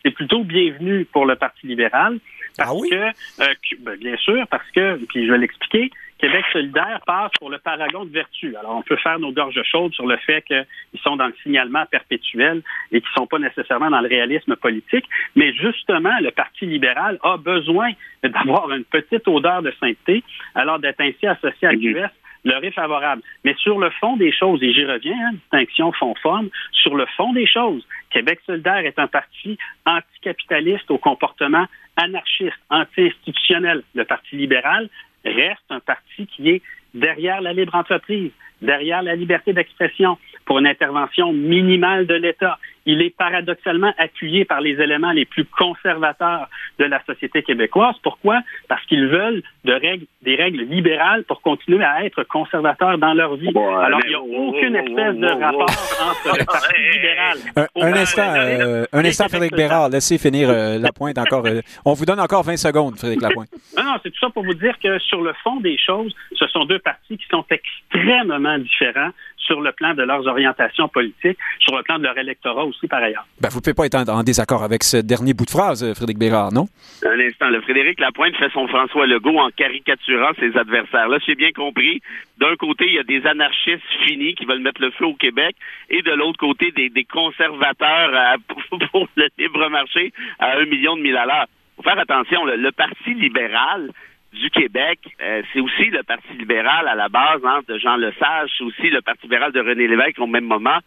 c'est 0.02 0.12
plutôt 0.12 0.44
bienvenu 0.44 1.04
pour 1.04 1.26
le 1.26 1.36
Parti 1.36 1.66
libéral 1.66 2.18
parce 2.56 2.70
ah 2.70 2.74
oui? 2.74 2.88
que, 2.88 2.94
euh, 3.42 3.54
ben, 3.80 3.96
bien 3.98 4.16
sûr 4.16 4.46
parce 4.48 4.68
que 4.70 5.04
puis 5.06 5.26
je 5.26 5.32
vais 5.32 5.38
l'expliquer 5.38 5.90
Québec 6.20 6.44
solidaire 6.52 7.00
passe 7.06 7.30
pour 7.38 7.48
le 7.48 7.58
paragon 7.58 8.04
de 8.04 8.10
vertu. 8.10 8.54
Alors, 8.56 8.76
on 8.76 8.82
peut 8.82 8.96
faire 8.96 9.18
nos 9.18 9.32
gorges 9.32 9.62
chaudes 9.64 9.94
sur 9.94 10.06
le 10.06 10.18
fait 10.18 10.42
qu'ils 10.42 11.00
sont 11.02 11.16
dans 11.16 11.26
le 11.26 11.34
signalement 11.42 11.86
perpétuel 11.86 12.62
et 12.92 13.00
qu'ils 13.00 13.10
ne 13.16 13.20
sont 13.20 13.26
pas 13.26 13.38
nécessairement 13.38 13.88
dans 13.88 14.02
le 14.02 14.08
réalisme 14.08 14.54
politique, 14.56 15.06
mais 15.34 15.54
justement, 15.54 16.16
le 16.20 16.30
Parti 16.30 16.66
libéral 16.66 17.18
a 17.22 17.38
besoin 17.38 17.92
d'avoir 18.22 18.70
une 18.70 18.84
petite 18.84 19.26
odeur 19.28 19.62
de 19.62 19.72
sainteté, 19.80 20.22
alors 20.54 20.78
d'être 20.78 21.00
ainsi 21.00 21.26
associé 21.26 21.68
à 21.68 21.74
QS 21.74 22.10
leur 22.44 22.64
est 22.64 22.70
favorable. 22.70 23.22
Mais 23.44 23.54
sur 23.54 23.78
le 23.78 23.90
fond 23.90 24.16
des 24.16 24.32
choses, 24.32 24.62
et 24.62 24.72
j'y 24.72 24.84
reviens, 24.84 25.16
hein, 25.28 25.32
distinction 25.32 25.92
fond-forme, 25.92 26.48
sur 26.72 26.96
le 26.96 27.06
fond 27.16 27.32
des 27.32 27.46
choses, 27.46 27.86
Québec 28.10 28.40
solidaire 28.46 28.78
est 28.78 28.98
un 28.98 29.06
parti 29.06 29.58
anticapitaliste 29.86 30.90
au 30.90 30.98
comportement 30.98 31.66
anarchiste, 31.96 32.56
anti-institutionnel. 32.70 33.82
Le 33.94 34.04
Parti 34.04 34.36
libéral 34.36 34.88
reste 35.24 35.64
un 35.70 35.80
parti 35.80 36.26
qui 36.26 36.50
est 36.50 36.62
derrière 36.94 37.40
la 37.40 37.52
libre 37.52 37.74
entreprise, 37.74 38.32
derrière 38.62 39.02
la 39.02 39.14
liberté 39.14 39.52
d'expression, 39.52 40.18
pour 40.44 40.58
une 40.58 40.66
intervention 40.66 41.32
minimale 41.32 42.06
de 42.06 42.14
l'État. 42.14 42.58
Il 42.86 43.02
est 43.02 43.14
paradoxalement 43.16 43.92
appuyé 43.98 44.44
par 44.44 44.60
les 44.60 44.80
éléments 44.80 45.12
les 45.12 45.24
plus 45.24 45.44
conservateurs 45.44 46.48
de 46.78 46.84
la 46.84 47.02
société 47.04 47.42
québécoise. 47.42 47.94
Pourquoi? 48.02 48.40
Parce 48.68 48.84
qu'ils 48.86 49.06
veulent 49.06 49.42
de 49.64 49.72
règles, 49.72 50.06
des 50.22 50.34
règles 50.34 50.62
libérales 50.62 51.24
pour 51.24 51.42
continuer 51.42 51.84
à 51.84 52.04
être 52.04 52.22
conservateurs 52.24 52.98
dans 52.98 53.14
leur 53.14 53.36
vie. 53.36 53.48
Alors, 53.48 54.00
il 54.04 54.08
n'y 54.08 54.14
a 54.14 54.20
aucune 54.20 54.76
espèce 54.76 55.16
de 55.16 55.26
rapport 55.26 55.62
entre 55.62 56.38
le 56.38 56.44
Parti 56.44 56.72
libéral. 56.94 57.38
Un, 57.76 57.92
instant, 57.92 58.34
euh, 58.36 58.84
un 58.92 59.04
instant, 59.04 59.28
Frédéric 59.28 59.54
Bérard, 59.54 59.88
laissez 59.88 60.18
finir 60.18 60.48
euh, 60.50 60.78
la 60.78 60.92
pointe 60.92 61.18
encore. 61.18 61.46
Euh, 61.46 61.60
on 61.84 61.94
vous 61.94 62.04
donne 62.04 62.20
encore 62.20 62.42
20 62.42 62.56
secondes, 62.56 62.96
Frédéric 62.96 63.22
Lapointe. 63.22 63.48
non, 63.76 63.84
non, 63.84 63.94
c'est 64.02 64.10
tout 64.10 64.20
ça 64.20 64.30
pour 64.30 64.44
vous 64.44 64.54
dire 64.54 64.78
que 64.82 64.98
sur 64.98 65.22
le 65.22 65.32
fond 65.42 65.60
des 65.60 65.78
choses, 65.78 66.14
ce 66.34 66.46
sont 66.48 66.64
deux 66.64 66.78
partis 66.78 67.18
qui 67.18 67.26
sont 67.30 67.44
extrêmement 67.50 68.58
différents 68.58 69.10
sur 69.50 69.60
le 69.60 69.72
plan 69.72 69.94
de 69.94 70.02
leurs 70.02 70.26
orientations 70.26 70.88
politiques, 70.88 71.38
sur 71.58 71.76
le 71.76 71.82
plan 71.82 71.98
de 71.98 72.04
leur 72.04 72.16
électorat 72.16 72.64
aussi 72.70 72.88
par 72.88 73.02
ailleurs. 73.02 73.26
Ben, 73.40 73.48
vous 73.50 73.58
ne 73.58 73.62
pouvez 73.62 73.74
pas 73.74 73.86
être 73.86 74.08
en, 74.08 74.22
désaccord 74.22 74.62
avec 74.62 74.82
ce 74.82 74.96
dernier 74.96 75.34
bout 75.34 75.44
de 75.44 75.50
phrase, 75.50 75.84
Frédéric 75.94 76.18
Bérard, 76.18 76.52
non? 76.52 76.66
Un 77.04 77.20
instant. 77.20 77.48
Le 77.50 77.60
Frédéric 77.60 78.00
Lapointe 78.00 78.34
fait 78.36 78.50
son 78.52 78.66
François 78.68 79.06
Legault 79.06 79.38
en 79.38 79.50
caricaturant 79.50 80.32
ses 80.38 80.56
adversaires. 80.56 81.08
Là, 81.08 81.18
j'ai 81.26 81.34
bien 81.34 81.52
compris. 81.52 82.00
D'un 82.38 82.56
côté, 82.56 82.86
il 82.86 82.94
y 82.94 82.98
a 82.98 83.02
des 83.02 83.26
anarchistes 83.26 83.82
finis 84.06 84.34
qui 84.34 84.46
veulent 84.46 84.62
mettre 84.62 84.80
le 84.80 84.90
feu 84.92 85.06
au 85.06 85.14
Québec 85.14 85.54
et 85.90 86.02
de 86.02 86.12
l'autre 86.12 86.38
côté, 86.38 86.72
des, 86.72 87.04
conservateurs 87.04 88.38
pour, 88.48 89.08
le 89.16 89.28
libre 89.38 89.68
marché 89.68 90.12
à 90.38 90.58
un 90.58 90.64
million 90.64 90.96
de 90.96 91.02
mille 91.02 91.16
à 91.16 91.26
l'heure. 91.26 91.46
faut 91.76 91.82
faire 91.82 91.98
attention. 91.98 92.44
le 92.44 92.72
Parti 92.72 93.14
libéral 93.14 93.90
du 94.32 94.48
Québec, 94.50 95.00
euh, 95.20 95.42
c'est 95.52 95.60
aussi 95.60 95.86
le 95.90 96.02
Parti 96.02 96.32
libéral 96.38 96.86
à 96.86 96.94
la 96.94 97.08
base 97.08 97.40
hein, 97.44 97.60
de 97.66 97.78
Jean 97.78 97.96
Lesage, 97.96 98.50
c'est 98.56 98.64
aussi 98.64 98.88
le 98.90 99.00
Parti 99.02 99.22
libéral 99.24 99.52
de 99.52 99.60
René 99.60 99.88
Lévesque 99.88 100.18
au 100.20 100.26
même 100.26 100.44
moment, 100.44 100.78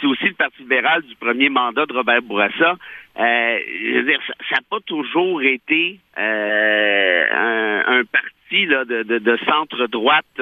c'est 0.00 0.06
aussi 0.06 0.26
le 0.26 0.34
Parti 0.34 0.62
libéral 0.62 1.02
du 1.02 1.16
premier 1.16 1.48
mandat 1.48 1.86
de 1.86 1.92
Robert 1.92 2.22
Bourassa. 2.22 2.76
Euh, 3.18 3.58
je 3.84 3.96
veux 3.98 4.04
dire, 4.04 4.20
ça 4.48 4.56
n'a 4.56 4.62
pas 4.70 4.80
toujours 4.86 5.42
été 5.42 5.98
euh, 6.16 7.26
un, 7.32 7.98
un, 7.98 8.04
parti 8.04 8.66
là, 8.66 8.84
de, 8.84 9.02
de, 9.02 9.18
de 9.18 9.38
centre-droite 9.46 10.40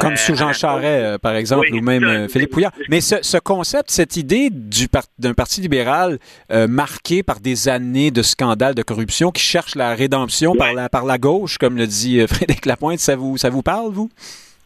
comme 0.00 0.16
sous 0.16 0.34
Jean 0.34 0.52
Charest, 0.52 0.84
euh, 0.84 1.18
par 1.18 1.34
exemple, 1.34 1.72
ou 1.72 1.80
même 1.80 2.04
euh, 2.04 2.28
Philippe 2.28 2.50
Pouillard. 2.50 2.72
Mais 2.88 3.00
ce, 3.00 3.38
concept, 3.38 3.90
cette 3.90 4.16
idée 4.16 4.48
d'un 5.18 5.34
parti 5.34 5.60
libéral 5.60 6.18
euh, 6.50 6.66
marqué 6.68 7.22
par 7.22 7.40
des 7.40 7.68
années 7.68 8.10
de 8.10 8.22
scandales 8.22 8.74
de 8.74 8.82
corruption 8.82 9.30
qui 9.30 9.42
cherche 9.42 9.74
la 9.74 9.94
rédemption 9.94 10.54
par, 10.54 10.72
la, 10.74 10.88
par 10.88 11.04
la 11.04 11.18
gauche, 11.18 11.58
comme 11.58 11.76
le 11.76 11.86
dit 11.86 12.20
Frédéric 12.28 12.66
Lapointe, 12.66 12.98
ça 12.98 13.16
vous, 13.16 13.36
ça 13.36 13.50
vous 13.50 13.62
parle, 13.62 13.92
vous? 13.92 14.10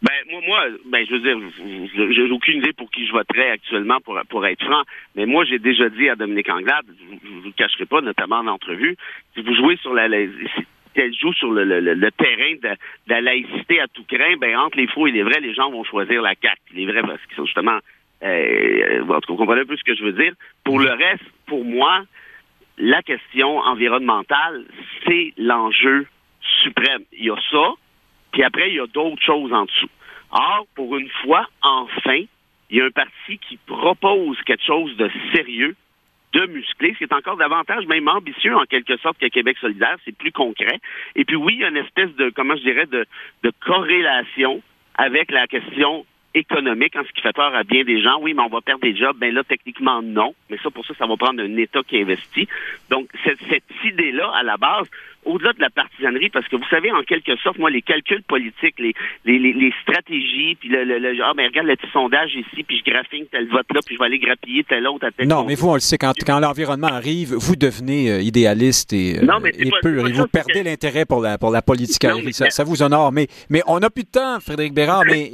Ben, 0.02 0.12
moi, 0.30 0.40
moi, 0.46 0.60
ben, 0.90 1.04
je 1.08 1.14
veux 1.14 1.20
dire, 1.20 1.36
j'ai 2.10 2.30
aucune 2.30 2.58
idée 2.58 2.72
pour 2.74 2.90
qui 2.90 3.06
je 3.06 3.12
voterais 3.12 3.50
actuellement, 3.50 3.98
pour, 4.04 4.18
pour 4.28 4.46
être 4.46 4.62
franc. 4.62 4.82
Mais 5.14 5.24
moi, 5.24 5.44
j'ai 5.44 5.58
déjà 5.58 5.88
dit 5.88 6.08
à 6.08 6.16
Dominique 6.16 6.50
Anglade, 6.50 6.84
je 6.86 7.28
ne 7.28 7.40
vous 7.40 7.46
le 7.46 7.52
cacherai 7.52 7.86
pas, 7.86 8.02
notamment 8.02 8.36
en 8.36 8.46
entrevue, 8.46 8.96
si 9.34 9.42
vous 9.42 9.54
jouez 9.54 9.76
sur 9.78 9.94
la, 9.94 10.06
elle 10.98 11.14
joue 11.14 11.32
sur 11.32 11.50
le, 11.50 12.10
terrain 12.10 12.54
de, 12.62 12.76
la 13.06 13.20
laïcité 13.20 13.80
à 13.80 13.88
tout 13.88 14.04
craint, 14.04 14.36
ben 14.38 14.56
entre 14.56 14.78
les 14.78 14.86
faux 14.86 15.06
et 15.06 15.12
les 15.12 15.22
vrais, 15.22 15.40
les 15.40 15.54
gens 15.54 15.70
vont 15.70 15.84
choisir 15.84 16.22
la 16.22 16.34
carte. 16.34 16.60
Les 16.74 16.86
vrais 16.86 17.02
parce 17.02 17.24
qu'ils 17.26 17.36
sont 17.36 17.46
justement 17.46 17.78
euh, 18.22 19.02
vous 19.02 19.36
comprenez 19.36 19.62
un 19.62 19.66
peu 19.66 19.76
ce 19.76 19.84
que 19.84 19.94
je 19.94 20.04
veux 20.04 20.12
dire. 20.12 20.32
Pour 20.64 20.78
le 20.78 20.90
reste, 20.90 21.24
pour 21.46 21.64
moi, 21.64 22.02
la 22.78 23.02
question 23.02 23.58
environnementale, 23.58 24.64
c'est 25.06 25.32
l'enjeu 25.36 26.06
suprême. 26.62 27.02
Il 27.12 27.26
y 27.26 27.30
a 27.30 27.36
ça, 27.50 27.72
puis 28.32 28.42
après, 28.42 28.70
il 28.70 28.76
y 28.76 28.80
a 28.80 28.86
d'autres 28.86 29.22
choses 29.22 29.52
en 29.52 29.64
dessous. 29.64 29.90
Or, 30.30 30.66
pour 30.74 30.96
une 30.96 31.08
fois, 31.22 31.46
enfin, 31.62 32.22
il 32.70 32.76
y 32.76 32.80
a 32.80 32.86
un 32.86 32.90
parti 32.90 33.38
qui 33.48 33.58
propose 33.66 34.40
quelque 34.42 34.64
chose 34.64 34.96
de 34.96 35.10
sérieux 35.34 35.76
de 36.36 36.46
muscler, 36.52 36.92
ce 36.92 36.98
qui 36.98 37.04
est 37.04 37.12
encore 37.14 37.36
davantage 37.36 37.86
même 37.86 38.08
ambitieux 38.08 38.54
en 38.54 38.64
quelque 38.64 38.96
sorte 38.98 39.18
que 39.18 39.26
Québec 39.26 39.56
solidaire, 39.58 39.96
c'est 40.04 40.16
plus 40.16 40.32
concret. 40.32 40.80
Et 41.14 41.24
puis 41.24 41.36
oui, 41.36 41.54
il 41.54 41.60
y 41.60 41.64
a 41.64 41.68
une 41.68 41.78
espèce 41.78 42.14
de, 42.16 42.28
comment 42.28 42.56
je 42.56 42.62
dirais, 42.62 42.86
de, 42.86 43.06
de 43.42 43.52
corrélation 43.64 44.62
avec 44.96 45.30
la 45.30 45.46
question 45.46 46.04
économique, 46.34 46.94
en 46.96 47.04
ce 47.04 47.12
qui 47.12 47.22
fait 47.22 47.32
peur 47.32 47.54
à 47.54 47.64
bien 47.64 47.84
des 47.84 48.02
gens. 48.02 48.18
Oui, 48.20 48.34
mais 48.34 48.42
on 48.42 48.48
va 48.48 48.60
perdre 48.60 48.82
des 48.82 48.94
jobs. 48.94 49.16
Ben 49.16 49.32
là, 49.32 49.42
techniquement, 49.44 50.02
non. 50.02 50.34
Mais 50.50 50.58
ça, 50.62 50.70
pour 50.70 50.84
ça, 50.84 50.92
ça 50.98 51.06
va 51.06 51.16
prendre 51.16 51.42
un 51.42 51.56
État 51.56 51.80
qui 51.86 51.98
investit. 51.98 52.46
Donc, 52.90 53.08
cette, 53.24 53.40
cette 53.48 53.64
idée-là, 53.84 54.30
à 54.34 54.42
la 54.42 54.58
base, 54.58 54.90
au-delà 55.26 55.52
de 55.52 55.60
la 55.60 55.70
partisanerie, 55.70 56.30
parce 56.30 56.46
que 56.48 56.56
vous 56.56 56.66
savez, 56.70 56.90
en 56.92 57.02
quelque 57.02 57.36
sorte, 57.36 57.58
moi, 57.58 57.70
les 57.70 57.82
calculs 57.82 58.22
politiques, 58.22 58.78
les, 58.78 58.94
les, 59.24 59.38
les, 59.38 59.72
stratégies, 59.82 60.56
puis 60.58 60.68
le, 60.68 60.84
le, 60.84 61.22
ah, 61.22 61.32
ben, 61.36 61.46
regarde 61.46 61.66
le 61.66 61.76
petit 61.76 61.90
sondage 61.92 62.34
ici, 62.34 62.62
puis 62.62 62.82
je 62.84 62.90
graphine 62.90 63.26
tel 63.30 63.48
vote-là, 63.48 63.80
puis 63.84 63.96
je 63.96 63.98
vais 63.98 64.06
aller 64.06 64.18
grappiller 64.18 64.64
tel 64.64 64.86
autre 64.86 65.06
à 65.06 65.10
tel 65.10 65.26
Non, 65.28 65.44
mais 65.44 65.54
vous, 65.54 65.68
on 65.68 65.74
le 65.74 65.80
sait, 65.80 65.98
quand, 65.98 66.12
quand 66.24 66.38
l'environnement 66.38 66.86
arrive, 66.86 67.34
vous 67.34 67.56
devenez 67.56 68.10
euh, 68.10 68.22
idéaliste 68.22 68.92
et, 68.92 69.18
euh, 69.18 69.50
et 69.58 69.70
pur, 69.82 70.06
et 70.06 70.12
vous 70.12 70.28
perdez 70.28 70.62
l'intérêt 70.62 71.04
pour 71.04 71.20
la, 71.20 71.38
pour 71.38 71.50
la 71.50 71.62
politique. 71.62 72.06
ça, 72.32 72.50
ça, 72.50 72.64
vous 72.64 72.82
honore. 72.82 73.12
Mais, 73.12 73.26
mais 73.50 73.62
on 73.66 73.80
n'a 73.80 73.90
plus 73.90 74.04
de 74.04 74.10
temps, 74.10 74.40
Frédéric 74.40 74.74
Bérard, 74.74 75.04
mais 75.10 75.30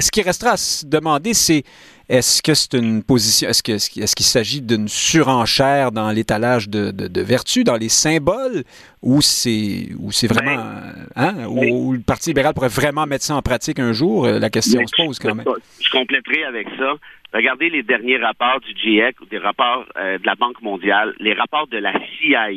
ce 0.00 0.10
qui 0.10 0.22
restera 0.22 0.52
à 0.52 0.56
se 0.56 0.86
demander, 0.86 1.34
c'est 1.34 1.62
est-ce 2.08 2.42
que 2.42 2.54
c'est 2.54 2.74
une 2.74 3.02
position, 3.02 3.48
est-ce 3.48 3.62
que 3.62 3.72
est-ce 3.72 4.16
qu'il 4.16 4.24
s'agit 4.24 4.62
d'une 4.62 4.88
surenchère 4.88 5.92
dans 5.92 6.10
l'étalage 6.10 6.68
de, 6.68 6.90
de, 6.90 7.20
vertu, 7.20 7.64
dans 7.64 7.76
les 7.76 7.90
symboles, 7.90 8.64
ou 9.02 9.20
c'est 9.20 9.88
ou 9.98 10.10
c'est 10.10 10.26
vraiment, 10.26 10.56
ben, 10.56 11.06
hein, 11.16 11.46
ou, 11.46 11.92
le 11.92 12.00
Parti 12.00 12.30
libéral 12.30 12.54
pourrait 12.54 12.68
vraiment 12.68 13.06
mettre 13.06 13.24
ça 13.24 13.36
en 13.36 13.42
pratique 13.42 13.78
un 13.78 13.92
jour? 13.92 14.24
Euh, 14.24 14.38
La 14.38 14.48
question 14.48 14.86
se 14.86 14.96
pose 14.96 15.18
quand 15.18 15.34
même. 15.34 15.46
Je 15.82 15.90
compléterai 15.90 16.44
avec 16.44 16.68
ça. 16.78 16.94
Regardez 17.34 17.68
les 17.68 17.82
derniers 17.82 18.16
rapports 18.16 18.60
du 18.60 18.74
GIEC 18.74 19.20
ou 19.20 19.26
des 19.26 19.38
rapports 19.38 19.84
euh, 19.98 20.16
de 20.18 20.24
la 20.26 20.34
Banque 20.34 20.62
mondiale, 20.62 21.14
les 21.20 21.34
rapports 21.34 21.66
de 21.66 21.76
la 21.76 21.92
CIA 21.92 22.50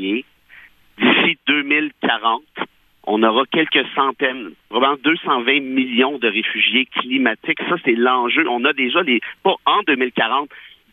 d'ici 0.97 1.37
2040 1.47 2.41
on 3.03 3.23
aura 3.23 3.43
quelques 3.51 3.85
centaines, 3.95 4.51
probablement 4.69 4.99
220 5.03 5.59
millions 5.61 6.17
de 6.19 6.27
réfugiés 6.27 6.85
climatiques. 6.85 7.59
Ça, 7.67 7.75
c'est 7.83 7.95
l'enjeu. 7.95 8.47
On 8.47 8.63
a 8.65 8.73
déjà 8.73 9.01
les, 9.01 9.21
pas 9.43 9.55
en 9.65 9.81
2040, 9.87 10.49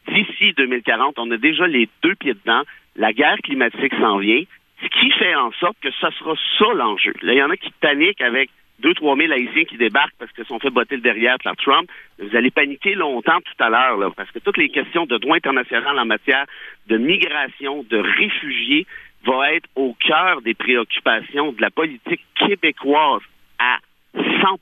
d'ici 0.09 0.55
2040, 0.57 1.19
on 1.19 1.31
a 1.31 1.37
déjà 1.37 1.67
les 1.67 1.89
deux 2.03 2.15
pieds 2.15 2.35
dedans. 2.35 2.63
La 2.97 3.13
guerre 3.13 3.39
climatique 3.45 3.95
s'en 4.01 4.19
vient, 4.19 4.43
ce 4.83 4.89
qui 4.89 5.11
fait 5.13 5.35
en 5.35 5.53
sorte 5.53 5.77
que 5.81 5.91
ce 5.91 6.11
sera 6.11 6.35
ça 6.59 6.73
l'enjeu. 6.75 7.13
Là, 7.23 7.35
il 7.35 7.39
y 7.39 7.43
en 7.43 7.51
a 7.51 7.57
qui 7.57 7.71
paniquent 7.81 8.23
avec 8.23 8.51
2-3 8.83 9.19
000 9.21 9.33
Haïtiens 9.33 9.65
qui 9.65 9.77
débarquent 9.77 10.15
parce 10.19 10.33
qu'ils 10.33 10.45
sont 10.45 10.59
fait 10.61 10.71
botter 10.71 10.97
le 10.97 11.03
derrière 11.03 11.37
par 11.43 11.57
Trump. 11.57 11.91
Vous 12.19 12.35
allez 12.37 12.51
paniquer 12.51 12.95
longtemps 12.95 13.41
tout 13.41 13.65
à 13.65 13.69
l'heure, 13.69 14.15
parce 14.15 14.31
que 14.31 14.39
toutes 14.39 14.57
les 14.57 14.69
questions 14.69 15.07
de 15.07 15.19
droit 15.19 15.37
international 15.37 15.99
en 15.99 16.05
matière 16.05 16.47
de 16.87 16.97
migration, 16.97 17.85
de 17.91 17.99
réfugiés, 17.99 18.87
va 19.25 19.53
être 19.53 19.69
au 19.75 19.95
cœur 19.95 20.43
des 20.43 20.55
préoccupations 20.55 21.53
de 21.53 21.61
la 21.61 21.71
politique 21.71 22.25
québécoise 22.35 23.23
à 23.59 23.79
100 24.15 24.59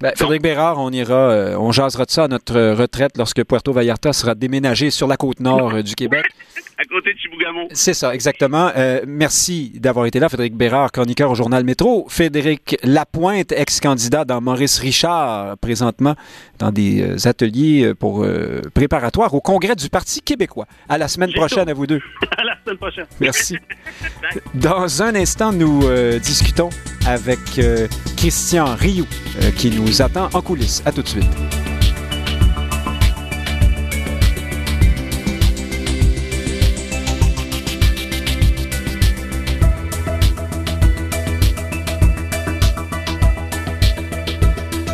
ben, 0.00 0.12
Frédéric 0.16 0.40
Bérard, 0.40 0.78
on 0.78 0.90
ira, 0.90 1.14
euh, 1.14 1.56
on 1.58 1.72
jasera 1.72 2.06
de 2.06 2.10
ça 2.10 2.24
à 2.24 2.28
notre 2.28 2.58
retraite 2.72 3.18
lorsque 3.18 3.44
Puerto 3.44 3.70
Vallarta 3.70 4.14
sera 4.14 4.34
déménagé 4.34 4.88
sur 4.88 5.06
la 5.06 5.18
côte 5.18 5.40
nord 5.40 5.74
euh, 5.74 5.82
du 5.82 5.94
Québec. 5.94 6.24
à 6.78 6.84
côté 6.84 7.12
de 7.12 7.18
Chibougamau. 7.18 7.68
C'est 7.72 7.92
ça, 7.92 8.14
exactement. 8.14 8.70
Euh, 8.74 9.02
merci 9.06 9.72
d'avoir 9.74 10.06
été 10.06 10.18
là, 10.18 10.30
Frédéric 10.30 10.54
Bérard, 10.54 10.90
chroniqueur 10.90 11.30
au 11.30 11.34
Journal 11.34 11.64
Métro. 11.64 12.06
Frédéric 12.08 12.78
Lapointe, 12.82 13.52
ex-candidat 13.52 14.24
dans 14.24 14.40
Maurice 14.40 14.78
Richard, 14.78 15.58
présentement 15.58 16.14
dans 16.58 16.72
des 16.72 17.26
ateliers 17.26 17.92
pour 17.98 18.26
préparatoires 18.72 19.34
au 19.34 19.42
Congrès 19.42 19.76
du 19.76 19.90
Parti 19.90 20.22
québécois. 20.22 20.64
À 20.88 20.96
la 20.96 21.08
semaine 21.08 21.32
prochaine 21.32 21.68
à 21.68 21.74
vous 21.74 21.86
deux. 21.86 22.00
à 22.38 22.44
la 22.44 22.56
semaine 22.64 22.78
prochaine. 22.78 23.06
Merci. 23.20 23.58
dans 24.54 25.02
un 25.02 25.14
instant, 25.14 25.52
nous 25.52 25.82
discutons 26.20 26.70
avec 27.06 27.38
Christian 28.16 28.74
Rioux, 28.74 29.06
qui 29.58 29.70
nous 29.70 29.89
nous 29.90 30.02
attend 30.02 30.28
en 30.34 30.40
coulisses. 30.40 30.82
À 30.86 30.92
tout 30.92 31.02
de 31.02 31.08
suite. 31.08 31.26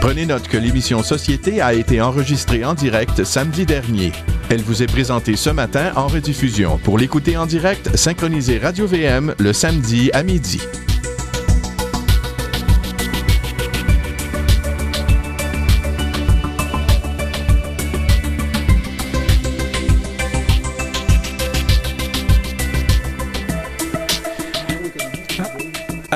Prenez 0.01 0.25
note 0.25 0.49
que 0.49 0.57
l'émission 0.57 1.03
Société 1.03 1.61
a 1.61 1.75
été 1.75 2.01
enregistrée 2.01 2.65
en 2.65 2.73
direct 2.73 3.25
samedi 3.25 3.67
dernier. 3.67 4.13
Elle 4.49 4.63
vous 4.63 4.83
est 4.83 4.87
présentée 4.87 5.37
ce 5.37 5.51
matin 5.51 5.93
en 5.97 6.07
rediffusion. 6.07 6.79
Pour 6.79 6.97
l'écouter 6.97 7.37
en 7.37 7.45
direct, 7.45 7.95
synchronisez 7.97 8.59
Radio 8.59 8.87
VM 8.87 9.35
le 9.39 9.53
samedi 9.53 10.11
à 10.15 10.23
midi. 10.23 10.61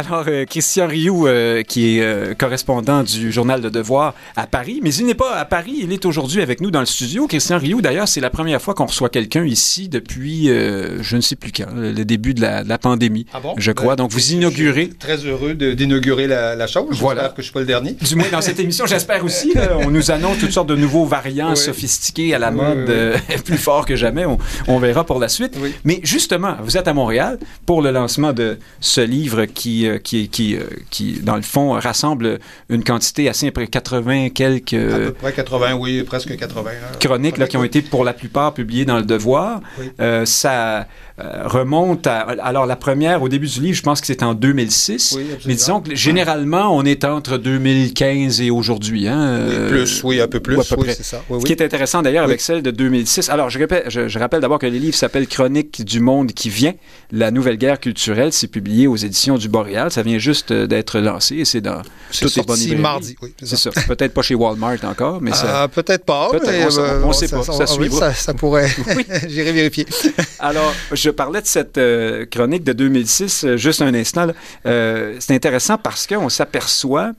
Alors, 0.01 0.25
euh, 0.29 0.47
Christian 0.47 0.87
Rioux, 0.87 1.27
euh, 1.27 1.63
qui 1.63 1.99
est 1.99 2.03
euh, 2.03 2.33
correspondant 2.35 3.03
du 3.03 3.31
journal 3.31 3.61
Le 3.61 3.71
Devoir 3.71 4.15
à 4.35 4.47
Paris, 4.47 4.81
mais 4.83 4.95
il 4.95 5.05
n'est 5.05 5.15
pas 5.15 5.37
à 5.37 5.45
Paris, 5.45 5.75
il 5.83 5.93
est 5.93 6.07
aujourd'hui 6.07 6.41
avec 6.41 6.63
nous 6.63 6.71
dans 6.71 6.81
le 6.81 6.87
studio. 6.87 7.27
Christian 7.27 7.59
Rioux, 7.59 7.83
d'ailleurs, 7.83 8.09
c'est 8.09 8.23
la 8.23 8.31
première 8.31 8.63
fois 8.63 8.73
qu'on 8.73 8.87
reçoit 8.87 9.11
quelqu'un 9.11 9.45
ici 9.45 9.91
depuis, 9.91 10.47
je 10.47 11.17
ne 11.17 11.21
sais 11.21 11.37
plus 11.37 11.53
quand, 11.53 11.67
le 11.75 12.05
début 12.05 12.33
de 12.33 12.41
la, 12.41 12.79
pandémie, 12.79 13.27
ah 13.35 13.41
bon? 13.41 13.55
je 13.59 13.73
crois. 13.73 13.95
Ben, 13.95 14.05
Donc, 14.05 14.13
vous 14.13 14.33
inaugurez. 14.33 14.89
très 14.89 15.19
heureux 15.19 15.53
d'inaugurer 15.53 16.27
la, 16.27 16.67
chose. 16.67 16.97
Voilà. 16.99 17.29
que 17.29 17.35
je 17.37 17.41
ne 17.41 17.43
suis 17.43 17.53
pas 17.53 17.61
le 17.61 17.67
dernier. 17.67 17.93
Du 17.93 18.17
moins, 18.17 18.29
dans 18.33 18.41
cette 18.41 18.59
émission, 18.59 18.87
j'espère 18.87 19.23
aussi. 19.23 19.53
on 19.85 19.91
nous 19.91 20.11
annonce 20.11 20.39
toutes 20.39 20.53
sortes 20.53 20.69
de 20.69 20.77
nouveaux 20.77 21.05
variants 21.05 21.55
sophistiqués 21.55 22.35
à 22.35 22.39
la 22.39 22.51
mode, 22.51 22.91
plus 23.45 23.59
fort 23.59 23.85
que 23.85 23.97
jamais. 23.97 24.25
On, 24.67 24.79
verra 24.79 25.05
pour 25.05 25.19
la 25.19 25.29
suite. 25.29 25.59
Mais 25.85 26.01
justement, 26.05 26.57
vous 26.63 26.79
êtes 26.79 26.89
à 26.89 26.95
Montréal 26.95 27.39
pour 27.67 27.83
le 27.83 27.91
lancement 27.91 28.33
de 28.33 28.59
ce 28.81 29.03
livre 29.03 29.45
qui 29.45 29.90
qui, 29.99 30.29
qui, 30.29 30.57
euh, 30.57 30.65
qui, 30.91 31.21
dans 31.21 31.37
le 31.37 31.43
fond, 31.43 31.73
rassemble 31.73 32.39
une 32.69 32.85
quantité 32.85 33.29
assez 33.29 33.51
près 33.51 33.67
80 33.67 34.31
quelques... 34.31 34.75
À 34.75 34.99
peu 34.99 35.13
près 35.13 35.33
80, 35.33 35.75
oui, 35.75 36.03
presque 36.03 36.37
80. 36.37 36.71
chroniques 36.99 37.39
là, 37.39 37.47
qui 37.47 37.57
ont 37.57 37.65
été 37.65 37.83
pour 37.83 38.05
la 38.05 38.13
plupart 38.13 38.55
publiées 38.55 38.85
dans 38.85 38.99
Le 38.99 39.05
Devoir. 39.05 39.61
Euh, 40.01 40.25
ça 40.25 40.87
remonte 41.19 42.07
à... 42.07 42.21
Alors, 42.21 42.65
la 42.65 42.77
première, 42.77 43.23
au 43.23 43.29
début 43.29 43.47
du 43.47 43.61
livre, 43.61 43.77
je 43.77 43.83
pense 43.83 44.01
que 44.01 44.07
c'est 44.07 44.23
en 44.23 44.35
2006. 44.35 45.19
mais 45.47 45.55
disons 45.55 45.81
que 45.81 45.95
généralement, 45.95 46.75
on 46.75 46.85
est 46.85 47.05
entre 47.05 47.37
2015 47.37 48.41
et 48.41 48.51
aujourd'hui. 48.51 49.07
Hein, 49.07 49.67
plus, 49.69 50.03
oui, 50.05 50.21
un 50.21 50.29
peu 50.29 50.41
plus. 50.41 50.57
oui, 50.57 50.87
c'est 50.89 51.03
ça. 51.03 51.23
Ce 51.31 51.45
qui 51.45 51.53
est 51.53 51.63
intéressant 51.63 52.03
d'ailleurs 52.03 52.25
avec 52.25 52.41
celle 52.41 52.63
de 52.63 52.71
2006. 52.71 53.29
Alors, 53.29 53.51
je, 53.51 53.59
répète, 53.59 53.85
je, 53.89 54.09
je 54.09 54.19
rappelle 54.19 54.41
d'abord 54.41 54.59
que 54.59 54.67
le 54.67 54.79
livre 54.79 54.97
s'appelle 54.97 55.27
Chronique 55.27 55.85
du 55.85 56.01
monde 56.01 56.33
qui 56.33 56.49
vient, 56.49 56.75
la 57.11 57.31
nouvelle 57.31 57.57
guerre 57.57 57.81
culturelle. 57.81 58.33
C'est 58.33 58.49
publié 58.49 58.87
aux 58.87 58.97
éditions 58.97 59.39
du 59.39 59.49
Boréal. 59.49 59.80
Ça 59.89 60.03
vient 60.03 60.19
juste 60.19 60.51
euh, 60.51 60.67
d'être 60.67 60.99
lancé 60.99 61.37
et 61.37 61.45
c'est 61.45 61.61
dans 61.61 61.83
toutes 62.13 62.37
les 62.37 62.43
bonnes 62.43 62.59
librairies. 62.59 62.83
mardi, 62.83 63.17
oui. 63.23 63.35
C'est 63.43 63.57
ça. 63.57 63.71
Peut-être 63.87 64.13
pas 64.13 64.23
chez 64.23 64.35
Walmart 64.35 64.85
encore, 64.85 65.21
mais 65.21 65.33
ça... 65.33 65.63
Euh, 65.63 65.69
peut-être 65.69 66.05
pas, 66.05 66.31
peut 66.31 66.41
mais 66.47 66.65
on 67.03 67.09
ne 67.09 67.13
sait 67.13 67.29
pas. 67.29 67.43
Ça, 67.43 67.67
ça, 67.67 68.15
ça, 68.15 68.35
pourrait... 68.35 68.69
J'irai 69.29 69.53
vérifier. 69.53 69.87
Alors, 70.39 70.75
je 70.93 71.11
parlais 71.11 71.41
de 71.41 71.47
cette 71.47 71.79
euh, 71.79 72.27
chronique 72.27 72.65
de 72.65 72.73
2006, 72.73 73.57
juste 73.57 73.81
un 73.83 73.95
instant. 73.95 74.29
c'est 74.65 75.35
intéressant 75.35 75.79
parce 75.79 76.07
qu'on 76.07 76.29
s'aperçoit 76.29 77.13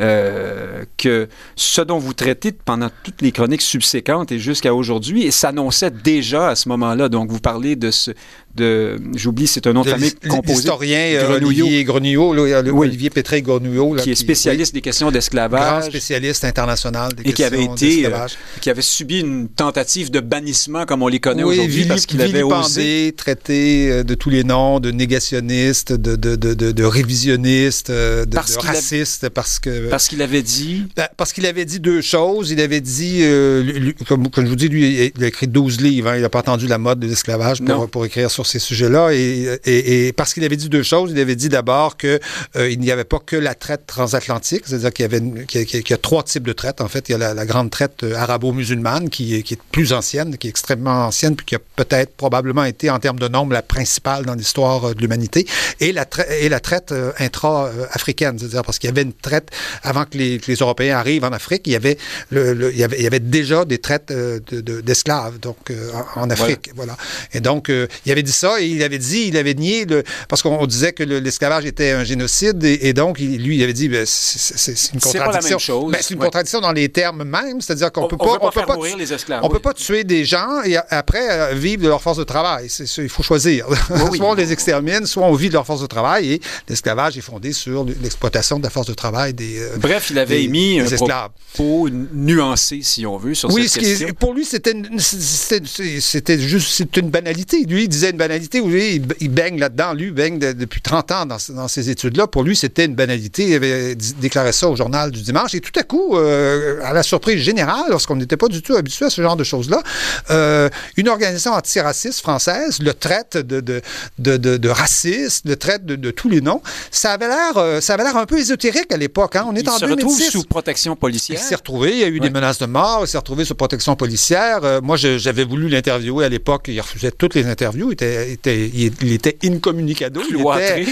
euh, 0.00 0.84
que 0.96 1.28
ce 1.54 1.80
dont 1.80 1.98
vous 1.98 2.14
traitez 2.14 2.50
pendant 2.50 2.88
toutes 3.04 3.22
les 3.22 3.30
chroniques 3.30 3.62
subséquentes 3.62 4.32
et 4.32 4.40
jusqu'à 4.40 4.74
aujourd'hui, 4.74 5.30
s'annonçait 5.30 5.92
déjà 5.92 6.48
à 6.48 6.56
ce 6.56 6.68
moment-là. 6.70 7.08
Donc, 7.08 7.30
vous 7.30 7.38
parlez 7.38 7.76
de 7.76 7.92
ce, 7.92 8.10
de, 8.56 8.96
j'oublie, 9.14 9.46
c'est 9.46 9.66
un 9.66 9.72
nom 9.72 9.82
de 9.82 9.90
famille 9.90 10.14
composé. 10.28 10.54
L'historien 10.54 10.98
euh, 10.98 11.36
Olivier 11.36 11.84
Grenouillot, 11.84 12.34
Olivier 12.76 13.10
Pétré 13.10 13.42
Grenouillot. 13.42 13.96
Qui 13.96 14.12
est 14.12 14.14
spécialiste 14.14 14.74
des 14.74 14.80
questions 14.80 15.10
d'esclavage. 15.10 15.80
Grand 15.80 15.90
spécialiste 15.90 16.44
international 16.44 17.12
des 17.14 17.30
et 17.30 17.32
qui 17.32 17.44
avait 17.44 17.64
été, 17.64 18.06
euh, 18.06 18.26
qui 18.60 18.70
avait 18.70 18.82
subi 18.82 19.20
une 19.20 19.48
tentative 19.48 20.10
de 20.10 20.20
bannissement 20.20 20.86
comme 20.86 21.02
on 21.02 21.08
les 21.08 21.20
connaît 21.20 21.42
aujourd'hui 21.42 21.84
parce 21.84 22.06
qu'il 22.06 22.20
avait 22.22 22.42
osé. 22.42 23.12
traité 23.16 24.02
de 24.04 24.14
tous 24.14 24.30
les 24.30 24.44
noms, 24.44 24.80
de 24.80 24.90
négationniste, 24.90 25.92
de, 25.92 26.16
de, 26.16 26.36
de, 26.36 26.54
de 26.54 26.84
révisionniste, 26.84 27.90
de, 27.90 28.36
raciste, 28.60 29.28
parce 29.28 29.58
que 29.58 29.84
euh, 29.84 29.90
parce 29.90 30.08
qu'il 30.08 30.22
avait 30.22 30.42
dit. 30.42 30.86
Ben, 30.96 31.08
parce 31.16 31.32
qu'il 31.32 31.46
avait 31.46 31.64
dit 31.64 31.80
deux 31.80 32.00
choses. 32.00 32.50
Il 32.50 32.60
avait 32.60 32.80
dit, 32.80 33.20
euh, 33.22 33.92
comme, 34.06 34.28
je 34.36 34.42
vous 34.42 34.56
dis, 34.56 34.68
lui, 34.68 35.12
il 35.14 35.24
a 35.24 35.26
écrit 35.26 35.46
12 35.46 35.80
livres. 35.80 36.10
Hein. 36.10 36.16
il 36.16 36.22
n'a 36.22 36.28
pas 36.28 36.40
attendu 36.40 36.66
la 36.66 36.78
mode 36.78 37.00
de 37.00 37.06
l'esclavage 37.06 37.62
pour, 37.62 37.88
pour, 37.88 38.04
écrire 38.04 38.30
sur 38.30 38.43
ces 38.44 38.58
sujets-là. 38.58 39.10
Et, 39.12 39.58
et, 39.64 40.12
parce 40.12 40.34
qu'il 40.34 40.44
avait 40.44 40.56
dit 40.56 40.68
deux 40.68 40.82
choses. 40.82 41.10
Il 41.12 41.20
avait 41.20 41.36
dit 41.36 41.48
d'abord 41.48 41.96
qu'il 41.96 42.20
euh, 42.56 42.76
n'y 42.76 42.90
avait 42.90 43.04
pas 43.04 43.18
que 43.18 43.36
la 43.36 43.54
traite 43.54 43.86
transatlantique, 43.86 44.62
c'est-à-dire 44.66 44.92
qu'il 44.92 45.02
y 45.02 45.06
avait 45.06 45.44
qu'il 45.46 45.90
y, 45.90 45.92
a, 45.92 45.96
trois 45.96 46.22
types 46.22 46.46
de 46.46 46.52
traite. 46.52 46.80
En 46.80 46.88
fait, 46.88 47.08
il 47.08 47.12
y 47.12 47.14
a 47.14 47.34
la, 47.34 47.46
grande 47.46 47.70
traite 47.70 48.04
arabo-musulmane 48.04 49.10
qui 49.10 49.36
est, 49.36 49.42
qui 49.42 49.54
est 49.54 49.62
plus 49.72 49.92
ancienne, 49.92 50.36
qui 50.38 50.46
est 50.46 50.50
extrêmement 50.50 51.06
ancienne, 51.06 51.36
puis 51.36 51.46
qui 51.46 51.54
a 51.54 51.60
peut-être 51.76 52.14
probablement 52.16 52.64
été 52.64 52.90
en 52.90 52.98
termes 52.98 53.18
de 53.18 53.28
nombre 53.28 53.52
la 53.52 53.62
principale 53.62 54.24
dans 54.24 54.34
l'histoire 54.34 54.94
de 54.94 55.00
l'humanité, 55.00 55.46
et 55.80 55.92
la, 55.92 56.06
et 56.40 56.48
la 56.48 56.60
traite 56.60 56.94
intra-africaine, 57.18 58.38
c'est-à-dire 58.38 58.62
parce 58.62 58.78
qu'il 58.78 58.88
y 58.88 58.92
avait 58.92 59.02
une 59.02 59.12
traite 59.12 59.50
avant 59.82 60.04
que 60.04 60.16
les, 60.16 60.40
Européens 60.60 60.98
arrivent 60.98 61.24
en 61.24 61.32
Afrique, 61.32 61.62
il 61.66 61.72
y 61.72 61.76
avait, 61.76 61.98
le, 62.30 62.72
il 62.72 62.78
y 62.78 62.84
avait, 62.84 62.96
il 62.98 63.02
y 63.02 63.06
avait 63.06 63.20
déjà 63.20 63.64
des 63.64 63.78
traites 63.78 64.10
euh, 64.10 64.40
d'esclaves 64.82 65.38
donc 65.38 65.70
euh, 65.70 65.90
en, 66.14 66.30
Afrique. 66.30 66.70
Voilà. 66.74 66.96
Et 67.32 67.40
donc, 67.40 67.68
euh, 67.68 67.86
il 68.06 68.12
avait 68.12 68.22
dit 68.22 68.32
ça 68.34 68.60
et 68.60 68.66
il 68.66 68.82
avait 68.82 68.98
dit, 68.98 69.26
il 69.28 69.36
avait 69.36 69.54
nié, 69.54 69.84
le, 69.84 70.02
parce 70.28 70.42
qu'on 70.42 70.66
disait 70.66 70.92
que 70.92 71.02
l'esclavage 71.02 71.64
était 71.64 71.92
un 71.92 72.04
génocide 72.04 72.62
et, 72.64 72.92
donc, 72.92 73.18
lui, 73.18 73.56
il 73.56 73.62
avait 73.62 73.72
dit, 73.72 73.88
ben, 73.88 74.04
c'est 74.06 74.92
une 74.92 75.00
contradiction. 75.00 75.88
Ben, 75.88 75.98
c'est 76.00 76.14
une 76.14 76.20
contradiction 76.20 76.60
dans 76.60 76.72
les 76.72 76.88
termes 76.88 77.24
même, 77.24 77.60
c'est-à-dire 77.60 77.92
qu'on 77.92 78.08
peut 78.08 78.16
pas, 78.16 78.38
on 78.40 78.50
peut 78.50 78.62
pas, 78.66 78.76
les 78.96 79.12
esclaves, 79.12 79.40
on 79.42 79.48
peut 79.48 79.58
pas 79.58 79.74
tuer 79.74 80.04
des 80.04 80.24
gens 80.24 80.62
et 80.64 80.76
après 80.90 81.54
vivre 81.54 81.82
de 81.82 81.88
leur 81.88 82.02
force 82.02 82.18
de 82.18 82.24
travail. 82.24 82.68
il 82.98 83.08
faut 83.08 83.22
choisir. 83.22 83.66
soit 84.14 84.30
on 84.30 84.34
les 84.34 84.52
extermine, 84.52 85.06
soit 85.06 85.24
on 85.24 85.34
vit 85.34 85.48
de 85.48 85.54
leur 85.54 85.66
force 85.66 85.80
de 85.80 85.86
travail 85.86 86.32
et 86.32 86.40
l'esclavage 86.68 87.16
est 87.18 87.22
fondé 87.22 87.52
sur 87.52 87.84
l'exploitation 87.84 88.58
de 88.58 88.64
la 88.64 88.70
force 88.70 88.86
de 88.86 88.94
travail 88.94 89.34
des, 89.34 89.58
euh, 89.58 89.76
Bref, 89.78 90.08
il 90.10 90.18
avait 90.18 90.44
émis 90.44 90.80
un 90.80 90.86
propos 90.96 91.88
nuancé, 91.90 92.80
si 92.82 93.06
on 93.06 93.16
veut, 93.16 93.34
sur 93.34 93.52
oui, 93.52 93.68
cette 93.68 93.82
question. 93.82 94.08
Oui, 94.08 94.12
pour 94.12 94.34
lui, 94.34 94.44
c'était 94.44 96.38
juste 96.38 96.72
c'est 96.72 96.96
une 96.96 97.10
banalité. 97.10 97.64
Lui, 97.64 97.84
il 97.84 97.88
disait 97.88 98.10
une 98.10 98.16
banalité. 98.16 98.23
Oui, 98.60 99.02
il, 99.20 99.28
baigne 99.30 99.58
là-dedans. 99.58 99.92
Lui, 99.92 100.10
baigne 100.10 100.38
depuis 100.38 100.80
30 100.80 101.12
ans 101.12 101.26
dans, 101.26 101.36
dans 101.50 101.68
ces 101.68 101.90
études-là. 101.90 102.26
Pour 102.26 102.42
lui, 102.42 102.56
c'était 102.56 102.84
une 102.84 102.94
banalité. 102.94 103.48
Il 103.48 103.54
avait 103.54 103.94
déclaré 103.94 104.52
ça 104.52 104.68
au 104.68 104.76
journal 104.76 105.10
du 105.10 105.22
dimanche. 105.22 105.54
Et 105.54 105.60
tout 105.60 105.78
à 105.78 105.82
coup, 105.82 106.16
euh, 106.16 106.80
à 106.84 106.92
la 106.92 107.02
surprise 107.02 107.40
générale, 107.40 107.86
lorsqu'on 107.90 108.16
n'était 108.16 108.36
pas 108.36 108.48
du 108.48 108.62
tout 108.62 108.76
habitué 108.76 109.06
à 109.06 109.10
ce 109.10 109.20
genre 109.20 109.36
de 109.36 109.44
choses-là, 109.44 109.82
euh, 110.30 110.68
une 110.96 111.08
organisation 111.08 111.52
antiraciste 111.52 112.20
française 112.20 112.78
le 112.80 112.94
traite 112.94 113.36
de, 113.36 113.60
de, 113.60 113.82
de, 114.18 114.36
de, 114.36 114.68
raciste, 114.68 115.46
le 115.46 115.56
traite 115.56 115.84
de, 115.84 116.10
tous 116.10 116.28
les 116.28 116.40
noms. 116.40 116.62
Ça 116.90 117.12
avait 117.12 117.28
l'air, 117.28 117.82
ça 117.82 117.94
avait 117.94 118.04
l'air 118.04 118.16
un 118.16 118.26
peu 118.26 118.38
ésotérique 118.38 118.92
à 118.92 118.96
l'époque. 118.96 119.36
Hein? 119.36 119.46
On 119.48 119.56
est 119.56 119.64
il 119.64 119.70
se 119.70 119.84
retrouve 119.84 120.20
sous 120.20 120.44
protection 120.44 120.96
policière. 120.96 121.38
Il 121.40 121.42
s'est 121.42 121.54
retrouvé, 121.54 121.92
il 121.92 121.98
y 121.98 122.04
a 122.04 122.08
eu 122.08 122.20
des 122.20 122.30
menaces 122.30 122.58
de 122.58 122.66
mort, 122.66 123.00
il 123.02 123.08
s'est 123.08 123.18
retrouvé 123.18 123.44
sous 123.44 123.54
protection 123.54 123.96
policière. 123.96 124.60
Euh, 124.64 124.80
moi, 124.80 124.96
j'avais 124.96 125.44
voulu 125.44 125.68
l'interviewer 125.68 126.24
à 126.24 126.28
l'époque, 126.28 126.66
il 126.68 126.80
refusait 126.80 127.10
toutes 127.10 127.34
les 127.34 127.46
interviews, 127.46 127.90
il 127.90 127.94
était 127.94 128.13
était, 128.14 128.32
était, 128.32 128.70
il, 129.02 129.12
était 129.12 129.36
incommunicado. 129.44 130.20
il 130.28 130.36
était 130.36 130.84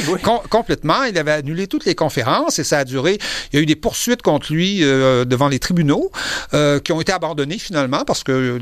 complètement. 0.48 1.04
Il 1.04 1.16
avait 1.18 1.32
annulé 1.32 1.66
toutes 1.66 1.84
les 1.84 1.94
conférences 1.94 2.58
et 2.58 2.64
ça 2.64 2.78
a 2.78 2.84
duré. 2.84 3.18
Il 3.52 3.56
y 3.56 3.58
a 3.58 3.62
eu 3.62 3.66
des 3.66 3.76
poursuites 3.76 4.22
contre 4.22 4.52
lui 4.52 4.82
euh, 4.82 5.24
devant 5.24 5.48
les 5.48 5.58
tribunaux 5.58 6.10
euh, 6.54 6.80
qui 6.80 6.92
ont 6.92 7.00
été 7.00 7.12
abandonnées 7.12 7.58
finalement 7.58 8.04
parce 8.04 8.22
que 8.22 8.58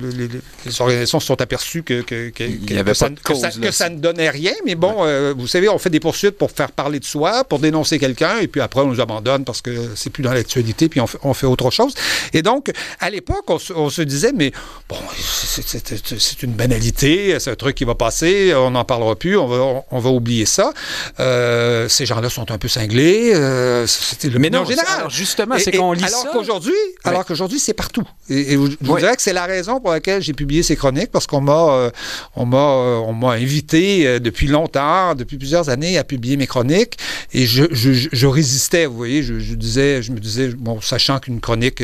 les, 0.64 0.80
organisations 0.80 1.20
se 1.20 1.26
sont 1.26 1.40
aperçues 1.40 1.82
que, 1.82 2.02
que, 2.02 2.92
ça, 3.72 3.88
ne 3.88 3.96
donnait 3.96 4.30
rien. 4.30 4.52
Mais 4.64 4.74
bon, 4.74 4.96
euh, 5.00 5.34
vous 5.36 5.46
savez, 5.46 5.68
on 5.68 5.78
fait 5.78 5.90
des 5.90 6.00
poursuites 6.00 6.38
pour 6.38 6.50
faire 6.50 6.72
parler 6.72 7.00
de 7.00 7.04
soi, 7.04 7.44
pour 7.44 7.58
dénoncer 7.58 7.98
quelqu'un 7.98 8.38
et 8.38 8.48
puis 8.48 8.60
après 8.60 8.80
on 8.80 8.86
nous 8.86 9.00
abandonne 9.00 9.44
parce 9.44 9.62
que 9.62 9.70
c'est 9.94 10.10
plus 10.10 10.22
dans 10.22 10.32
l'actualité 10.32 10.88
puis 10.88 11.00
on 11.00 11.06
fait, 11.06 11.18
on 11.22 11.34
fait, 11.34 11.46
autre 11.46 11.70
chose. 11.70 11.94
Et 12.32 12.42
donc, 12.42 12.70
à 13.00 13.10
l'époque, 13.10 13.44
on, 13.48 13.58
on, 13.74 13.90
se 13.90 14.02
disait, 14.02 14.32
mais 14.34 14.52
bon, 14.88 14.96
c'est 15.16 16.42
une 16.42 16.52
banalité, 16.52 17.36
c'est 17.38 17.50
un 17.50 17.56
truc 17.56 17.74
qui 17.74 17.84
va 17.84 17.94
passer, 17.94 18.49
on 18.54 18.70
n'en 18.72 18.84
parlera 18.84 19.16
plus, 19.16 19.36
on 19.36 19.46
va, 19.46 19.82
on 19.90 19.98
va 19.98 20.10
oublier 20.10 20.46
ça. 20.46 20.72
Euh, 21.18 21.88
ces 21.88 22.06
gens-là 22.06 22.28
sont 22.28 22.50
un 22.50 22.58
peu 22.58 22.68
cinglés. 22.68 23.32
Euh, 23.34 23.86
C'était 23.86 24.28
le 24.28 24.38
non, 24.48 24.64
général. 24.64 25.10
justement, 25.10 25.56
c'est 25.58 25.72
qu'on 25.72 25.92
lit 25.92 26.04
alors 26.04 26.26
Qu'aujourd'hui, 26.32 26.74
Alors 27.04 27.24
qu'aujourd'hui, 27.24 27.58
c'est 27.58 27.74
partout. 27.74 28.04
Et, 28.28 28.52
je, 28.52 28.76
vous 28.80 28.98
dirais 28.98 29.16
que 29.16 29.22
c'est 29.22 29.32
la 29.32 29.46
raison 29.46 29.80
pour 29.80 29.90
laquelle 29.90 30.22
j'ai 30.22 30.32
publié 30.32 30.62
ces 30.62 30.76
chroniques, 30.76 31.10
parce 31.10 31.26
qu'on 31.26 31.40
m'a 31.40 31.72
euh, 31.72 31.90
on 32.36 32.46
m'a 32.46 32.58
on 32.58 33.12
m'a 33.12 33.32
invité 33.32 34.20
depuis 34.20 34.46
longtemps, 34.46 35.14
depuis 35.14 35.36
plusieurs 35.36 35.68
années, 35.68 35.98
à 35.98 36.04
publier 36.04 36.36
mes 36.36 36.46
chroniques. 36.46 36.98
Et 37.32 37.46
je, 37.46 37.64
je, 37.70 38.08
je 38.10 38.26
résistais, 38.26 38.86
vous 38.86 38.96
voyez, 38.96 39.22
je, 39.22 39.54
disais, 39.54 40.02
je 40.02 40.12
me 40.12 40.18
disais, 40.18 40.48
bon, 40.48 40.80
sachant 40.80 41.18
qu'une 41.18 41.40
chronique, 41.40 41.82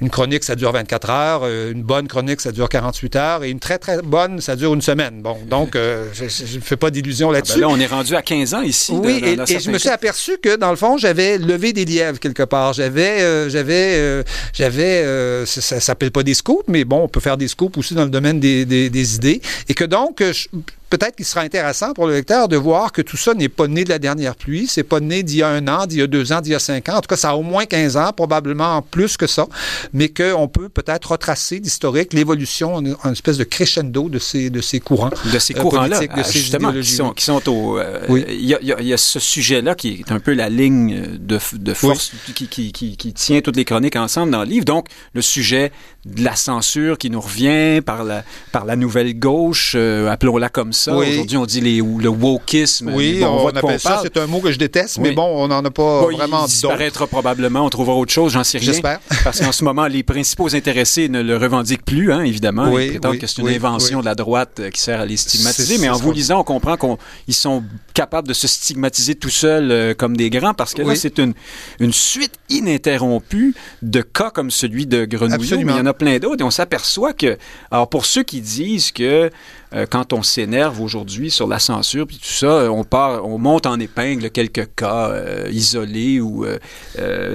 une 0.00 0.10
chronique, 0.10 0.44
ça 0.44 0.56
dure 0.56 0.72
24 0.72 1.10
heures, 1.10 1.46
une 1.46 1.82
bonne 1.82 2.08
chronique, 2.08 2.40
ça 2.40 2.52
dure 2.52 2.68
48 2.68 3.16
heures, 3.16 3.44
et 3.44 3.50
une 3.50 3.60
très, 3.60 3.78
très 3.78 4.02
bonne, 4.02 4.40
ça 4.40 4.56
dure 4.56 4.74
une 4.74 4.82
semaine. 4.82 5.22
Bon, 5.22 5.38
donc, 5.48 5.76
je 6.12 6.56
ne 6.56 6.60
fais 6.60 6.76
pas 6.76 6.90
d'illusions 6.90 7.30
là-dessus. 7.30 7.54
Ah 7.56 7.60
ben 7.60 7.68
là, 7.68 7.68
on 7.68 7.80
est 7.80 7.86
rendu 7.86 8.14
à 8.14 8.22
15 8.22 8.54
ans 8.54 8.62
ici. 8.62 8.92
Oui, 8.92 9.20
et, 9.24 9.60
je 9.60 9.70
me 9.70 9.78
suis 9.78 9.88
aperçu 9.88 10.38
que, 10.42 10.56
dans 10.56 10.70
le 10.70 10.76
fond, 10.76 10.96
j'avais 10.98 11.38
levé 11.38 11.72
des 11.72 11.84
lièvres 11.84 12.18
quelque 12.18 12.42
part. 12.42 12.72
J'avais, 12.72 13.22
euh, 13.22 13.48
j'avais, 13.48 13.94
euh, 13.96 14.22
j'avais, 14.52 15.02
euh, 15.04 15.46
ça, 15.46 15.76
ne 15.76 15.80
s'appelle 15.80 16.10
pas 16.10 16.22
des 16.22 16.34
scoops, 16.34 16.64
mais 16.68 16.84
bon, 16.84 17.04
on 17.04 17.08
peut 17.08 17.20
faire 17.20 17.36
des 17.36 17.48
scoops 17.48 17.76
aussi 17.78 17.94
dans 17.94 18.04
le 18.04 18.10
domaine 18.10 18.40
des, 18.40 18.64
des 18.64 19.14
idées. 19.14 19.40
Et 19.68 19.74
que 19.74 19.84
donc, 19.84 20.22
je, 20.22 20.48
peut-être 20.90 21.16
qu'il 21.16 21.24
sera 21.24 21.42
intéressant 21.42 21.92
pour 21.92 22.06
le 22.06 22.14
lecteur 22.14 22.48
de 22.48 22.56
voir 22.56 22.92
que 22.92 23.02
tout 23.02 23.16
ça 23.16 23.34
n'est 23.34 23.48
pas 23.48 23.68
né 23.68 23.84
de 23.84 23.88
la 23.88 23.98
dernière 23.98 24.34
pluie, 24.34 24.66
c'est 24.66 24.82
pas 24.82 25.00
né 25.00 25.22
d'il 25.22 25.38
y 25.38 25.42
a 25.42 25.48
un 25.48 25.66
an, 25.68 25.86
d'il 25.86 25.98
y 25.98 26.02
a 26.02 26.06
deux 26.06 26.32
ans, 26.32 26.40
d'il 26.40 26.52
y 26.52 26.54
a 26.54 26.58
cinq 26.58 26.88
ans. 26.88 26.96
En 26.96 27.00
tout 27.00 27.08
cas, 27.08 27.16
ça 27.16 27.30
a 27.30 27.34
au 27.34 27.42
moins 27.42 27.66
15 27.66 27.96
ans, 27.96 28.12
probablement 28.12 28.82
plus 28.82 29.16
que 29.16 29.26
ça, 29.26 29.46
mais 29.92 30.08
qu'on 30.08 30.48
peut 30.48 30.68
peut-être 30.68 31.12
retracer 31.12 31.58
l'historique, 31.58 32.12
l'évolution, 32.12 32.78
une 32.78 32.96
espèce 33.12 33.38
de 33.38 33.44
crescendo 33.44 34.08
de 34.08 34.18
ces, 34.18 34.50
de 34.50 34.60
ces 34.60 34.80
courants. 34.80 35.10
De 35.32 35.38
ces 35.38 35.56
euh, 35.56 35.60
courants-là, 35.60 36.00
de 36.00 36.22
ces 36.22 36.38
justement, 36.38 36.72
qui 36.72 36.84
sont, 36.84 37.12
qui 37.12 37.24
sont 37.24 37.48
au... 37.48 37.78
Euh, 37.78 38.00
oui. 38.08 38.24
il, 38.28 38.46
y 38.46 38.54
a, 38.54 38.58
il, 38.60 38.86
y 38.86 38.92
a, 38.92 38.96
ce 38.96 39.20
sujet-là 39.20 39.74
qui 39.74 40.04
est 40.06 40.12
un 40.12 40.20
peu 40.20 40.32
la 40.32 40.48
ligne 40.48 41.18
de, 41.18 41.38
de 41.54 41.74
force 41.74 42.12
qui, 42.34 42.48
qui, 42.48 42.72
qui, 42.72 42.96
qui, 42.96 43.12
tient 43.12 43.40
toutes 43.40 43.56
les 43.56 43.64
chroniques 43.64 43.96
ensemble 43.96 44.32
dans 44.32 44.42
le 44.42 44.48
livre. 44.48 44.64
Donc, 44.64 44.86
le 45.12 45.22
sujet 45.22 45.72
de 46.14 46.24
la 46.24 46.36
censure 46.36 46.98
qui 46.98 47.10
nous 47.10 47.20
revient 47.20 47.80
par 47.84 48.04
la, 48.04 48.24
par 48.52 48.64
la 48.64 48.76
nouvelle 48.76 49.18
gauche, 49.18 49.74
euh, 49.76 50.08
appelons-la 50.10 50.48
comme 50.48 50.72
ça. 50.72 50.94
Aujourd'hui, 50.96 51.36
on 51.36 51.46
dit 51.46 51.60
les, 51.60 51.76
le 51.76 52.08
wokisme. 52.08 52.92
Oui, 52.94 53.22
on, 53.22 53.48
appelle 53.48 53.80
ça, 53.80 54.00
c'est 54.02 54.16
un 54.16 54.26
mot 54.26 54.40
que 54.40 54.50
je 54.52 54.58
déteste, 54.58 54.98
mais 54.98 55.12
bon, 55.12 55.26
on 55.26 55.48
n'en 55.48 55.64
a 55.64 55.70
pas 55.70 56.02
vraiment 56.02 56.44
Il 56.44 56.48
disparaîtra 56.48 57.06
probablement, 57.06 57.64
on 57.64 57.70
trouvera 57.70 57.94
autre 57.96 58.12
chose, 58.12 58.32
j'en 58.32 58.44
sais 58.44 58.58
rien. 58.58 58.72
J'espère. 58.72 59.00
Parce 59.24 59.40
qu'en 59.40 59.52
ce 59.52 59.64
moment, 59.64 59.86
les 59.86 60.02
principaux 60.02 60.54
intéressés 60.54 61.08
ne 61.08 61.22
le 61.22 61.36
revendiquent 61.36 61.84
plus, 61.84 62.12
hein, 62.12 62.22
évidemment. 62.22 62.70
Oui, 62.70 62.92
Ils 62.94 63.18
que 63.18 63.26
c'est 63.26 63.42
une 63.42 63.48
invention 63.48 64.00
de 64.00 64.04
la 64.04 64.14
droite 64.14 64.60
euh, 64.60 64.70
qui 64.70 64.80
sert 64.80 65.00
à 65.00 65.06
les 65.06 65.16
stigmatiser, 65.16 65.78
mais 65.78 65.88
en 65.88 65.96
vous 65.96 66.12
lisant, 66.12 66.40
on 66.40 66.44
comprend 66.44 66.76
qu'ils 66.76 67.34
sont 67.34 67.62
capables 67.94 68.28
de 68.28 68.34
se 68.34 68.46
stigmatiser 68.46 69.14
tout 69.14 69.30
seuls 69.30 69.70
euh, 69.70 69.94
comme 69.94 70.16
des 70.16 70.30
grands, 70.30 70.54
parce 70.54 70.74
que 70.74 70.82
là, 70.82 70.94
c'est 70.94 71.18
une, 71.18 71.34
une 71.80 71.92
suite 71.92 72.34
ininterrompue 72.48 73.54
de 73.82 74.02
cas 74.02 74.30
comme 74.30 74.50
celui 74.50 74.86
de 74.86 75.04
Grenouillot, 75.04 75.58
mais 75.58 75.72
il 75.72 75.78
y 75.78 75.80
en 75.80 75.86
a 75.86 75.94
plein 75.98 76.18
d'autres, 76.18 76.40
et 76.40 76.44
on 76.44 76.50
s'aperçoit 76.50 77.12
que, 77.12 77.36
alors 77.70 77.88
pour 77.90 78.06
ceux 78.06 78.22
qui 78.22 78.40
disent 78.40 78.92
que 78.92 79.30
euh, 79.74 79.86
quand 79.88 80.14
on 80.14 80.22
s'énerve 80.22 80.80
aujourd'hui 80.80 81.30
sur 81.30 81.46
la 81.46 81.58
censure 81.58 82.06
puis 82.06 82.16
tout 82.16 82.28
ça, 82.28 82.46
euh, 82.46 82.68
on 82.68 82.84
part, 82.84 83.26
on 83.26 83.36
monte 83.36 83.66
en 83.66 83.78
épingle 83.78 84.30
quelques 84.30 84.74
cas 84.74 85.10
euh, 85.10 85.48
isolés 85.50 86.20
ou 86.20 86.46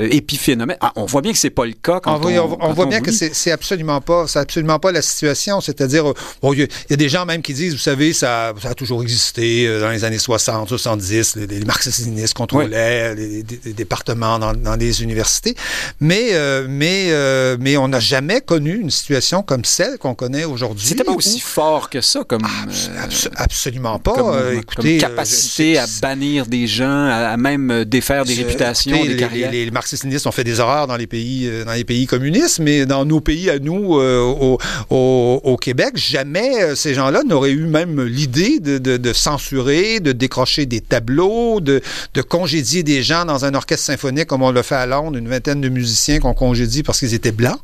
épiphénomènes. 0.09 0.77
Ah, 0.81 0.91
on 0.95 1.05
voit 1.05 1.21
bien 1.21 1.31
que 1.31 1.37
c'est 1.37 1.49
pas 1.49 1.65
le 1.65 1.73
cas 1.73 1.99
quand 1.99 2.19
on, 2.25 2.27
on, 2.27 2.57
on, 2.59 2.73
voit 2.73 2.87
bien 2.87 3.01
que 3.01 3.11
c'est 3.11 3.51
absolument 3.51 4.01
pas, 4.01 4.27
c'est 4.27 4.39
absolument 4.39 4.79
pas 4.79 4.91
la 4.91 5.01
situation. 5.01 5.61
C'est-à-dire, 5.61 6.05
il 6.43 6.67
y, 6.89 6.93
a 6.93 6.95
des 6.95 7.09
gens 7.09 7.25
même 7.25 7.41
qui 7.41 7.53
disent, 7.53 7.73
vous 7.73 7.79
savez, 7.79 8.13
ça, 8.13 8.53
ça 8.61 8.69
a 8.69 8.73
toujours 8.73 9.03
existé 9.03 9.67
dans 9.79 9.89
les 9.89 10.03
années 10.03 10.17
60, 10.17 10.69
70, 10.69 11.35
les, 11.35 11.47
les 11.47 11.65
marxistes 11.65 12.33
contrôlaient 12.33 13.13
les, 13.15 13.43
départements 13.73 14.39
dans, 14.39 14.53
dans, 14.53 14.75
les 14.75 15.03
universités, 15.03 15.55
mais 15.99 16.31
mais 16.67 17.11
mais 17.59 17.77
on 17.77 17.87
n'a 17.87 17.99
jamais 17.99 18.41
connu 18.41 18.75
une 18.75 18.91
situation 18.91 19.43
comme 19.43 19.65
celle 19.65 19.97
qu'on 19.97 20.15
connaît 20.15 20.45
aujourd'hui. 20.45 20.87
C'était 20.87 21.03
pas 21.03 21.13
aussi 21.13 21.39
fort 21.39 21.89
que 21.89 22.01
ça 22.01 22.22
comme, 22.27 22.43
euh, 22.43 23.27
absolument 23.35 23.99
pas. 23.99 24.15
Euh, 24.17 24.59
écoutez, 24.59 24.97
euh, 24.97 24.99
capacité 24.99 25.77
à 25.77 25.85
bannir 26.01 26.45
des 26.45 26.67
gens, 26.67 27.07
à, 27.07 27.35
même 27.37 27.85
défaire 27.85 28.25
des 28.25 28.33
réputations, 28.33 29.01
des 29.03 29.09
les, 29.09 29.15
carrières. 29.17 29.51
Les, 29.51 29.71
marxistes 29.71 30.05
ont 30.25 30.31
fait 30.31 30.43
des 30.43 30.59
horreurs 30.59 30.87
dans 30.87 30.95
les 30.95 31.07
pays, 31.07 31.49
dans 31.65 31.73
les 31.73 31.83
pays 31.83 32.05
communistes, 32.05 32.59
mais 32.59 32.85
dans 32.85 33.05
nos 33.05 33.21
pays 33.21 33.49
à 33.49 33.59
nous, 33.59 33.95
au, 33.95 34.59
au, 34.89 35.57
Québec, 35.57 35.93
jamais 35.95 36.75
ces 36.75 36.93
gens-là 36.93 37.23
n'auraient 37.23 37.51
eu 37.51 37.65
même 37.65 38.01
l'idée 38.01 38.59
de, 38.59 38.77
de, 38.77 39.13
censurer, 39.13 39.99
de 39.99 40.11
décrocher 40.11 40.65
des 40.65 40.81
tableaux, 40.81 41.61
de, 41.61 41.81
de 42.13 42.21
congédier 42.21 42.83
des 42.83 43.03
gens 43.03 43.25
dans 43.25 43.45
un 43.45 43.53
orchestre 43.53 43.85
symphonique 43.85 44.27
comme 44.27 44.43
on 44.43 44.51
l'a 44.51 44.63
fait 44.63 44.75
à 44.75 44.85
Londres, 44.85 45.17
une 45.17 45.27
vingtaine 45.27 45.61
de 45.61 45.69
musiciens 45.69 46.19
qu'on 46.19 46.33
congédie 46.33 46.83
parce 46.83 46.99
qu'ils 46.99 47.13
étaient 47.13 47.31
blancs. 47.31 47.59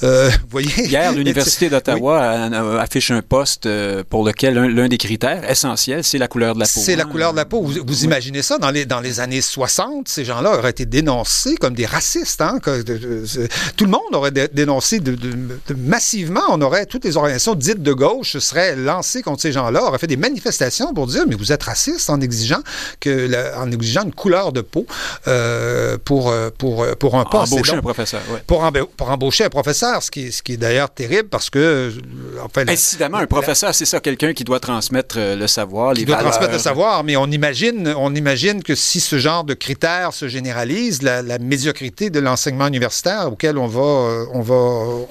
voyez? 0.50 0.86
Hier, 0.86 1.12
l'Université 1.12 1.68
d'Ottawa 1.70 2.20
affiche 2.80 3.10
un 3.10 3.22
poste 3.22 3.66
pour 4.04 4.24
lequel 4.24 4.54
l'un 4.54 4.88
des 4.88 4.98
critères 4.98 5.48
essentiels, 5.48 6.04
c'est 6.04 6.18
la 6.18 6.28
couleur 6.28 6.54
de 6.54 6.60
la 6.60 6.66
peau. 6.66 6.80
C'est 6.80 6.96
la 6.96 7.04
hein. 7.04 7.06
couleur 7.06 7.32
de 7.32 7.36
la 7.36 7.44
peau. 7.44 7.62
Vous, 7.62 8.04
imaginez 8.04 8.42
ça, 8.42 8.58
dans 8.58 8.70
les, 8.70 8.86
dans 8.86 9.00
les 9.00 9.20
années 9.20 9.40
60, 9.40 10.08
ces 10.08 10.24
gens-là 10.24 10.58
auraient 10.58 10.70
été 10.70 10.86
dénoncés 10.86 11.56
comme 11.56 11.74
des 11.74 11.86
racistes. 11.86 12.40
Hein, 12.40 12.58
tout 13.76 13.84
le 13.84 13.90
monde 13.90 14.02
aurait 14.12 14.30
dénoncé 14.30 15.00
de, 15.00 15.16
massivement. 15.76 16.42
On 16.50 16.60
aurait, 16.60 16.86
toutes 16.86 17.04
les 17.04 17.16
organisations 17.16 17.54
dites 17.54 17.82
de 17.82 17.92
gauche 17.92 18.38
seraient 18.38 18.76
lancées 18.76 19.22
contre 19.22 19.42
ces 19.42 19.52
gens-là, 19.52 19.84
auraient 19.84 19.98
fait 19.98 20.06
des 20.06 20.16
manifestations 20.16 20.92
pour 20.94 21.06
dire, 21.06 21.24
mais 21.28 21.34
vous 21.34 21.52
êtes 21.52 21.62
raciste 21.62 22.10
en 22.10 22.20
exigeant, 22.20 22.60
que 23.00 23.56
en 23.56 23.70
exigeant 23.70 24.04
une 24.04 24.14
couleur 24.14 24.52
de 24.52 24.60
peau 24.60 24.86
euh, 25.26 25.98
pour, 26.04 26.32
pour, 26.58 26.86
pour 26.98 27.14
un 27.16 27.24
poste. 27.24 27.52
Embaucher 27.52 27.74
un 27.74 27.82
professeur, 27.82 28.20
pour, 28.46 28.70
pour, 28.96 29.10
embaucher 29.10 29.44
un 29.44 29.50
professeur, 29.50 30.02
ce 30.02 30.10
qui, 30.10 30.32
ce 30.32 30.42
qui 30.42 30.54
est 30.54 30.56
d'ailleurs 30.56 30.90
terrible 30.90 31.28
parce 31.28 31.50
que... 31.50 31.92
Enfin, 32.42 32.64
Incidemment, 32.68 33.18
un 33.18 33.26
professeur 33.26 33.74
c'est 33.74 33.85
ça, 33.86 34.00
quelqu'un 34.00 34.32
qui 34.34 34.44
doit 34.44 34.60
transmettre 34.60 35.16
euh, 35.18 35.36
le 35.36 35.46
savoir, 35.46 35.94
les 35.94 36.00
qui 36.00 36.04
doit 36.06 36.16
transmettre 36.16 36.52
le 36.52 36.58
savoir, 36.58 37.04
mais 37.04 37.16
on 37.16 37.26
imagine, 37.26 37.94
on 37.96 38.14
imagine 38.14 38.62
que 38.62 38.74
si 38.74 39.00
ce 39.00 39.18
genre 39.18 39.44
de 39.44 39.54
critères 39.54 40.12
se 40.12 40.28
généralise, 40.28 41.02
la, 41.02 41.22
médiocrité 41.38 42.10
de 42.10 42.18
l'enseignement 42.18 42.66
universitaire 42.66 43.30
auquel 43.30 43.58
on 43.58 43.66
va, 43.66 43.80
euh, 43.80 44.24
on 44.32 44.40
va, 44.40 44.54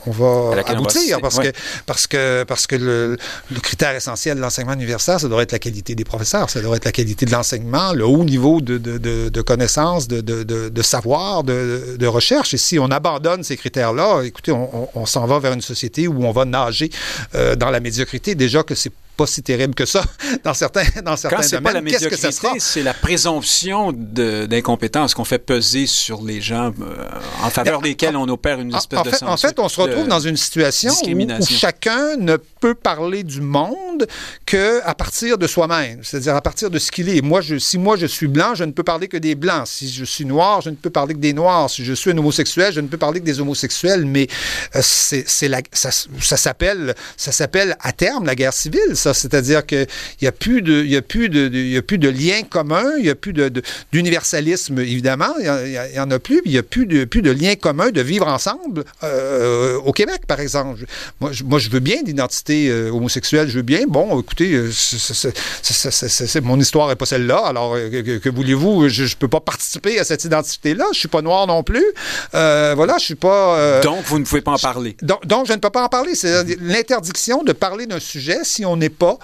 on 0.06 0.12
va 0.12 0.62
aboutir, 0.68 1.22
parce, 1.22 1.40
que, 1.40 1.52
parce 1.86 2.08
que 2.08 2.44
parce 2.44 2.68
que 2.68 2.76
le, 2.76 3.18
critère 3.62 3.96
essentiel 3.96 4.38
de 4.38 4.42
l'enseignement 4.42 4.74
universitaire, 4.74 5.20
ça 5.20 5.28
doit 5.28 5.44
être 5.44 5.52
la 5.52 5.60
qualité 5.60 5.96
des 5.96 6.04
professeurs, 6.04 6.50
ça 6.50 6.62
doit 6.62 6.76
être 6.78 6.86
la 6.86 6.92
qualité 6.92 7.26
de 7.26 7.32
l'enseignement, 7.32 7.94
le 7.94 8.06
haut 8.06 8.24
niveau 8.24 8.62
de, 8.62 8.78
de, 8.78 8.98
de, 8.98 9.30
de 9.30 9.42
connaissances, 9.42 10.08
de, 10.08 10.22
de, 10.22 10.82
savoir, 10.82 11.44
de, 11.44 12.06
recherche. 12.06 12.54
Et 12.54 12.58
si 12.58 12.80
on 12.80 12.92
abandonne 12.92 13.44
ces 13.44 13.58
critères-là, 13.58 14.24
écoutez, 14.24 14.52
on, 14.52 14.90
on, 14.94 15.06
s'en 15.06 15.26
va 15.26 15.40
vers 15.40 15.54
une 15.54 15.62
société 15.62 16.08
où 16.08 16.26
on 16.26 16.32
va 16.32 16.46
nager 16.46 16.90
euh, 17.34 17.56
dans 17.56 17.70
la 17.70 17.80
médiocrité. 17.80 18.36
Déjà 18.36 18.64
que 18.66 18.76
c'est 18.76 18.92
pas 19.16 19.26
si 19.26 19.42
terrible 19.42 19.74
que 19.74 19.86
ça 19.86 20.04
dans 20.44 20.54
certains, 20.54 20.84
dans 21.04 21.16
certains 21.16 21.38
Quand 21.38 21.44
c'est 21.44 21.62
pas 21.62 21.72
la 21.72 21.82
médiocrité, 21.82 22.30
c'est 22.60 22.84
la 22.84 22.94
présomption 22.94 23.94
d'incompétence 23.94 25.14
qu'on 25.14 25.24
fait 25.24 25.40
peser 25.40 25.88
sur 25.88 26.22
les 26.22 26.42
gens 26.42 26.74
euh, 26.82 27.10
en 27.44 27.50
faveur 27.50 27.82
desquels 27.82 28.18
on 28.18 28.28
opère 28.28 28.60
une 28.60 28.76
espèce 28.76 29.04
de 29.04 29.10
fait, 29.10 29.24
En 29.24 29.38
fait, 29.38 29.60
on 29.60 29.70
se 29.70 29.80
retrouve 29.80 30.08
dans 30.08 30.20
une 30.20 30.38
situation 30.38 30.92
où, 30.92 31.46
chacun 31.46 32.18
ne 32.18 32.38
parler 32.74 33.24
du 33.24 33.42
monde 33.42 34.08
que 34.46 34.82
à 34.84 34.96
partir 34.96 35.38
de 35.38 35.48
soi-même, 35.48 36.00
c'est-à-dire 36.04 36.36
à 36.36 36.42
partir 36.42 36.70
de 36.70 36.80
ce 36.80 36.92
qu'il 36.92 37.10
est. 37.10 37.22
Moi, 37.22 37.42
si 37.60 37.78
moi 37.78 37.96
je 37.96 38.06
suis 38.06 38.28
blanc, 38.28 38.56
je 38.56 38.64
ne 38.64 38.72
peux 38.72 38.84
parler 38.84 39.08
que 39.08 39.18
des 39.18 39.36
blancs. 39.36 39.68
Si 39.68 39.90
je 39.90 40.06
suis 40.06 40.26
noir, 40.26 40.62
je 40.62 40.70
ne 40.70 40.76
peux 40.76 40.90
parler 40.90 41.14
que 41.14 41.20
des 41.20 41.34
noirs. 41.34 41.70
Si 41.70 41.86
je 41.86 41.94
suis 41.94 42.12
un 42.12 42.18
homosexuel, 42.18 42.74
je 42.74 42.82
ne 42.82 42.88
peux 42.88 42.98
parler 42.98 43.20
que 43.20 43.26
des 43.26 43.40
homosexuels. 43.40 44.06
Mais 44.06 44.28
euh, 44.76 44.82
ça, 44.82 45.92
ça 45.92 46.38
s'appelle 46.38 46.96
ça 47.18 47.32
s'appelle 47.32 47.78
à 47.82 47.92
terme 47.92 48.26
la 48.26 48.36
guerre 48.36 48.54
civile 48.54 48.96
c'est-à-dire 49.14 49.66
qu'il 49.66 49.88
n'y 50.22 50.28
a 50.28 50.32
plus 50.32 50.62
de, 50.62 50.84
il 50.84 50.92
y 50.92 50.98
a 50.98 51.02
plus 51.02 51.30
de, 51.30 51.50
il 51.52 51.74
y 51.74 52.12
lien 52.12 52.42
commun, 52.44 52.84
il 52.98 53.04
n'y 53.04 53.10
a 53.10 53.16
plus 53.16 53.34
d'universalisme, 53.92 54.80
évidemment, 54.80 55.34
il 55.40 55.80
n'y 55.94 56.00
en 56.00 56.12
a 56.12 56.20
plus, 56.20 56.42
il 56.46 56.52
n'y 56.52 56.58
a 56.58 56.64
plus 56.64 56.86
de, 56.86 57.06
plus 57.06 57.22
de 57.22 57.32
lien 57.32 57.56
commun 57.56 57.92
de 57.92 58.02
vivre 58.02 58.28
ensemble 58.28 58.84
euh, 59.04 59.78
au 59.78 59.92
Québec, 59.92 60.22
par 60.28 60.40
exemple. 60.40 60.86
Moi 61.20 61.32
je, 61.32 61.44
moi, 61.44 61.60
je 61.60 61.70
veux 61.70 61.80
bien 61.80 62.04
l'identité 62.56 62.90
homosexuelle, 62.92 63.48
je 63.48 63.58
veux 63.58 63.62
bien. 63.62 63.86
Bon, 63.88 64.20
écoutez, 64.20 64.70
mon 66.42 66.60
histoire 66.60 66.88
n'est 66.88 66.96
pas 66.96 67.06
celle-là. 67.06 67.38
Alors, 67.46 67.76
que, 67.76 68.30
voulez-vous? 68.30 68.90
Je 68.90 69.04
ne 69.04 69.16
peux 69.20 69.28
pas 69.28 69.40
participer 69.40 70.00
à 70.00 70.04
cette 70.04 70.24
identité-là. 70.26 70.86
Je 70.94 71.00
suis 71.00 71.08
pas 71.08 71.22
noir 71.22 71.48
non 71.48 71.64
plus. 71.64 71.86
voilà, 72.32 72.96
je 73.00 73.06
suis 73.06 73.16
pas... 73.16 73.82
donc, 73.82 74.04
vous 74.06 74.20
ne 74.20 74.26
pouvez 74.26 74.42
pas 74.42 74.52
en 74.52 74.58
parler. 74.58 74.96
Donc, 75.02 75.26
donc 75.26 75.48
je 75.48 75.54
ne 75.54 75.58
peux 75.58 75.70
pas 75.70 75.84
en 75.84 75.90
parler. 75.90 76.16
C'est 76.16 76.44
l'interdiction 76.62 77.44
de 77.44 77.54
parler 77.54 77.86
d'un 77.86 78.00
sujet 78.00 78.40
si 78.44 78.66
on 78.66 78.78
n'est 78.78 78.90
pas, 78.90 79.18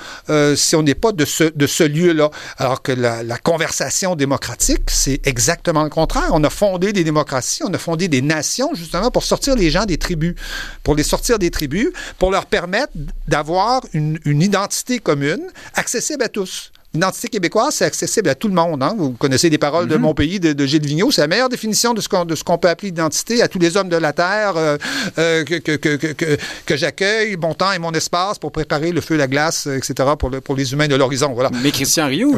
si 0.55 0.75
on 0.75 0.83
n'est 0.83 0.95
pas 0.95 1.11
de 1.11 1.25
ce, 1.25 1.43
de 1.43 1.67
ce 1.67 1.83
lieu-là. 1.83 2.29
Alors 2.57 2.81
que 2.81 2.91
la, 2.91 3.23
la 3.23 3.37
conversation 3.37 4.15
démocratique, 4.15 4.83
c'est 4.87 5.25
exactement 5.25 5.83
le 5.83 5.89
contraire. 5.89 6.29
On 6.31 6.43
a 6.43 6.49
fondé 6.49 6.93
des 6.93 7.03
démocraties, 7.03 7.63
on 7.63 7.73
a 7.73 7.77
fondé 7.77 8.07
des 8.07 8.21
nations 8.21 8.71
justement 8.73 9.11
pour 9.11 9.23
sortir 9.23 9.55
les 9.55 9.69
gens 9.69 9.85
des 9.85 9.97
tribus, 9.97 10.35
pour 10.83 10.95
les 10.95 11.03
sortir 11.03 11.39
des 11.39 11.51
tribus, 11.51 11.89
pour 12.19 12.31
leur 12.31 12.45
permettre 12.45 12.91
d'avoir 13.27 13.81
une, 13.93 14.19
identité 14.25 14.99
commune 14.99 15.47
accessible 15.75 16.23
à 16.23 16.29
tous. 16.29 16.71
L'identité 16.93 17.29
québécoise, 17.29 17.75
c'est 17.75 17.85
accessible 17.85 18.27
à 18.27 18.35
tout 18.35 18.49
le 18.49 18.53
monde. 18.53 18.83
Hein. 18.83 18.93
Vous 18.97 19.11
connaissez 19.11 19.49
les 19.49 19.57
paroles 19.57 19.87
de 19.87 19.95
mhm. 19.95 20.01
mon 20.01 20.13
pays, 20.13 20.41
de, 20.41 20.65
Gilles 20.65 20.85
Vigneault. 20.85 21.09
C'est 21.09 21.21
la 21.21 21.27
meilleure 21.27 21.47
définition 21.47 21.93
de 21.93 22.01
ce 22.01 22.09
qu'on, 22.09 22.25
de 22.25 22.35
qu'on 22.35 22.57
peut 22.57 22.67
appeler 22.67 22.89
identité 22.89 23.41
à 23.41 23.47
tous 23.47 23.59
les 23.59 23.77
hommes 23.77 23.87
de 23.87 23.95
la 23.95 24.11
terre 24.11 24.57
euh, 24.57 24.77
euh, 25.17 25.45
que, 25.45 25.55
que, 25.55 25.77
que, 25.95 26.37
que, 26.65 26.75
j'accueille, 26.75 27.37
mon 27.37 27.53
temps 27.53 27.71
et 27.71 27.79
mon 27.79 27.93
espace 27.93 28.39
pour 28.39 28.51
préparer 28.51 28.91
le 28.91 28.99
feu, 28.99 29.15
la 29.15 29.27
glace, 29.27 29.67
euh, 29.67 29.77
etc., 29.77 30.09
pour, 30.19 30.29
le, 30.29 30.41
pour 30.41 30.57
les 30.57 30.73
humains 30.73 30.89
de 30.89 30.95
l'horizon. 30.95 31.31
Voilà. 31.33 31.49
Mais 31.63 31.71
Christian 31.71 32.07
Rioux, 32.07 32.35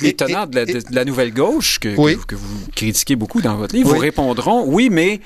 l'étonnant 0.00 0.46
de, 0.46 0.64
la 0.92 1.04
nouvelle 1.04 1.34
gauche, 1.34 1.80
que, 1.80 1.88
que, 2.24 2.36
vous 2.36 2.66
critiquez 2.76 3.16
beaucoup 3.16 3.40
dans 3.40 3.56
votre 3.56 3.74
livre, 3.74 3.92
vous 3.92 3.98
répondront 3.98 4.64
oui, 4.64 4.90
mais 4.90 5.20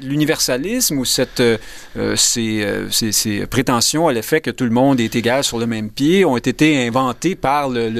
l'universalisme 0.00 0.96
ou 0.96 1.04
cette, 1.04 1.42
ces, 2.16 2.66
ces, 2.90 3.12
ces, 3.12 3.46
prétentions 3.46 4.08
à 4.08 4.14
l'effet 4.14 4.40
que 4.40 4.50
tout 4.50 4.64
le 4.64 4.70
monde 4.70 4.98
est 4.98 5.14
égal 5.14 5.44
sur 5.44 5.58
le 5.58 5.66
même 5.66 5.90
pied 5.90 6.24
ont 6.24 6.38
été 6.38 6.86
inventés 6.86 7.34
par 7.34 7.68
le 7.68 7.97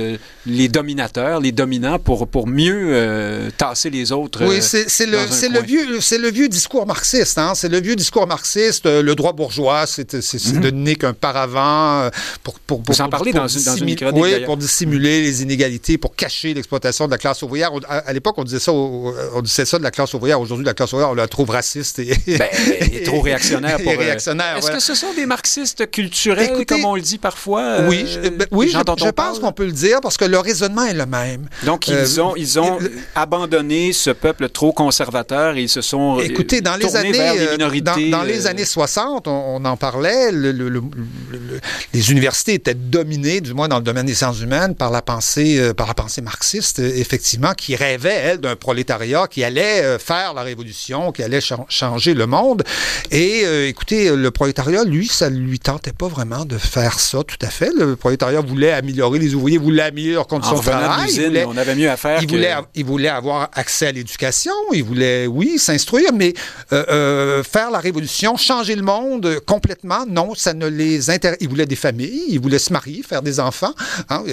les 0.49 0.68
dominateurs, 0.68 1.40
les 1.40 1.53
dominants, 1.53 1.99
pour, 1.99 2.26
pour 2.28 2.46
mieux 2.46 2.88
euh, 2.90 3.51
tasser 3.57 3.90
les 3.90 4.12
autres. 4.12 4.44
Oui, 4.46 4.59
euh, 4.59 4.84
c'est 4.88 5.07
le, 5.07 5.18
le, 5.18 5.61
vieux, 5.62 5.86
le 5.86 6.30
vieux 6.30 6.49
discours 6.49 6.86
marxiste. 6.86 7.38
Hein? 7.38 7.53
C'est 7.55 7.68
le 7.68 7.80
vieux 7.80 7.96
discours 7.96 8.26
marxiste. 8.26 8.86
Euh, 8.86 9.03
le 9.03 9.14
droit 9.14 9.32
bourgeois, 9.32 9.86
c'est 9.86 10.14
mm 10.14 10.61
de 10.61 10.70
n'est 10.70 10.96
qu'un 10.96 11.12
paravent 11.12 12.11
pour, 12.42 12.59
pour, 12.61 12.82
pour, 12.82 12.94
Vous 12.94 13.01
en 13.01 13.09
parlez 13.09 13.32
dans, 13.32 13.42
dans 13.42 13.76
une 13.76 13.96
Oui, 14.14 14.44
pour 14.44 14.57
dissimuler 14.57 15.22
les 15.22 15.42
inégalités, 15.42 15.99
pour 15.99 16.16
cacher 16.16 16.55
l'exploitation 16.55 17.07
de 17.07 17.11
la 17.11 17.18
classe 17.18 17.42
ouvrière. 17.42 17.70
À, 17.88 18.12
l'époque, 18.12 18.34
on 18.38 18.44
disait 18.44 18.59
ça 18.59 18.72
on 18.72 19.42
disait 19.42 19.64
ça 19.64 19.78
de 19.78 19.82
la 19.82 19.90
classe 19.90 20.14
ouvrière. 20.14 20.40
Aujourd'hui, 20.40 20.64
la 20.64 20.74
classe 20.74 20.92
ouvrière, 20.92 21.11
on 21.11 21.14
la 21.14 21.28
trouve 21.28 21.51
raciste 21.51 21.99
et, 21.99 22.16
ben, 22.26 22.49
trop 23.05 23.20
réactionnaire. 23.20 23.78
Pour, 23.78 23.92
réactionnaire 23.92 24.57
Est-ce 24.57 24.70
que 24.70 24.80
ce 24.80 24.94
sont 24.94 25.12
des 25.14 25.26
marxistes 25.26 25.90
culturels, 25.90 26.64
comme 26.66 26.84
on 26.84 26.94
le 26.94 27.03
dit 27.03 27.18
parfois? 27.18 27.82
oui, 27.88 28.05
ben, 28.22 28.46
oui 28.51 28.68
je, 28.68 28.78
je 28.78 29.11
pense 29.11 29.38
qu'on 29.38 29.53
peut 29.53 29.66
le 29.66 29.72
dire 29.72 29.88
parce 30.03 30.16
que 30.16 30.24
le 30.24 30.39
raisonnement 30.39 30.84
est 30.84 30.95
le 30.95 31.07
même. 31.07 31.49
Donc, 31.64 31.89
ils 31.89 31.95
euh, 31.95 32.22
ont, 32.22 32.34
ils 32.36 32.59
ont 32.59 32.78
abandonné 33.14 33.93
ce 33.93 34.11
peuple 34.11 34.49
trop 34.49 34.72
conservateur 34.72 35.57
et 35.57 35.62
ils 35.62 35.68
se 35.68 35.80
sont 35.80 36.18
euh, 36.18 36.22
Écoutez, 36.22 36.61
dans 36.61 36.76
les 36.76 36.97
années, 36.97 37.12
les 37.12 37.59
euh. 37.61 37.80
Dans, 38.11 38.22
les 38.22 38.47
années 38.47 38.64
60, 38.64 39.28
on, 39.28 39.64
en 39.64 39.76
parlait, 39.76 40.30
les 40.32 42.11
universités 42.11 42.55
étaient 42.55 42.74
dominées, 42.74 43.41
du 43.41 43.55
moins 43.55 43.68
dans 43.68 43.78
le 43.78 43.82
domaine 43.82 44.07
des 44.07 44.14
sciences 44.14 44.41
humaines, 44.41 44.74
par 44.74 44.91
la 44.91 45.03
pensée, 45.03 45.72
par 45.76 45.86
la 45.86 45.95
pensée 45.95 46.20
marxiste, 46.20 46.78
effectivement, 46.78 47.53
qui 47.55 47.76
rêvait, 47.76 48.14
elle, 48.14 48.39
d'un 48.39 48.57
prolétariat 48.57 49.26
qui 49.28 49.45
allait 49.45 49.99
faire 49.99 50.34
la 50.34 50.43
révolution, 50.43 51.12
qui 51.12 51.22
allait 51.22 51.41
changer 51.68 52.14
le 52.14 52.26
monde. 52.26 52.62
Et 53.11 53.45
écoutez, 53.68 54.14
le 54.14 54.30
prolétariat, 54.30 54.84
lui, 54.84 55.09
ça 55.09 55.30
lui 55.30 55.59
tentait 55.59 55.93
pas 55.93 56.09
vraiment 56.09 56.45
de 56.45 56.59
faire 56.59 56.99
ça 57.01 57.22
tout 57.22 57.39
à 57.43 57.49
fait. 57.49 57.70
Le 57.76 57.97
prolétariat 57.97 58.41
voulait 58.41 58.72
améliorer 58.72 59.18
les 59.18 59.34
ouvriers, 59.34 59.59
voulait 59.59 59.78
améliorer 59.83 60.14
leurs 60.14 60.26
conditions 60.26 60.59
de 60.59 60.62
travail. 60.62 61.45
on 61.47 61.57
avait 61.57 61.74
mieux 61.74 61.91
à 61.91 61.97
faire. 61.97 62.22
Il, 62.22 62.29
voulait, 62.29 62.55
il 62.74 62.85
voulait 62.85 63.09
avoir 63.09 63.51
accès 63.55 63.89
à 63.89 63.93
l'éducation. 63.93 64.53
Il 64.72 64.85
voulait, 64.85 65.26
oui, 65.26 65.59
s'instruire, 65.59 66.12
mais 66.12 66.35
euh, 66.72 66.85
euh, 66.91 67.43
faire 67.43 67.70
la 67.70 67.79
révolution, 67.79 68.37
changer 68.37 68.74
le 68.74 68.83
monde 68.83 69.41
complètement, 69.47 70.05
non, 70.07 70.35
ça 70.35 70.55
ne 70.55 70.66
les 70.66 71.11
intéresse. 71.11 71.39
Ils 71.41 71.49
voulaient 71.49 71.66
des 71.66 71.76
familles, 71.76 72.24
ils 72.29 72.41
voulaient 72.41 72.59
se 72.59 72.72
marier, 72.72 73.03
faire 73.03 73.22
des 73.22 73.41
enfants. 73.41 73.74
Hein, 74.09 74.24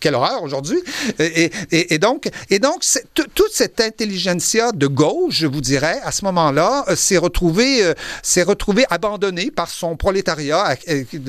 quelle 0.00 0.14
horreur 0.14 0.42
aujourd'hui. 0.42 0.80
Et, 1.18 1.50
et, 1.70 1.94
et, 1.94 1.98
donc, 1.98 2.28
et 2.48 2.58
donc 2.58 2.84
toute 3.14 3.52
cette 3.52 3.80
intelligentsia 3.80 4.72
de 4.72 4.86
gauche, 4.86 5.34
je 5.34 5.46
vous 5.46 5.60
dirais, 5.60 5.98
à 6.04 6.12
ce 6.12 6.24
moment-là, 6.26 6.84
euh, 6.88 6.96
s'est 6.96 7.18
retrouvée, 7.18 7.82
s'est 8.22 8.42
retrouvée 8.42 8.84
abandonnée 8.90 9.50
par 9.50 9.68
son 9.68 9.96
prolétariat 9.96 10.76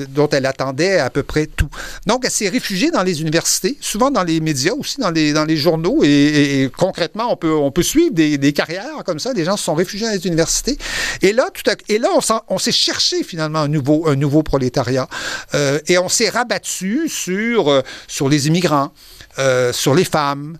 dont 0.08 0.28
elle 0.28 0.46
attendait 0.46 0.98
à 0.98 1.10
peu 1.10 1.22
près 1.22 1.46
tout. 1.46 1.68
Donc, 2.06 2.22
elle 2.24 2.30
s'est 2.30 2.48
réfugiée 2.48 2.90
dans 2.90 3.02
les 3.02 3.20
universités, 3.20 3.61
souvent 3.80 4.10
dans 4.10 4.24
les 4.24 4.40
médias, 4.40 4.72
aussi 4.72 5.00
dans 5.00 5.10
les, 5.10 5.32
dans 5.32 5.44
les 5.44 5.56
journaux. 5.56 6.02
Et, 6.02 6.70
concrètement, 6.76 7.32
on 7.32 7.36
peut, 7.36 7.54
on 7.54 7.70
peut 7.70 7.82
suivre 7.82 8.12
des, 8.12 8.52
carrières 8.52 9.04
comme 9.04 9.18
ça. 9.18 9.32
Des 9.32 9.44
gens 9.44 9.56
se 9.56 9.64
sont 9.64 9.74
réfugiés 9.74 10.06
dans 10.06 10.12
les 10.12 10.26
universités. 10.26 10.78
Et 11.22 11.32
là, 11.32 11.48
tout 11.52 11.68
à, 11.70 11.74
et 11.88 11.98
là 11.98 12.08
on, 12.48 12.58
s'est 12.58 12.72
cherché 12.72 13.22
finalement 13.22 13.60
un 13.60 13.68
nouveau, 13.68 14.08
un 14.08 14.16
nouveau 14.16 14.42
prolétariat. 14.42 15.08
Euh, 15.54 15.78
et 15.86 15.98
on 15.98 16.08
s'est 16.08 16.28
rabattu 16.28 17.08
sur, 17.08 17.70
euh, 17.70 17.82
sur 18.08 18.28
les 18.28 18.48
immigrants, 18.48 18.92
euh, 19.38 19.72
sur 19.72 19.94
les 19.94 20.04
femmes, 20.04 20.58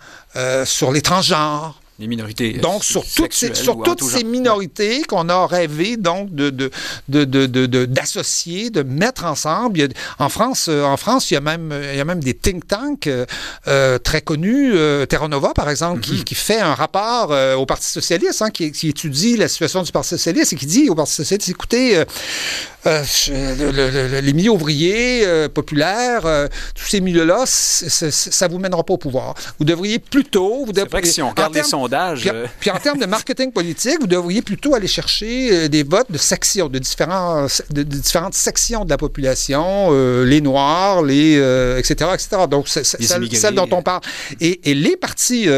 sur 0.64 0.92
les 0.92 1.02
transgenres, 1.02 1.81
les 1.98 2.06
minorités. 2.06 2.54
Donc, 2.54 2.84
sur 2.84 3.04
toutes 3.04 3.34
ces, 3.34 3.54
sur 3.54 3.82
toutes 3.82 4.02
ces 4.02 4.24
minorités 4.24 5.02
qu'on 5.02 5.28
a 5.28 5.46
rêvé 5.46 5.96
donc 5.96 6.34
de, 6.34 6.70
d'associer, 7.86 8.70
de, 8.70 8.82
de, 8.82 8.88
mettre 8.88 9.24
ensemble. 9.24 9.88
en, 10.18 10.28
France, 10.28 10.66
euh, 10.68 10.82
en 10.84 10.96
France, 10.96 11.30
il 11.30 11.34
y 11.34 11.36
a 11.36 11.40
même, 11.40 11.72
il 11.92 11.96
y 11.96 12.00
a 12.00 12.04
même 12.04 12.20
des 12.20 12.34
think 12.34 12.66
tanks 12.66 13.06
euh, 13.06 13.26
euh, 13.68 13.98
très 13.98 14.22
connus. 14.22 14.74
Terra 15.08 15.28
Nova, 15.28 15.52
par 15.54 15.68
exemple, 15.68 16.00
qui, 16.00 16.14
mhm. 16.14 16.24
fait 16.34 16.60
un 16.60 16.74
rapport 16.74 17.30
au 17.58 17.66
Parti 17.66 17.86
socialiste, 17.86 18.42
hein, 18.42 18.50
qui, 18.50 18.88
étudie 18.88 19.36
la 19.36 19.48
situation 19.48 19.82
du 19.82 19.92
Parti 19.92 20.10
socialiste 20.10 20.54
et 20.54 20.56
qui 20.56 20.66
dit 20.66 20.88
au 20.88 20.94
Parti 20.94 21.12
socialiste, 21.12 21.50
écoutez, 21.50 22.02
les 22.84 24.32
milieux 24.32 24.50
ouvriers, 24.50 25.26
populaires, 25.54 26.22
tous 26.74 26.86
ces 26.86 27.00
milieux-là, 27.00 27.44
ça 27.46 28.48
ne 28.48 28.52
vous 28.52 28.58
mènera 28.58 28.82
pas 28.82 28.94
au 28.94 28.98
pouvoir. 28.98 29.34
Vous 29.58 29.64
devriez 29.64 29.98
plutôt... 29.98 30.64
Vous 30.64 30.72
devriez, 30.72 31.06
si 31.10 31.22
on 31.22 31.30
regarde 31.30 31.54
les 31.54 31.62
sondages, 31.62 32.26
euh. 32.26 32.46
Puis, 32.60 32.70
en 32.70 32.78
termes 32.78 32.98
de 32.98 33.06
marketing 33.06 33.52
politique, 33.52 33.98
vous 34.00 34.06
devriez 34.06 34.42
plutôt 34.42 34.74
aller 34.74 34.86
chercher 34.86 35.50
euh, 35.52 35.68
des 35.68 35.82
votes 35.82 36.10
de 36.10 36.18
sections, 36.18 36.68
de, 36.68 36.78
différents, 36.78 37.46
de, 37.70 37.82
différentes 37.82 38.34
sections 38.34 38.84
de 38.84 38.90
la 38.90 38.98
population, 38.98 39.88
euh, 39.90 40.24
les 40.24 40.40
Noirs, 40.40 41.02
les 41.02 41.32
etc., 41.78 42.10
etc. 42.14 42.42
Donc, 42.48 42.68
c'est 42.68 42.84
celle, 42.84 43.54
dont 43.54 43.68
on 43.72 43.82
parle. 43.82 44.02
Et, 44.40 44.60
les 44.74 44.96
partis, 44.96 45.48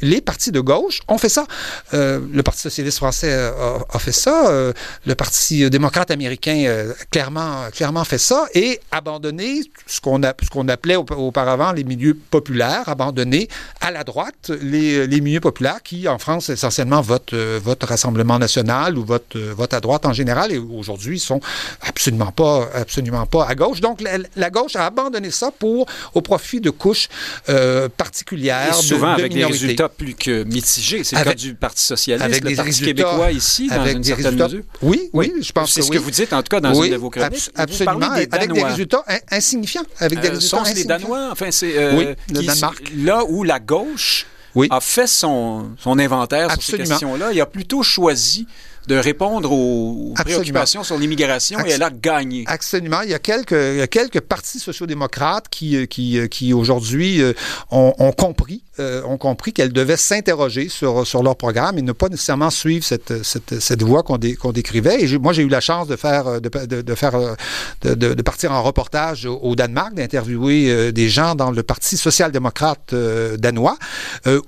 les, 0.00 0.20
partis 0.20 0.52
de 0.52 0.60
gauche 0.60 1.00
ont 1.08 1.18
fait 1.18 1.28
ça. 1.28 1.46
le 1.92 2.40
Parti 2.42 2.62
socialiste 2.62 2.98
français 2.98 3.32
a, 3.32 3.98
fait 3.98 4.12
ça. 4.12 4.72
le 5.04 5.14
Parti 5.14 5.68
démocrate 5.70 6.10
américain 6.10 6.67
clairement, 7.10 7.68
clairement 7.72 8.04
fait 8.04 8.18
ça 8.18 8.46
et 8.54 8.80
abandonné 8.90 9.62
ce 9.86 10.00
qu'on 10.00 10.20
ce 10.22 10.50
qu'on 10.50 10.68
appelait 10.68 10.96
auparavant 10.96 11.72
les 11.72 11.84
milieux 11.84 12.14
populaires, 12.30 12.88
abandonné 12.88 13.48
à 13.80 13.90
la 13.90 14.04
droite 14.04 14.50
les, 14.62 15.06
les 15.06 15.20
milieux 15.20 15.40
populaires 15.40 15.82
qui, 15.82 16.08
en 16.08 16.18
France, 16.18 16.48
essentiellement 16.48 17.00
votent, 17.00 17.32
euh, 17.32 17.60
Rassemblement 17.80 18.38
national 18.38 18.98
ou 18.98 19.04
votent, 19.04 19.36
euh, 19.36 19.54
à 19.70 19.80
droite 19.80 20.04
en 20.06 20.12
général, 20.12 20.52
et 20.52 20.58
aujourd'hui, 20.58 21.18
sont 21.18 21.40
absolument 21.80 22.32
pas, 22.32 22.68
absolument 22.74 23.26
pas 23.26 23.46
à 23.46 23.54
gauche. 23.54 23.80
Donc, 23.80 24.00
la, 24.36 24.50
gauche 24.50 24.76
a 24.76 24.86
abandonné 24.86 25.30
ça 25.30 25.50
pour, 25.50 25.86
au 26.14 26.20
profit 26.20 26.60
de 26.60 26.70
couches 26.70 27.08
euh, 27.48 27.88
particulières. 27.88 28.70
Et 28.78 28.82
souvent 28.82 29.12
avec 29.12 29.32
des 29.32 29.44
résultats 29.44 29.88
plus 29.88 30.14
que 30.14 30.44
mitigés. 30.44 31.04
C'est 31.04 31.16
le 31.16 31.24
cas 31.24 31.34
du 31.34 31.54
Parti 31.54 31.82
socialiste, 31.82 32.24
avec 32.24 32.44
le 32.44 32.50
des 32.50 32.56
Parti 32.56 32.80
québécois 32.80 33.32
ici, 33.32 33.68
dans 33.68 33.86
une 33.86 34.04
certaine 34.04 34.36
mesure. 34.36 34.62
Oui, 34.82 35.10
oui, 35.12 35.32
je 35.40 35.52
pense 35.52 35.68
que 35.68 35.74
C'est 35.74 35.82
ce 35.82 35.90
que 35.90 35.98
vous 35.98 36.10
dites, 36.10 36.32
en 36.32 36.42
tout 36.42 36.50
cas, 36.50 36.57
dans 36.60 36.82
une 36.82 36.92
de 36.92 36.96
vos 36.96 37.10
chroniques. 37.10 37.50
absolument, 37.54 38.10
avec 38.10 38.52
des 38.52 38.62
résultats 38.62 39.04
insignifiants. 39.30 39.82
Avec 40.00 40.20
des 40.20 40.28
résultats 40.28 40.64
sont 40.64 40.74
les 40.74 40.84
Danois, 40.84 41.28
enfin, 41.32 41.50
c'est... 41.50 41.94
oui, 41.94 42.06
le 42.32 42.42
Danemark. 42.42 42.92
Là 42.96 43.24
où 43.28 43.44
la 43.44 43.60
gauche 43.60 44.26
a 44.70 44.80
fait 44.80 45.06
son, 45.06 45.70
son 45.78 45.98
inventaire 45.98 46.52
sur 46.52 46.62
ces 46.62 46.78
questions-là. 46.78 47.32
Il 47.32 47.40
a 47.40 47.46
plutôt 47.46 47.82
choisi 47.82 48.46
de 48.86 48.96
répondre 48.96 49.52
aux, 49.52 50.14
préoccupations 50.14 50.82
sur 50.82 50.96
l'immigration 50.96 51.64
et 51.64 51.70
elle 51.70 51.82
a 51.82 51.90
gagné. 51.90 52.44
Absolument. 52.46 53.02
Il 53.02 53.10
y 53.10 53.14
a 53.14 53.18
quelques, 53.18 53.52
il 53.52 53.76
y 53.76 53.82
a 53.82 53.86
quelques 53.86 54.20
partis 54.20 54.58
sociaux-démocrates 54.58 55.48
qui, 55.50 55.86
qui, 55.88 56.18
qui 56.30 56.54
aujourd'hui 56.54 57.20
euh, 57.20 57.34
ont, 57.70 57.92
ont, 57.98 58.12
compris 58.12 58.62
euh, 58.80 59.02
ont 59.04 59.18
compris 59.18 59.52
qu'elles 59.52 59.72
devaient 59.72 59.96
s'interroger 59.96 60.68
sur, 60.68 61.06
sur 61.06 61.22
leur 61.22 61.36
programme 61.36 61.78
et 61.78 61.82
ne 61.82 61.92
pas 61.92 62.08
nécessairement 62.08 62.50
suivre 62.50 62.84
cette, 62.84 63.22
cette, 63.22 63.60
cette 63.60 63.82
voie 63.82 64.02
qu'on 64.02 64.18
décrivait. 64.18 65.02
Et 65.02 65.18
moi, 65.18 65.32
j'ai 65.32 65.42
eu 65.42 65.48
la 65.48 65.60
chance 65.60 65.88
de 65.88 65.96
faire, 65.96 66.40
de, 66.40 66.48
de, 66.82 66.94
faire, 66.94 67.36
de, 67.82 67.94
de, 67.94 68.22
partir 68.22 68.52
en 68.52 68.62
reportage 68.62 69.26
au, 69.26 69.54
Danemark, 69.54 69.94
d'interviewer 69.94 70.70
euh, 70.70 70.92
des 70.92 71.08
gens 71.08 71.34
dans 71.34 71.50
le 71.50 71.62
Parti 71.62 71.96
social-démocrate 71.96 72.92
euh, 72.92 73.36
danois, 73.36 73.76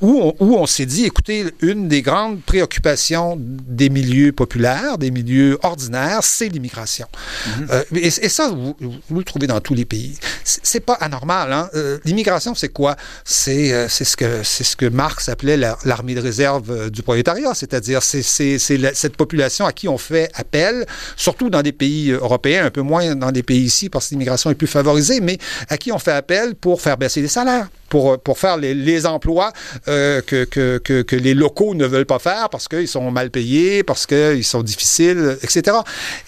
où 0.01 0.21
on, 0.23 0.35
où 0.41 0.57
on 0.57 0.67
s'est 0.67 0.87
dit, 0.87 1.05
écoutez, 1.05 1.45
une 1.61 1.89
des 1.89 2.03
grandes 2.03 2.41
préoccupations 2.43 3.37
des 3.39 3.91
milieux 3.91 4.33
populaires, 4.33 4.99
des 4.99 5.11
milieux 5.11 5.59
ordinaires, 5.63 6.21
c'est 6.23 6.49
l'immigration. 6.49 7.07
Mhm. 7.47 7.67
Euh, 7.71 7.85
et, 7.95 8.11
ça, 8.11 8.49
vous, 8.49 8.77
le 9.11 9.25
trouvez 9.25 9.47
dans 9.47 9.61
tous 9.61 9.75
les 9.75 9.85
pays. 9.85 10.19
C'est 10.45 10.81
pas 10.81 10.95
anormal. 10.95 11.53
Hein? 11.53 11.69
Euh, 11.75 11.99
l'immigration, 12.05 12.55
c'est 12.55 12.69
quoi? 12.69 12.97
C'est 13.25 13.89
ce, 13.89 14.17
que, 14.21 14.43
ce 14.43 14.77
que 14.77 14.85
Marx 14.87 15.31
appelait 15.31 15.57
l'armée 15.57 16.15
de 16.15 16.21
réserve 16.21 16.91
du 16.91 17.03
prolétariat, 17.03 17.55
c'est-à-dire 17.55 18.03
c'est 18.03 18.23
cette 18.23 19.17
population 19.17 19.65
à 19.65 19.73
qui 19.73 19.89
on 19.89 19.97
fait 19.97 20.31
appel, 20.35 20.85
surtout 21.17 21.49
dans 21.49 21.63
des 21.63 21.73
pays 21.73 22.11
européens, 22.11 22.67
un 22.67 22.71
peu 22.71 22.83
moins 22.83 23.15
dans 23.15 23.33
des 23.33 23.43
pays 23.43 23.63
ici 23.63 23.89
parce 23.89 24.09
que 24.09 24.15
l'immigration 24.15 24.51
est 24.51 24.55
plus 24.55 24.67
favorisée, 24.67 25.21
mais 25.21 25.39
à 25.71 25.79
qui 25.79 25.91
on 25.91 25.99
fait 25.99 26.13
appel 26.13 26.55
pour 26.55 26.83
faire 26.83 26.99
baisser 26.99 27.23
les 27.23 27.29
salaires 27.29 27.69
pour, 27.91 28.19
pour 28.21 28.39
faire 28.39 28.57
les, 28.57 29.07
emplois 29.07 29.53
euh, 29.89 30.23
que, 30.23 30.45
que, 30.45 31.17
les 31.17 31.35
locaux 31.35 31.75
ne 31.75 31.87
veulent 31.87 32.07
pas 32.07 32.19
faire 32.19 32.49
parce 32.49 32.69
qu'ils 32.69 32.89
sont 32.89 33.11
mal 33.11 33.31
payés, 33.31 33.83
parce 33.83 34.07
qu'ils 34.07 34.45
sont 34.45 34.63
difficiles, 34.63 35.37
etc. 35.43 35.77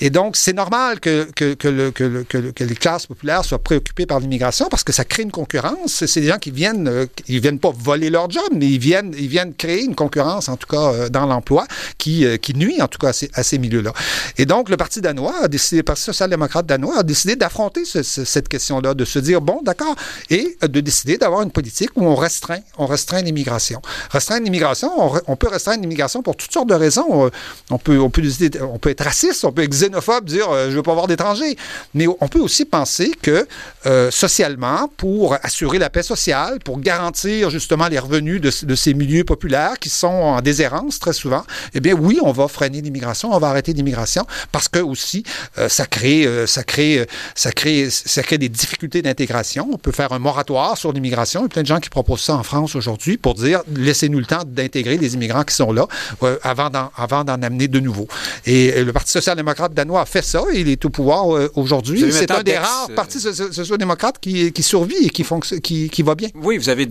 Et 0.01 0.11
donc, 0.11 0.37
c'est 0.37 0.53
normal 0.53 1.01
que, 1.01 1.29
que, 1.35 1.55
que, 1.55 1.69
le, 1.69 1.91
que, 1.91 2.25
que, 2.25 2.65
les 2.65 2.75
classes 2.75 3.07
populaires 3.07 3.45
soient 3.45 3.63
préoccupées 3.63 4.07
par 4.07 4.21
l'immigration 4.21 4.69
parce 4.69 4.83
que 4.85 4.93
ça 4.93 5.05
crée 5.05 5.23
une 5.23 5.31
concurrence. 5.31 6.05
C'est 6.05 6.21
des 6.21 6.27
gens 6.27 6.39
qui 6.39 6.51
viennent, 6.51 6.89
euh, 6.89 7.07
ils 7.29 7.41
viennent 7.41 7.61
voler 7.83 8.11
leur 8.11 8.31
job, 8.31 8.45
mais 8.53 8.67
ils 8.67 8.79
viennent, 8.79 9.15
ils 9.19 9.29
viennent 9.29 9.55
créer 9.55 9.83
une 9.83 9.95
concurrence, 9.95 10.49
en 10.49 10.57
tout 10.57 10.67
cas, 10.67 10.93
euh, 10.93 11.09
dans 11.09 11.27
l'emploi, 11.27 11.67
qui, 11.99 12.25
qui 12.41 12.55
nuit, 12.55 12.81
en 12.81 12.89
tout 12.89 12.99
cas, 12.99 13.09
à 13.09 13.13
ces, 13.13 13.31
ces 13.43 13.59
milieux-là. 13.59 13.93
Et 14.39 14.47
donc, 14.47 14.69
le 14.69 14.77
Parti 14.77 15.01
danois 15.01 15.35
le 15.43 15.83
Parti 15.83 16.03
social-démocrate 16.03 16.67
danois 16.67 16.99
a 16.99 17.03
décidé 17.03 17.37
d'affronter 17.37 17.83
cette 17.85 18.49
question-là, 18.49 18.95
de 18.95 19.05
se 19.05 19.19
dire, 19.19 19.41
bon, 19.41 19.61
d'accord, 19.63 19.95
et 20.31 20.57
de 20.63 20.81
décider 20.81 21.19
d'avoir 21.19 21.43
une 21.43 21.51
politique 21.51 21.91
où 21.97 22.05
on 22.05 22.15
restreint, 22.15 22.61
on 22.79 22.87
restreint 22.87 23.23
l'immigration. 23.23 23.83
Restreindre 24.11 24.45
l'immigration, 24.45 24.91
on, 25.27 25.37
peut 25.37 25.49
restreindre 25.49 25.83
l'immigration 25.83 26.23
pour 26.23 26.37
toutes 26.37 26.53
sortes 26.53 26.69
de 26.69 26.75
raisons. 26.75 27.31
On 27.71 27.79
peut, 27.79 27.99
on 27.99 28.11
peut, 28.11 28.23
on 28.61 28.79
peut 28.79 28.91
être 28.91 29.05
raciste, 29.05 29.45
on 29.45 29.53
peut 29.53 29.63
être 29.63 29.71
xénophobe, 29.71 30.25
dire 30.25 30.51
euh, 30.51 30.71
je 30.71 30.77
veux 30.77 30.83
pas 30.83 30.93
avoir 30.93 31.07
d'étrangers. 31.07 31.57
Mais 31.95 32.07
on 32.07 32.29
peut 32.29 32.41
aussi 32.41 32.65
penser 32.65 33.13
que 33.21 33.47
euh, 33.87 34.11
socialement, 34.11 34.91
pour 34.97 35.37
assurer 35.43 35.79
la 35.79 35.91
paix 35.91 36.03
sociale, 36.03 36.59
pour 36.65 36.81
garantir 36.81 37.51
justement 37.51 37.72
les 37.89 37.99
revenus 37.99 38.41
de, 38.41 38.75
ces 38.75 38.95
milieux 38.95 39.25
populaires 39.25 39.79
qui 39.79 39.89
sont 39.89 40.07
en 40.07 40.41
déshérence 40.41 40.99
très 40.99 41.13
souvent, 41.13 41.45
eh 41.75 41.81
bien 41.81 41.95
oui, 41.95 42.19
on 42.23 42.33
va 42.33 42.49
freiner 42.49 42.81
l'immigration, 42.81 43.33
on 43.33 43.39
va 43.39 43.49
arrêter 43.49 43.73
l'immigration 43.73 44.27
parce 44.51 44.69
que 44.69 44.79
aussi 44.79 45.25
euh, 45.59 45.69
ça 45.69 45.87
crée, 45.87 46.29
ça 46.47 46.63
crée, 46.65 47.07
ça 47.35 47.53
crée, 47.53 47.89
ça 47.91 48.23
crée 48.23 48.39
des 48.39 48.49
difficultés 48.49 49.03
d'intégration. 49.03 49.69
On 49.73 49.79
peut 49.79 49.93
faire 49.93 50.13
un 50.13 50.19
moratoire 50.19 50.77
sur 50.77 50.93
l'immigration. 50.93 51.41
Il 51.41 51.45
y 51.45 51.47
a 51.47 51.49
plein 51.49 51.63
de 51.63 51.67
gens 51.67 51.81
qui 51.81 51.91
proposent 51.91 52.23
ça 52.23 52.37
en 52.37 52.43
France 52.43 52.75
aujourd'hui 52.77 53.17
pour 53.17 53.35
dire 53.35 53.63
laissez-nous 53.75 54.19
le 54.19 54.27
temps 54.27 54.43
d'intégrer 54.47 54.99
les 54.99 55.15
immigrants 55.15 55.45
qui 55.45 55.55
sont 55.55 55.73
là 55.73 55.87
euh, 56.23 56.39
avant 56.43 57.25
d'en 57.25 57.43
amener 57.43 57.69
de 57.69 57.81
nouveaux. 57.81 58.09
Et 58.47 58.73
euh, 58.73 58.85
le 58.85 58.93
Parti 58.93 59.13
social-démocrate 59.13 59.75
danois 59.75 60.03
a 60.03 60.07
fait 60.07 60.23
ça. 60.23 60.43
il 60.55 60.69
est 60.69 60.85
au 60.85 60.91
pouvoir 60.91 61.35
euh, 61.35 61.51
aujourd'hui. 61.55 62.13
C'est 62.13 62.31
un 62.31 62.43
des 62.43 62.57
rares 62.57 62.91
partis 62.95 63.21
social-démocrates 63.21 64.19
qui, 64.21 64.53
qui, 64.53 64.63
survit 64.63 65.07
et 65.07 65.11
qui, 65.11 65.25
qui, 65.63 65.91
qui, 65.91 66.03
va 66.03 66.15
bien. 66.15 66.29
Oui, 66.35 66.59
vous 66.59 66.69
avez 66.69 66.87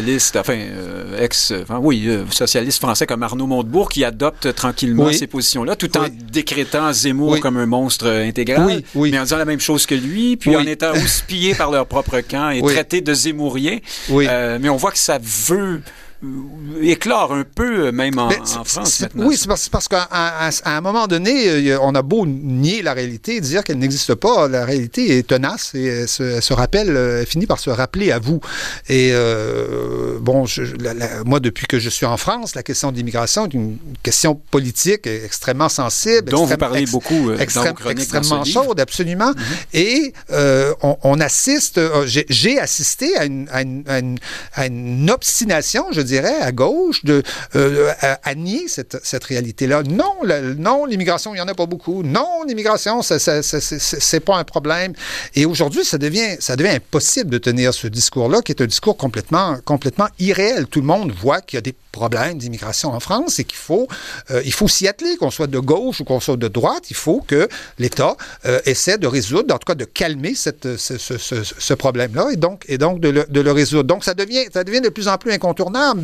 d'ex-socialistes, 0.00 0.36
enfin, 0.36 0.58
ex, 1.18 1.52
enfin, 1.62 1.78
oui, 1.82 2.08
socialistes 2.30 2.80
français 2.80 3.06
comme 3.06 3.22
Arnaud 3.22 3.46
Montebourg 3.46 3.88
qui 3.88 4.04
adoptent 4.04 4.54
tranquillement 4.54 5.12
ces 5.12 5.26
positions-là, 5.26 5.76
tout 5.76 5.96
en 5.96 6.06
décrétant 6.30 6.92
Zemmour 6.92 7.40
comme 7.40 7.56
un 7.56 7.66
monstre 7.66 8.08
intégral, 8.08 8.82
mais 8.94 9.18
en 9.18 9.22
disant 9.22 9.38
la 9.38 9.44
même 9.44 9.60
chose 9.60 9.86
que 9.86 9.94
lui, 9.94 10.36
puis 10.36 10.54
en 10.56 10.66
étant 10.66 10.92
houspillé 10.92 11.54
par 11.54 11.70
leur 11.70 11.86
propre 11.86 12.20
camp 12.20 12.50
et 12.50 12.62
traité 12.62 13.00
de 13.00 13.14
zémourien. 13.14 13.78
Euh, 14.10 14.58
mais 14.60 14.68
on 14.68 14.76
voit 14.76 14.90
que 14.90 14.98
ça 14.98 15.18
veut 15.18 15.58
euh, 15.58 15.80
éclore 16.82 17.32
un 17.32 17.44
peu, 17.44 17.86
euh, 17.86 17.92
même 17.92 18.18
en, 18.18 18.30
France 18.64 19.00
maintenant. 19.00 19.26
Oui, 19.26 19.36
c'est 19.36 19.70
parce, 19.70 19.88
qu'à 19.88 20.08
un 20.64 20.80
moment 20.80 21.06
donné, 21.06 21.48
euh, 21.48 21.78
on 21.80 21.94
a 21.94 22.02
beau 22.02 22.26
nier 22.26 22.82
la 22.82 22.92
réalité, 22.92 23.40
dire 23.40 23.62
qu'elle 23.62 23.78
n'existe 23.78 24.14
pas, 24.14 24.48
la 24.48 24.64
réalité 24.64 25.18
est 25.18 25.28
tenace 25.28 25.74
et 25.74 25.84
elle 25.84 26.08
se, 26.08 26.52
rappelle, 26.52 26.96
elle 26.96 27.26
finit 27.26 27.46
par 27.46 27.60
se 27.60 27.70
rappeler 27.70 28.10
à 28.10 28.18
vous. 28.18 28.40
Et 28.88 29.12
bon, 30.20 30.44
moi, 31.24 31.40
depuis 31.40 31.66
que 31.66 31.78
je 31.78 31.88
suis 31.88 32.06
en 32.06 32.16
France, 32.16 32.54
la 32.54 32.62
question 32.62 32.90
de 32.90 32.96
l'immigration 32.96 33.46
est 33.46 33.54
une 33.54 33.78
question 34.02 34.34
politique 34.34 35.06
extrêmement 35.06 35.68
sensible. 35.68 36.30
Dont 36.30 36.46
vous 36.46 36.56
parlez 36.56 36.86
beaucoup 36.86 37.30
Extrêmement 37.32 38.44
chaude, 38.44 38.80
absolument. 38.80 39.30
Mm-hmm. 39.30 39.74
Et 39.74 40.12
on, 40.82 41.20
assiste, 41.20 41.80
j'ai 42.06 42.58
assisté 42.58 43.16
à 43.16 43.24
une, 43.24 43.48
à 43.50 43.62
une, 43.62 44.18
à 44.54 44.66
une 44.66 45.10
obstination, 45.10 45.86
je 45.92 46.00
dirais, 46.08 46.40
à 46.40 46.52
gauche, 46.52 47.04
de, 47.04 47.22
euh, 47.56 47.92
à, 48.00 48.34
nier 48.34 48.68
cette, 48.68 48.98
cette 49.02 49.24
réalité-là. 49.24 49.82
Non, 49.82 50.14
non, 50.56 50.84
l'immigration, 50.84 51.34
il 51.34 51.36
n'y 51.36 51.42
en 51.42 51.48
a 51.48 51.54
pas 51.54 51.66
beaucoup. 51.66 52.02
Non, 52.02 52.44
l'immigration, 52.46 53.02
c'est 53.02 54.20
pas 54.20 54.36
un 54.36 54.44
problème. 54.44 54.92
Et 55.34 55.46
aujourd'hui, 55.46 55.84
ça 55.84 55.98
devient, 55.98 56.36
ça 56.40 56.56
devient 56.56 56.70
impossible 56.70 57.30
de 57.30 57.38
tenir 57.38 57.74
ce 57.74 57.86
discours-là, 57.86 58.42
qui 58.42 58.52
est 58.52 58.62
un 58.62 58.66
discours 58.66 58.96
complètement, 58.96 59.58
complètement 59.64 60.08
irréel. 60.18 60.66
Tout 60.66 60.80
le 60.80 60.86
monde 60.86 61.12
voit 61.12 61.40
qu'il 61.40 61.56
y 61.56 61.58
a 61.58 61.62
des 61.62 61.74
problèmes 61.92 62.38
d'immigration 62.38 62.92
en 62.92 63.00
France 63.00 63.38
et 63.38 63.44
qu'il 63.44 63.58
faut, 63.58 63.88
euh, 64.30 64.42
faut 64.50 64.68
s'y 64.68 64.88
atteler, 64.88 65.16
qu'on 65.16 65.30
soit 65.30 65.46
de 65.46 65.58
gauche 65.58 66.00
ou 66.00 66.04
qu'on 66.04 66.20
soit 66.20 66.36
de 66.36 66.48
droite. 66.48 66.90
Il 66.90 66.96
faut 66.96 67.20
que 67.26 67.48
l'État 67.78 68.16
euh, 68.46 68.60
essaie 68.66 68.98
de 68.98 69.06
résoudre, 69.06 69.54
en 69.54 69.58
tout 69.58 69.66
cas 69.66 69.74
de 69.74 69.84
calmer 69.84 70.34
cette, 70.34 70.76
ce, 70.76 70.98
ce, 70.98 71.16
ce, 71.18 71.74
problème-là 71.74 72.28
et 72.32 72.36
donc, 72.36 72.64
et 72.68 72.78
donc 72.78 73.00
de 73.00 73.08
le, 73.08 73.26
de 73.28 73.40
le 73.40 73.52
résoudre. 73.52 73.84
Donc, 73.84 74.04
ça 74.04 74.14
devient, 74.14 74.44
ça 74.52 74.64
devient 74.64 74.80
de 74.80 74.88
plus 74.88 75.08
en 75.08 75.16
plus 75.16 75.32
incontournable 75.32 75.97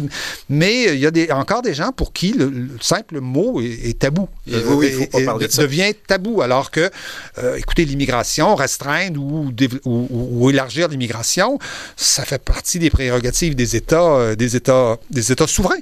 mais 0.49 0.95
il 0.95 1.01
y 1.01 1.07
a 1.07 1.11
des, 1.11 1.31
encore 1.31 1.63
des 1.63 1.75
gens 1.75 1.93
pour 1.93 2.13
qui 2.13 2.33
le, 2.33 2.69
simple 2.81 3.21
mot 3.21 3.61
est, 3.61 3.99
tabou. 3.99 4.29
Et, 4.47 4.57
oui, 4.57 4.89
il 4.91 4.93
faut 4.93 5.07
pas 5.07 5.25
parler 5.25 5.47
de 5.47 5.53
ça. 5.53 5.63
devient 5.63 5.93
tabou, 6.07 6.43
alors 6.43 6.71
que, 6.71 6.91
euh, 7.39 7.57
écoutez, 7.57 7.85
l'immigration, 7.85 8.55
restreindre 8.55 9.21
ou, 9.21 9.53
ou, 9.85 10.51
élargir 10.51 10.89
l'immigration, 10.89 11.59
ça 11.97 12.25
fait 12.25 12.43
partie 12.43 12.79
des 12.79 12.91
prérogatives 12.91 13.55
des 13.55 13.77
États, 13.77 14.03
euh, 14.03 14.35
des 14.35 14.57
États, 14.57 14.99
des 15.11 15.33
États 15.33 15.47
souverains. 15.47 15.77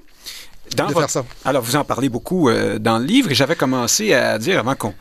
de 0.76 0.92
faire 0.92 1.10
ça. 1.10 1.24
Alors, 1.44 1.62
vous 1.62 1.76
en 1.76 1.84
parlez 1.84 2.08
beaucoup 2.08 2.48
euh, 2.48 2.78
dans 2.78 2.98
le 2.98 3.04
livre 3.04 3.30
et 3.30 3.34
j'avais 3.34 3.56
commencé 3.56 4.14
à 4.14 4.38
dire 4.38 4.58
avant 4.58 4.74
qu'on 4.74 4.94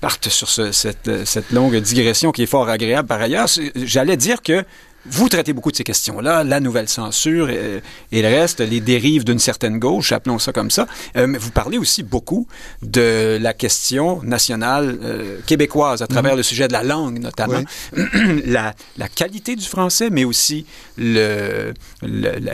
parte 0.00 0.28
sur 0.28 0.48
cette, 0.48 1.24
cette, 1.24 1.50
longue 1.50 1.76
digression 1.76 2.30
qui 2.30 2.44
est 2.44 2.46
fort 2.46 2.68
agréable 2.68 3.08
par 3.08 3.20
ailleurs, 3.20 3.48
j'allais 3.74 4.16
dire 4.16 4.42
que 4.42 4.64
vous 5.06 5.28
traitez 5.28 5.52
beaucoup 5.52 5.70
de 5.70 5.76
ces 5.76 5.84
questions-là, 5.84 6.44
la 6.44 6.60
nouvelle 6.60 6.88
censure 6.88 7.50
et, 7.50 7.82
le 8.12 8.28
reste, 8.28 8.60
les 8.60 8.80
dérives 8.80 9.24
d'une 9.24 9.38
certaine 9.38 9.78
gauche, 9.78 10.12
appelons 10.12 10.38
ça 10.38 10.52
comme 10.52 10.70
ça. 10.70 10.86
Euh, 11.16 11.26
mais 11.26 11.38
vous 11.38 11.50
parlez 11.50 11.78
aussi 11.78 12.02
beaucoup 12.02 12.46
de 12.82 13.38
la 13.40 13.54
question 13.54 14.20
nationale 14.22 14.98
euh, 15.02 15.38
québécoise 15.46 16.02
à 16.02 16.06
travers 16.06 16.32
mhm. 16.32 16.38
le 16.38 16.42
sujet 16.42 16.68
de 16.68 16.72
la 16.72 16.82
langue, 16.82 17.20
notamment. 17.20 17.62
la, 18.44 18.74
la, 18.96 19.08
qualité 19.08 19.56
du 19.56 19.64
français, 19.64 20.10
mais 20.10 20.24
aussi, 20.24 20.66
le, 20.96 21.72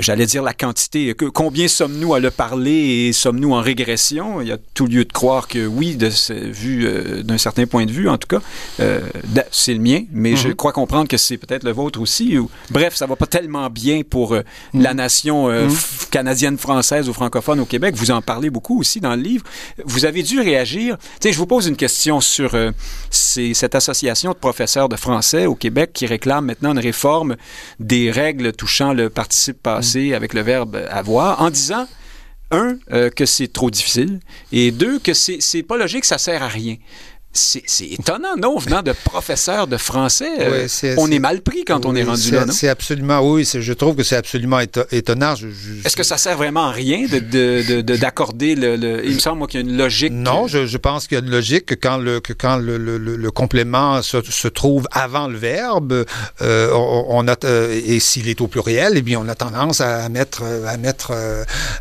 j'allais 0.01 0.27
dire, 0.27 0.43
la 0.43 0.55
quantité. 0.55 1.15
Que, 1.15 1.25
combien 1.25 1.67
sommes-nous 1.67 2.15
à 2.15 2.21
le 2.21 2.31
parler 2.31 3.09
et 3.09 3.13
sommes-nous 3.13 3.53
en 3.53 3.61
régression? 3.61 4.41
Il 4.41 4.49
y 4.49 4.53
a 4.53 4.59
tout 4.75 4.87
lieu 4.87 5.05
de 5.05 5.13
croire 5.13 5.49
que 5.49 5.67
oui, 5.67 5.97
de, 5.97 6.09
vu 6.51 6.87
euh, 6.87 7.23
d'un 7.23 7.39
certain 7.39 7.67
point 7.67 7.87
de 7.87 7.93
vue, 7.93 8.09
en 8.09 8.19
tout 8.19 8.29
cas. 8.29 8.41
c'est 9.51 9.75
le 9.75 9.81
mien, 9.81 10.03
mais 10.13 10.37
je 10.37 10.49
mhm. 10.49 10.55
crois 10.55 10.73
comprendre 10.73 11.09
que 11.09 11.17
c'est 11.17 11.39
peut-être 11.39 11.65
le 11.65 11.73
vôtre 11.73 12.01
aussi 12.01 12.34
bref, 12.71 12.95
ça 12.95 13.07
va 13.07 13.17
pas 13.17 13.27
tellement 13.27 13.71
bien 13.71 14.03
pour 14.09 14.35
euh, 14.35 14.43
mm. 14.73 14.83
la 14.83 14.95
nation 14.95 15.49
euh, 15.49 15.69
mm. 15.69 15.77
canadienne, 16.11 16.59
française 16.59 17.09
ou 17.09 17.13
francophone 17.13 17.61
au 17.61 17.65
Québec. 17.65 17.95
Vous 17.97 18.11
en 18.11 18.23
parlez 18.23 18.51
beaucoup 18.51 18.81
aussi 18.81 19.01
dans 19.01 19.15
le 19.15 19.23
livre. 19.23 19.45
Vous 19.85 20.05
avez 20.05 20.23
dû 20.23 20.41
réagir. 20.41 20.97
Tu 20.99 21.29
sais, 21.29 21.33
je 21.33 21.39
vous 21.39 21.47
pose 21.47 21.67
une 21.67 21.77
question 21.77 22.21
sur 22.21 22.55
euh, 22.55 22.71
cette 23.11 23.75
association 23.75 24.33
de 24.33 24.37
professeurs 24.37 24.89
de 24.89 24.97
français 24.97 25.47
au 25.47 25.55
Québec 25.55 25.91
qui 25.93 26.07
réclame 26.07 26.47
maintenant 26.47 26.73
une 26.73 26.79
réforme 26.79 27.37
des 27.81 28.11
règles 28.11 28.53
touchant 28.53 28.93
le 28.93 29.11
participe 29.11 29.63
passé 29.63 30.11
mm. 30.11 30.15
avec 30.15 30.35
le 30.35 30.43
verbe 30.43 30.81
avoir 30.91 31.41
en 31.41 31.51
disant 31.51 31.87
un, 32.51 32.77
que 33.11 33.27
c'est 33.27 33.53
trop 33.53 33.69
difficile, 33.69 34.21
et 34.53 34.71
deux, 34.71 35.01
que 35.01 35.13
c'est 35.13 35.63
pas 35.67 35.77
logique, 35.77 36.05
ça 36.05 36.19
sert 36.19 36.41
à 36.41 36.47
rien. 36.47 36.77
C'est 37.37 37.87
étonnant, 37.91 38.37
non, 38.41 38.59
venant 38.59 38.83
de 38.83 38.93
professeurs 38.93 39.67
de 39.67 39.77
français. 39.77 40.31
Euh, 40.39 40.95
on 40.99 41.11
est 41.11 41.19
mal 41.19 41.43
pris 41.43 41.65
quand 41.65 41.85
on 41.85 41.97
est 41.97 42.05
rendu 42.05 42.31
là, 42.31 42.47
non? 42.47 42.53
C'est 42.53 42.69
absolument, 42.69 43.21
oui, 43.29 43.45
je 43.45 43.73
trouve 43.73 43.97
que 43.97 44.05
c'est 44.05 44.15
absolument 44.15 44.61
étonnant. 44.61 45.35
Est-ce 45.85 45.97
que 45.97 46.05
ça 46.05 46.17
sert 46.17 46.37
vraiment 46.37 46.67
à 46.67 46.71
rien 46.71 47.07
d'accorder 47.09 48.55
de, 48.55 48.77
le, 48.77 49.05
Il 49.05 49.15
me 49.15 49.19
semble, 49.19 49.39
moi, 49.39 49.49
qu'il 49.49 49.61
y 49.61 49.65
a 49.65 49.67
une 49.67 49.77
logique. 49.77 50.13
Non, 50.13 50.47
je, 50.47 50.77
pense 50.77 51.09
qu'il 51.09 51.19
y 51.19 51.21
a 51.21 51.25
une 51.25 51.31
logique 51.31 51.67
que 51.67 51.75
quand 51.75 51.97
le, 51.97 52.21
quand 52.21 52.57
le, 52.57 53.31
complément 53.33 54.01
se, 54.03 54.49
trouve 54.49 54.87
avant 54.93 55.27
le 55.27 55.37
verbe, 55.37 56.05
euh, 56.41 56.71
on, 56.73 57.27
a, 57.27 57.35
euh, 57.45 57.81
et 57.85 57.99
s'il 57.99 58.29
est 58.29 58.41
au 58.41 58.47
pluriel, 58.47 58.93
eh 58.95 59.03
bien, 59.03 59.19
on 59.19 59.29
a 59.29 59.35
tendance 59.35 59.81
à 59.81 60.09
mettre, 60.09 60.45
à 60.69 60.77
mettre, 60.77 61.13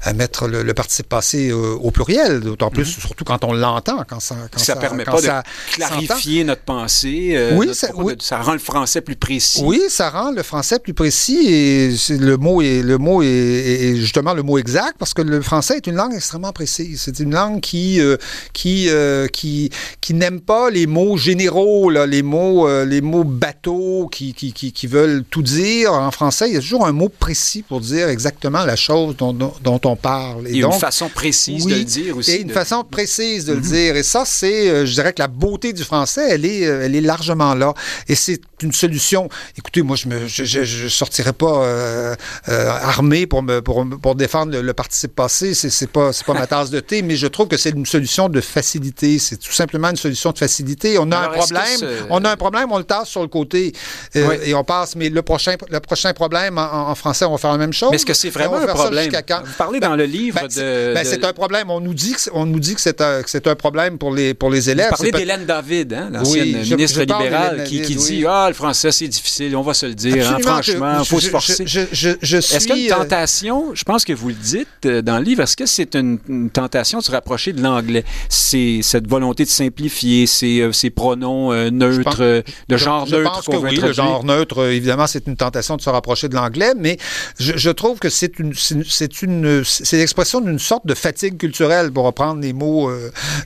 à 0.01 0.13
mettre 0.13 0.47
le, 0.47 0.73
participe 0.73 1.09
passé 1.09 1.51
au, 1.51 1.91
pluriel, 1.91 2.39
d'autant 2.39 2.71
plus, 2.71 2.83
mm-hmm. 2.83 3.01
surtout 3.01 3.23
quand 3.23 3.43
on 3.43 3.53
l'entend, 3.53 4.03
quand 4.07 4.19
ça, 4.19 4.35
ça, 4.55 4.75
permet 4.75 5.03
pas 5.03 5.21
de 5.21 5.42
ça 5.77 5.87
clarifier 5.87 6.43
notre 6.43 6.61
pensée. 6.61 7.33
Euh, 7.35 7.55
oui, 7.55 7.73
ça, 7.73 7.89
ça, 8.19 8.41
rend 8.41 8.53
le 8.53 8.59
français 8.59 9.01
plus 9.01 9.15
précis. 9.15 9.61
Oui, 9.63 9.81
ça 9.89 10.09
rend 10.09 10.31
le 10.31 10.43
français 10.43 10.79
plus 10.79 10.93
précis 10.93 11.47
et 11.47 11.95
le 12.09 12.37
mot 12.37 12.61
est 12.61 12.81
le 12.81 12.97
mot 12.97 13.21
est, 13.21 13.95
justement 13.95 14.33
le 14.33 14.43
mot 14.43 14.57
exact 14.57 14.95
parce 14.97 15.13
que 15.13 15.21
le 15.21 15.41
français 15.41 15.77
est 15.77 15.87
une 15.87 15.95
langue 15.95 16.13
extrêmement 16.13 16.51
précise. 16.51 17.01
C'est 17.01 17.19
une 17.19 17.33
langue 17.33 17.61
qui 17.61 17.99
euh, 17.99 18.17
qui 18.53 18.89
euh, 18.89 19.27
qui 19.27 19.69
qui 20.01 20.13
n'aime 20.13 20.41
pas 20.41 20.69
les 20.69 20.87
mots 20.87 21.17
généraux, 21.17 21.89
là, 21.89 22.05
les 22.05 22.23
mots 22.23 22.67
les 22.85 23.01
mots 23.01 23.23
bateaux 23.23 24.07
qui, 24.11 24.33
qui, 24.33 24.53
qui, 24.53 24.71
qui, 24.71 24.87
veulent 24.87 25.23
tout 25.29 25.41
dire. 25.41 25.93
En 25.93 26.11
français, 26.11 26.49
il 26.49 26.53
y 26.53 26.57
a 26.57 26.59
toujours 26.59 26.85
un 26.85 26.91
mot 26.91 27.09
précis 27.09 27.63
pour 27.63 27.81
dire 27.81 28.09
exactement 28.09 28.65
la 28.65 28.75
chose 28.75 29.15
dont, 29.17 29.33
dont, 29.33 29.81
on 29.85 29.95
parle. 29.95 30.47
Et, 30.47 30.61
donc, 30.61 30.73
une 30.73 30.79
façon 30.79 31.09
précise 31.09 31.65
de 31.65 31.75
le 31.75 31.83
dire 31.83 32.17
aussi. 32.17 32.31
Et 32.31 32.41
une 32.41 32.49
façon 32.49 32.83
précise 32.83 33.45
de 33.45 33.53
le 33.53 33.61
dire. 33.61 33.95
Et 33.95 34.03
ça, 34.03 34.23
c'est, 34.25 34.85
je 34.85 34.93
dirais 34.93 35.13
que 35.13 35.21
la 35.21 35.27
beauté 35.33 35.73
du 35.73 35.83
français, 35.83 36.27
elle 36.29 36.45
est, 36.45 36.61
elle 36.61 36.95
est 36.95 37.01
largement 37.01 37.53
là. 37.53 37.73
Et 38.07 38.15
c'est 38.15 38.41
une 38.63 38.71
solution. 38.71 39.29
Écoutez, 39.57 39.81
moi, 39.81 39.95
je 39.95 40.07
ne 40.07 40.27
je, 40.27 40.43
je, 40.63 40.87
sortirais 40.87 41.33
pas 41.33 41.63
euh, 41.63 42.15
euh, 42.49 42.69
armé 42.69 43.27
pour, 43.27 43.43
me, 43.43 43.61
pour, 43.61 43.85
pour 44.01 44.15
défendre 44.15 44.57
le, 44.57 44.73
participe 44.73 45.15
passé. 45.15 45.53
C'est, 45.53 45.69
c'est 45.69 45.87
pas, 45.87 46.11
ma 46.29 46.47
tasse 46.47 46.69
de 46.69 46.79
thé, 46.79 47.01
mais 47.01 47.15
je 47.15 47.27
trouve 47.27 47.47
que 47.47 47.57
c'est 47.57 47.69
une 47.69 47.85
solution 47.85 48.29
de 48.29 48.41
facilité. 48.41 49.19
C'est 49.19 49.37
tout 49.37 49.51
simplement 49.51 49.89
une 49.89 49.95
solution 49.95 50.31
de 50.31 50.37
facilité. 50.37 50.97
On 50.97 51.11
a 51.11 51.17
un 51.17 51.29
problème, 51.29 51.79
on 52.09 52.23
a 52.25 52.31
un 52.31 52.37
problème, 52.37 52.71
on 52.71 52.77
le 52.77 52.83
tasse 52.83 53.09
sur 53.09 53.21
le 53.21 53.27
côté 53.27 53.73
euh, 54.15 54.37
et 54.43 54.53
on 54.53 54.63
passe. 54.63 54.95
Mais 54.95 55.09
le 55.09 55.21
prochain, 55.21 55.55
le 55.69 55.79
prochain 55.79 56.13
problème 56.13 56.57
en, 56.57 56.95
français, 56.95 57.25
on 57.25 57.31
va 57.31 57.37
faire 57.37 57.51
la 57.51 57.57
même 57.57 57.73
chose. 57.73 57.89
Mais 57.91 57.97
est-ce 57.97 58.05
que 58.05 58.13
c'est 58.13 58.29
vraiment 58.29 58.57
un 58.57 58.65
problème? 58.65 59.11
Vous 59.11 59.53
parlez 59.57 59.79
dans 59.79 59.95
le 59.95 60.05
livre 60.05 60.39
ben, 60.41 60.47
de, 60.47 60.93
ben, 60.93 61.05
c'est 61.05 61.23
un 61.23 61.33
problème. 61.33 61.69
On 61.69 61.79
nous 61.79 61.93
dit 61.93 62.13
que, 62.13 62.29
on 62.33 62.45
nous 62.45 62.59
dit 62.59 62.75
que 62.75 62.81
c'est 62.81 63.01
un, 63.01 63.55
problème 63.55 63.97
pour 63.97 64.13
les, 64.13 64.33
pour 64.33 64.49
les 64.49 64.69
élèves. 64.69 64.91
Vous 64.97 65.09
parlez 65.09 65.22
d'Hélène 65.23 65.45
David, 65.45 65.93
hein, 65.93 66.09
l'ancienne 66.11 66.61
ministre 66.61 66.99
libérale, 66.99 67.63
qui, 67.63 67.81
qui 67.81 67.95
dit 67.95 68.25
Ah, 68.27 68.47
le 68.49 68.53
français, 68.53 68.91
c'est 68.91 69.07
difficile, 69.07 69.55
on 69.55 69.61
va 69.61 69.73
se 69.73 69.85
le 69.85 69.93
dire. 69.93 70.29
Hein, 70.29 70.37
franchement, 70.41 70.99
il 70.99 71.05
faut 71.05 71.19
se 71.19 71.29
forcer. 71.29 71.63
Est-ce 71.63 72.67
qu'il 72.67 72.77
y 72.77 72.91
a 72.91 72.95
une 72.95 73.01
tentation, 73.01 73.73
je 73.73 73.83
pense 73.83 74.03
que 74.03 74.11
vous 74.11 74.29
le 74.29 74.33
dites 74.35 74.67
euh, 74.85 75.01
dans 75.01 75.17
le 75.17 75.23
livre, 75.23 75.43
est-ce 75.43 75.55
que 75.55 75.65
c'est 75.65 75.95
une, 75.95 76.19
tentation 76.51 76.99
de 76.99 77.03
se 77.03 77.11
rapprocher 77.11 77.53
de 77.53 77.61
l'anglais? 77.61 78.03
C'est 78.27 78.79
cette 78.81 79.07
volonté 79.07 79.45
de 79.45 79.49
simplifier, 79.49 80.27
ces, 80.27 80.59
euh, 80.59 80.71
ces 80.73 80.89
pronoms 80.89 81.53
euh, 81.53 81.69
neutres, 81.69 82.43
de 82.67 82.77
genre 82.77 83.05
je, 83.05 83.15
neutre. 83.15 83.41
Je 83.45 83.51
que 83.51 83.55
oui, 83.57 83.77
le 83.77 83.93
genre 83.93 84.25
neutre, 84.25 84.65
évidemment, 84.65 85.07
c'est 85.07 85.25
une 85.27 85.37
tentation 85.37 85.77
de 85.77 85.81
se 85.81 85.89
rapprocher 85.89 86.27
de 86.27 86.35
l'anglais, 86.35 86.73
mais 86.77 86.97
je, 87.39 87.69
trouve 87.69 87.99
que 87.99 88.09
c'est 88.09 88.39
une, 88.39 88.53
c'est 88.53 89.21
une, 89.21 89.63
c'est 89.63 89.97
l'expression 89.97 90.41
d'une 90.41 90.59
sorte 90.59 90.85
de 90.85 90.93
fatigue 90.93 91.37
culturelle, 91.37 91.91
pour 91.91 92.03
reprendre 92.05 92.41
les 92.41 92.53
mots, 92.53 92.91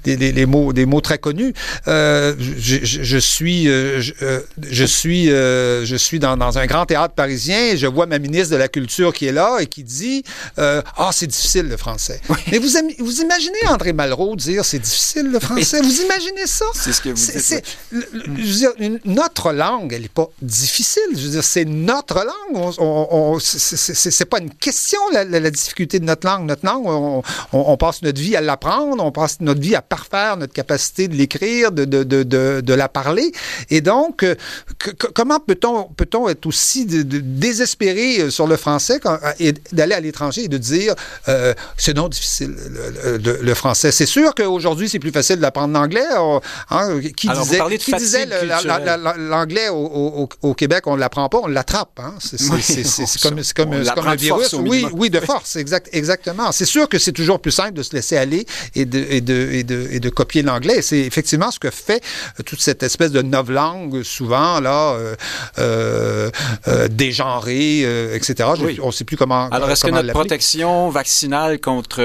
des, 0.04 0.46
mots, 0.46 0.74
des 0.74 0.86
mots 0.86 1.02
très 1.02 1.18
connus. 1.20 1.54
Je, 1.86 2.80
je, 2.84 3.18
suis, 3.18 3.66
je, 3.66 4.86
suis 4.86 5.32
euh, 5.32 5.86
je 5.86 5.96
suis 5.96 6.20
dans, 6.20 6.58
un 6.58 6.66
grand 6.66 6.86
théâtre 6.86 7.14
parisien 7.14 7.60
et 7.72 7.78
je 7.78 7.88
vois 7.88 8.06
ma 8.06 8.20
ministre 8.20 8.52
de 8.52 8.58
la 8.58 8.68
Culture 8.68 9.14
qui 9.14 9.26
est 9.26 9.32
là 9.32 9.58
et 9.60 9.68
qui 9.68 9.84
dit 9.84 10.24
euh, 10.60 10.82
Ah, 10.98 11.10
c'est 11.12 11.28
difficile 11.28 11.68
le 11.68 11.78
français. 11.78 12.22
Mais 12.52 12.58
vous, 12.58 12.70
vous 13.00 13.22
imaginez 13.22 13.68
André 13.68 13.94
Malraux 13.94 14.36
dire 14.36 14.66
c'est 14.66 14.80
difficile 14.80 15.28
le 15.32 15.40
français? 15.40 15.82
Vous 15.82 16.02
imaginez 16.02 16.46
ça? 16.46 16.66
C'est 16.74 16.94
ce 16.94 17.02
que 17.02 17.10
vous 17.10 17.16
dites. 17.16 17.64
je 17.92 17.98
veux 17.98 18.54
dire, 18.54 19.00
notre 19.06 19.52
langue, 19.52 19.94
elle 19.94 20.04
n'est 20.04 20.08
pas 20.08 20.30
difficile. 20.42 21.04
Je 21.16 21.22
veux 21.22 21.32
dire, 21.32 21.44
c'est 21.44 21.66
notre 21.66 22.26
langue. 22.26 22.74
On, 22.80 23.38
c'est 23.40 24.26
pas 24.26 24.40
une 24.40 24.54
question, 24.54 25.00
la, 25.12 25.52
difficulté 25.52 26.00
de 26.00 26.06
notre 26.06 26.28
langue. 26.28 26.48
Notre 26.48 26.66
langue, 26.66 27.24
on, 27.54 27.78
passe 27.78 28.02
notre 28.02 28.20
vie 28.20 28.36
à 28.36 28.42
l'apprendre, 28.42 29.04
on 29.04 29.12
passe 29.12 29.40
notre 29.40 29.62
vie 29.62 29.76
à 29.76 29.82
parfaire 29.82 30.38
notre 30.38 30.54
capacité 30.54 31.08
de 31.08 31.16
l'écrire, 31.16 31.47
de, 31.72 31.86
de, 31.86 32.04
de, 32.04 32.62
de, 32.62 32.74
la 32.74 32.90
parler. 32.90 33.32
Et 33.70 33.82
donc, 33.82 34.24
euh, 34.24 34.36
comment 35.14 35.40
peut-on 35.40 35.86
peut 35.86 36.08
être 36.30 36.46
aussi 36.46 36.86
désespéré 36.86 38.20
euh, 38.20 38.30
sur 38.30 38.48
le 38.48 38.58
français 38.58 39.00
euh, 39.06 39.18
et 39.40 39.54
d'aller 39.72 39.94
à 39.94 40.00
l'étranger 40.00 40.46
et 40.46 40.48
de 40.48 40.58
dire 40.58 40.94
euh, 41.28 41.54
c'est 41.78 41.96
non 41.96 42.08
difficile 42.08 42.56
le, 43.24 43.54
français. 43.54 43.92
C'est 43.92 44.06
sûr 44.06 44.34
qu'aujourd'hui 44.36 44.90
c'est 44.90 45.00
plus 45.00 45.12
facile 45.12 45.38
d'apprendre 45.38 45.74
l'anglais. 45.74 46.06
Hein, 46.70 47.00
qui 47.16 47.28
disait, 47.28 47.78
qui 47.78 47.94
disait 47.94 48.28
l'anglais 49.18 49.70
au, 49.70 50.54
Québec 50.54 50.84
on 50.88 50.96
ne 50.96 51.00
l'apprend 51.00 51.28
pas, 51.30 51.40
on 51.44 51.48
l'attrape. 51.48 52.00
Hein. 52.00 52.14
C'est 52.20 52.38
comme, 53.22 53.42
comme, 53.56 53.84
comme 53.84 54.08
un 54.08 54.16
virus. 54.16 54.54
Oui, 54.54 54.86
oui, 54.94 55.10
de 55.10 55.20
force, 55.20 55.56
exact, 55.56 55.90
exactement. 55.92 56.52
C'est 56.52 56.66
sûr 56.66 56.90
que 56.90 56.98
c'est 56.98 57.12
toujours 57.12 57.40
plus 57.40 57.52
simple 57.52 57.74
de 57.74 57.84
se 57.84 57.94
laisser 57.94 58.18
aller 58.18 58.46
et 58.76 58.86
de, 58.86 59.06
et 59.10 59.22
de, 59.22 59.50
et 59.52 59.64
de, 59.64 59.88
et 59.92 60.00
de 60.00 60.10
copier 60.10 60.42
l'anglais. 60.42 60.82
C'est 60.82 61.00
effectivement 61.00 61.37
ce 61.52 61.60
que 61.60 61.70
fait 61.70 62.04
toute 62.46 62.62
cette 62.62 62.84
espèce 62.84 63.12
de 63.12 63.22
langue 63.52 64.04
souvent 64.04 64.60
là 64.60 64.94
euh, 64.94 65.16
euh, 65.60 66.30
euh, 66.68 68.16
etc. 68.16 68.50
on 68.82 68.88
ne 68.88 68.92
sait 68.92 69.04
plus 69.04 69.18
comment. 69.18 69.50
Alors, 69.50 69.70
est-ce 69.70 69.86
que 69.86 69.92
notre 69.92 70.12
protection 70.12 70.90
vaccinale 70.90 71.60
contre 71.60 72.02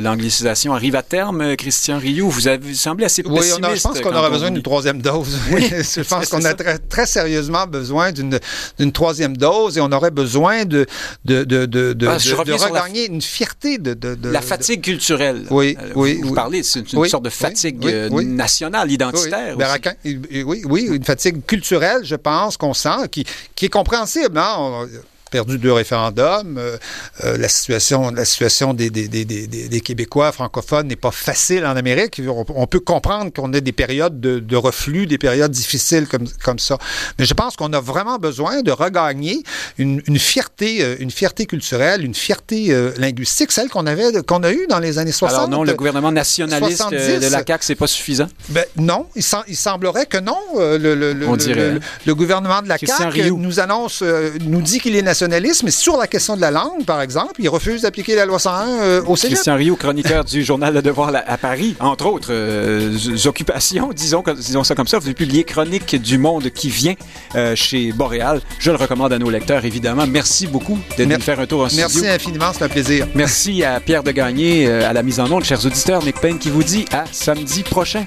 l'anglicisation 0.00 0.74
arrive 0.74 0.96
à 0.96 1.02
terme, 1.02 1.56
Christian 1.56 1.98
Rioux? 1.98 2.28
Vous, 2.28 2.48
avez, 2.48 2.74
semblé 2.74 3.04
assez 3.04 3.22
pessimiste. 3.22 3.58
Oui, 3.62 3.76
je 3.76 3.82
pense 3.82 4.00
qu'on 4.00 4.14
aura 4.14 4.30
besoin 4.30 4.50
d'une 4.50 4.62
troisième 4.62 5.00
dose. 5.00 5.38
Oui, 5.52 5.68
je 5.70 6.02
pense 6.02 6.28
qu'on 6.28 6.44
a 6.44 6.54
très, 6.54 6.78
très, 6.78 7.06
sérieusement 7.06 7.66
besoin 7.66 8.12
d'une 8.12 8.92
troisième 8.92 9.36
dose 9.36 9.78
et 9.78 9.80
on 9.80 9.92
aurait 9.92 10.10
besoin 10.10 10.64
de, 10.64 10.86
de, 11.24 11.44
de, 11.44 11.66
de, 11.66 11.92
de, 11.92 12.06
ah, 12.06 12.16
regagner 12.36 13.06
une 13.06 13.22
fierté 13.22 13.78
de, 13.78 13.94
de, 13.94 14.28
La 14.28 14.40
fatigue 14.40 14.82
culturelle. 14.82 15.44
Oui, 15.50 15.76
oui. 15.94 16.20
Vous, 16.22 16.34
parlez, 16.34 16.62
c'est 16.62 16.92
une 16.92 17.06
sorte 17.06 17.24
de 17.24 17.30
fatigue 17.30 17.84
nationale, 18.10 18.65
identitaire. 18.88 19.56
Oui, 20.04 20.62
oui, 20.64 20.88
une 20.90 21.04
fatigue 21.04 21.44
culturelle, 21.44 22.04
je 22.04 22.16
pense 22.16 22.56
qu'on 22.56 22.74
sent 22.74 23.08
qui, 23.10 23.26
qui 23.54 23.66
est 23.66 23.70
compréhensible. 23.70 24.38
Hein? 24.38 24.86
Perdu 25.30 25.58
deux 25.58 25.72
référendums. 25.72 26.58
Euh, 26.58 26.76
euh, 27.24 27.36
la 27.36 27.48
situation, 27.48 28.10
la 28.10 28.24
situation 28.24 28.74
des, 28.74 28.90
des, 28.90 29.08
des, 29.08 29.24
des 29.24 29.80
Québécois 29.80 30.32
francophones 30.32 30.86
n'est 30.88 30.96
pas 30.96 31.10
facile 31.10 31.64
en 31.66 31.76
Amérique. 31.76 32.20
On, 32.28 32.66
peut 32.66 32.80
comprendre 32.80 33.32
qu'on 33.32 33.52
ait 33.52 33.60
des 33.60 33.72
périodes 33.72 34.20
de, 34.20 34.38
de, 34.38 34.56
reflux, 34.56 35.06
des 35.06 35.18
périodes 35.18 35.50
difficiles 35.50 36.06
comme, 36.06 36.26
comme 36.44 36.58
ça. 36.58 36.78
Mais 37.18 37.24
je 37.24 37.34
pense 37.34 37.56
qu'on 37.56 37.72
a 37.72 37.80
vraiment 37.80 38.18
besoin 38.18 38.62
de 38.62 38.70
regagner 38.70 39.42
une, 39.78 40.02
une, 40.06 40.18
fierté, 40.18 40.82
euh, 40.82 40.96
une 41.00 41.10
fierté 41.10 41.46
culturelle, 41.46 42.04
une 42.04 42.14
fierté 42.14 42.74
linguistique, 42.98 43.52
celle 43.52 43.68
qu'on 43.68 43.86
avait, 43.86 44.22
qu'on 44.26 44.42
a 44.42 44.52
eue 44.52 44.66
dans 44.68 44.78
les 44.78 44.98
années 44.98 45.12
60. 45.12 45.36
Alors 45.36 45.48
non, 45.48 45.64
le 45.64 45.74
gouvernement 45.74 46.12
nationaliste 46.12 46.90
de 46.90 47.30
la 47.30 47.44
CAQ, 47.46 47.64
c'est 47.64 47.74
pas 47.74 47.86
suffisant? 47.86 48.28
Ben, 48.50 48.64
non, 48.76 49.06
il, 49.16 49.22
il, 49.48 49.56
semblerait 49.56 50.06
que 50.06 50.18
non. 50.18 50.38
Le, 50.56 50.76
le, 50.76 51.12
le, 51.12 51.80
le, 52.06 52.14
gouvernement 52.14 52.62
de 52.62 52.68
la 52.68 52.78
CAQ 52.78 53.32
nous 53.32 53.60
annonce, 53.60 54.02
nous 54.40 54.62
dit 54.62 54.78
qu'il 54.78 54.96
est 54.96 55.02
national 55.02 55.15
nationalisme, 55.16 55.70
sur 55.70 55.96
la 55.96 56.06
question 56.06 56.36
de 56.36 56.42
la 56.42 56.50
langue, 56.50 56.84
par 56.84 57.00
exemple, 57.00 57.32
il 57.38 57.48
refuse 57.48 57.82
d'appliquer 57.82 58.14
la 58.14 58.26
loi 58.26 58.38
101 58.38 58.68
euh, 58.68 59.02
au 59.06 59.16
Cégep. 59.16 59.36
Christian 59.36 59.56
Rio, 59.56 59.74
chroniqueur 59.74 60.26
du 60.26 60.44
journal 60.44 60.74
Le 60.74 60.82
Devoir 60.82 61.10
à 61.26 61.38
Paris, 61.38 61.74
entre 61.80 62.04
autres 62.04 62.28
euh, 62.30 62.98
occupations, 63.24 63.90
disons, 63.94 64.22
disons 64.36 64.62
ça 64.62 64.74
comme 64.74 64.86
ça. 64.86 64.98
Vous 64.98 65.06
avez 65.06 65.14
publié 65.14 65.44
Chronique 65.44 65.96
du 66.02 66.18
monde 66.18 66.50
qui 66.50 66.68
vient 66.68 66.94
euh, 67.34 67.56
chez 67.56 67.92
Boréal. 67.92 68.42
Je 68.58 68.70
le 68.70 68.76
recommande 68.76 69.14
à 69.14 69.18
nos 69.18 69.30
lecteurs, 69.30 69.64
évidemment. 69.64 70.06
Merci 70.06 70.46
beaucoup 70.46 70.78
de 70.98 71.04
nous 71.06 71.20
faire 71.20 71.40
un 71.40 71.46
tour 71.46 71.62
en 71.62 71.68
studio. 71.70 71.86
Merci 71.88 72.08
infiniment, 72.08 72.52
c'est 72.52 72.64
un 72.64 72.68
plaisir. 72.68 73.08
Merci 73.14 73.64
à 73.64 73.80
Pierre 73.80 74.02
de 74.02 74.10
Gagné 74.10 74.68
à 74.68 74.92
la 74.92 75.02
mise 75.02 75.18
en 75.18 75.32
onde, 75.32 75.44
chers 75.44 75.64
auditeurs. 75.64 76.04
Nick 76.04 76.20
Payne 76.20 76.38
qui 76.38 76.50
vous 76.50 76.62
dit 76.62 76.84
à 76.92 77.04
samedi 77.10 77.62
prochain. 77.62 78.04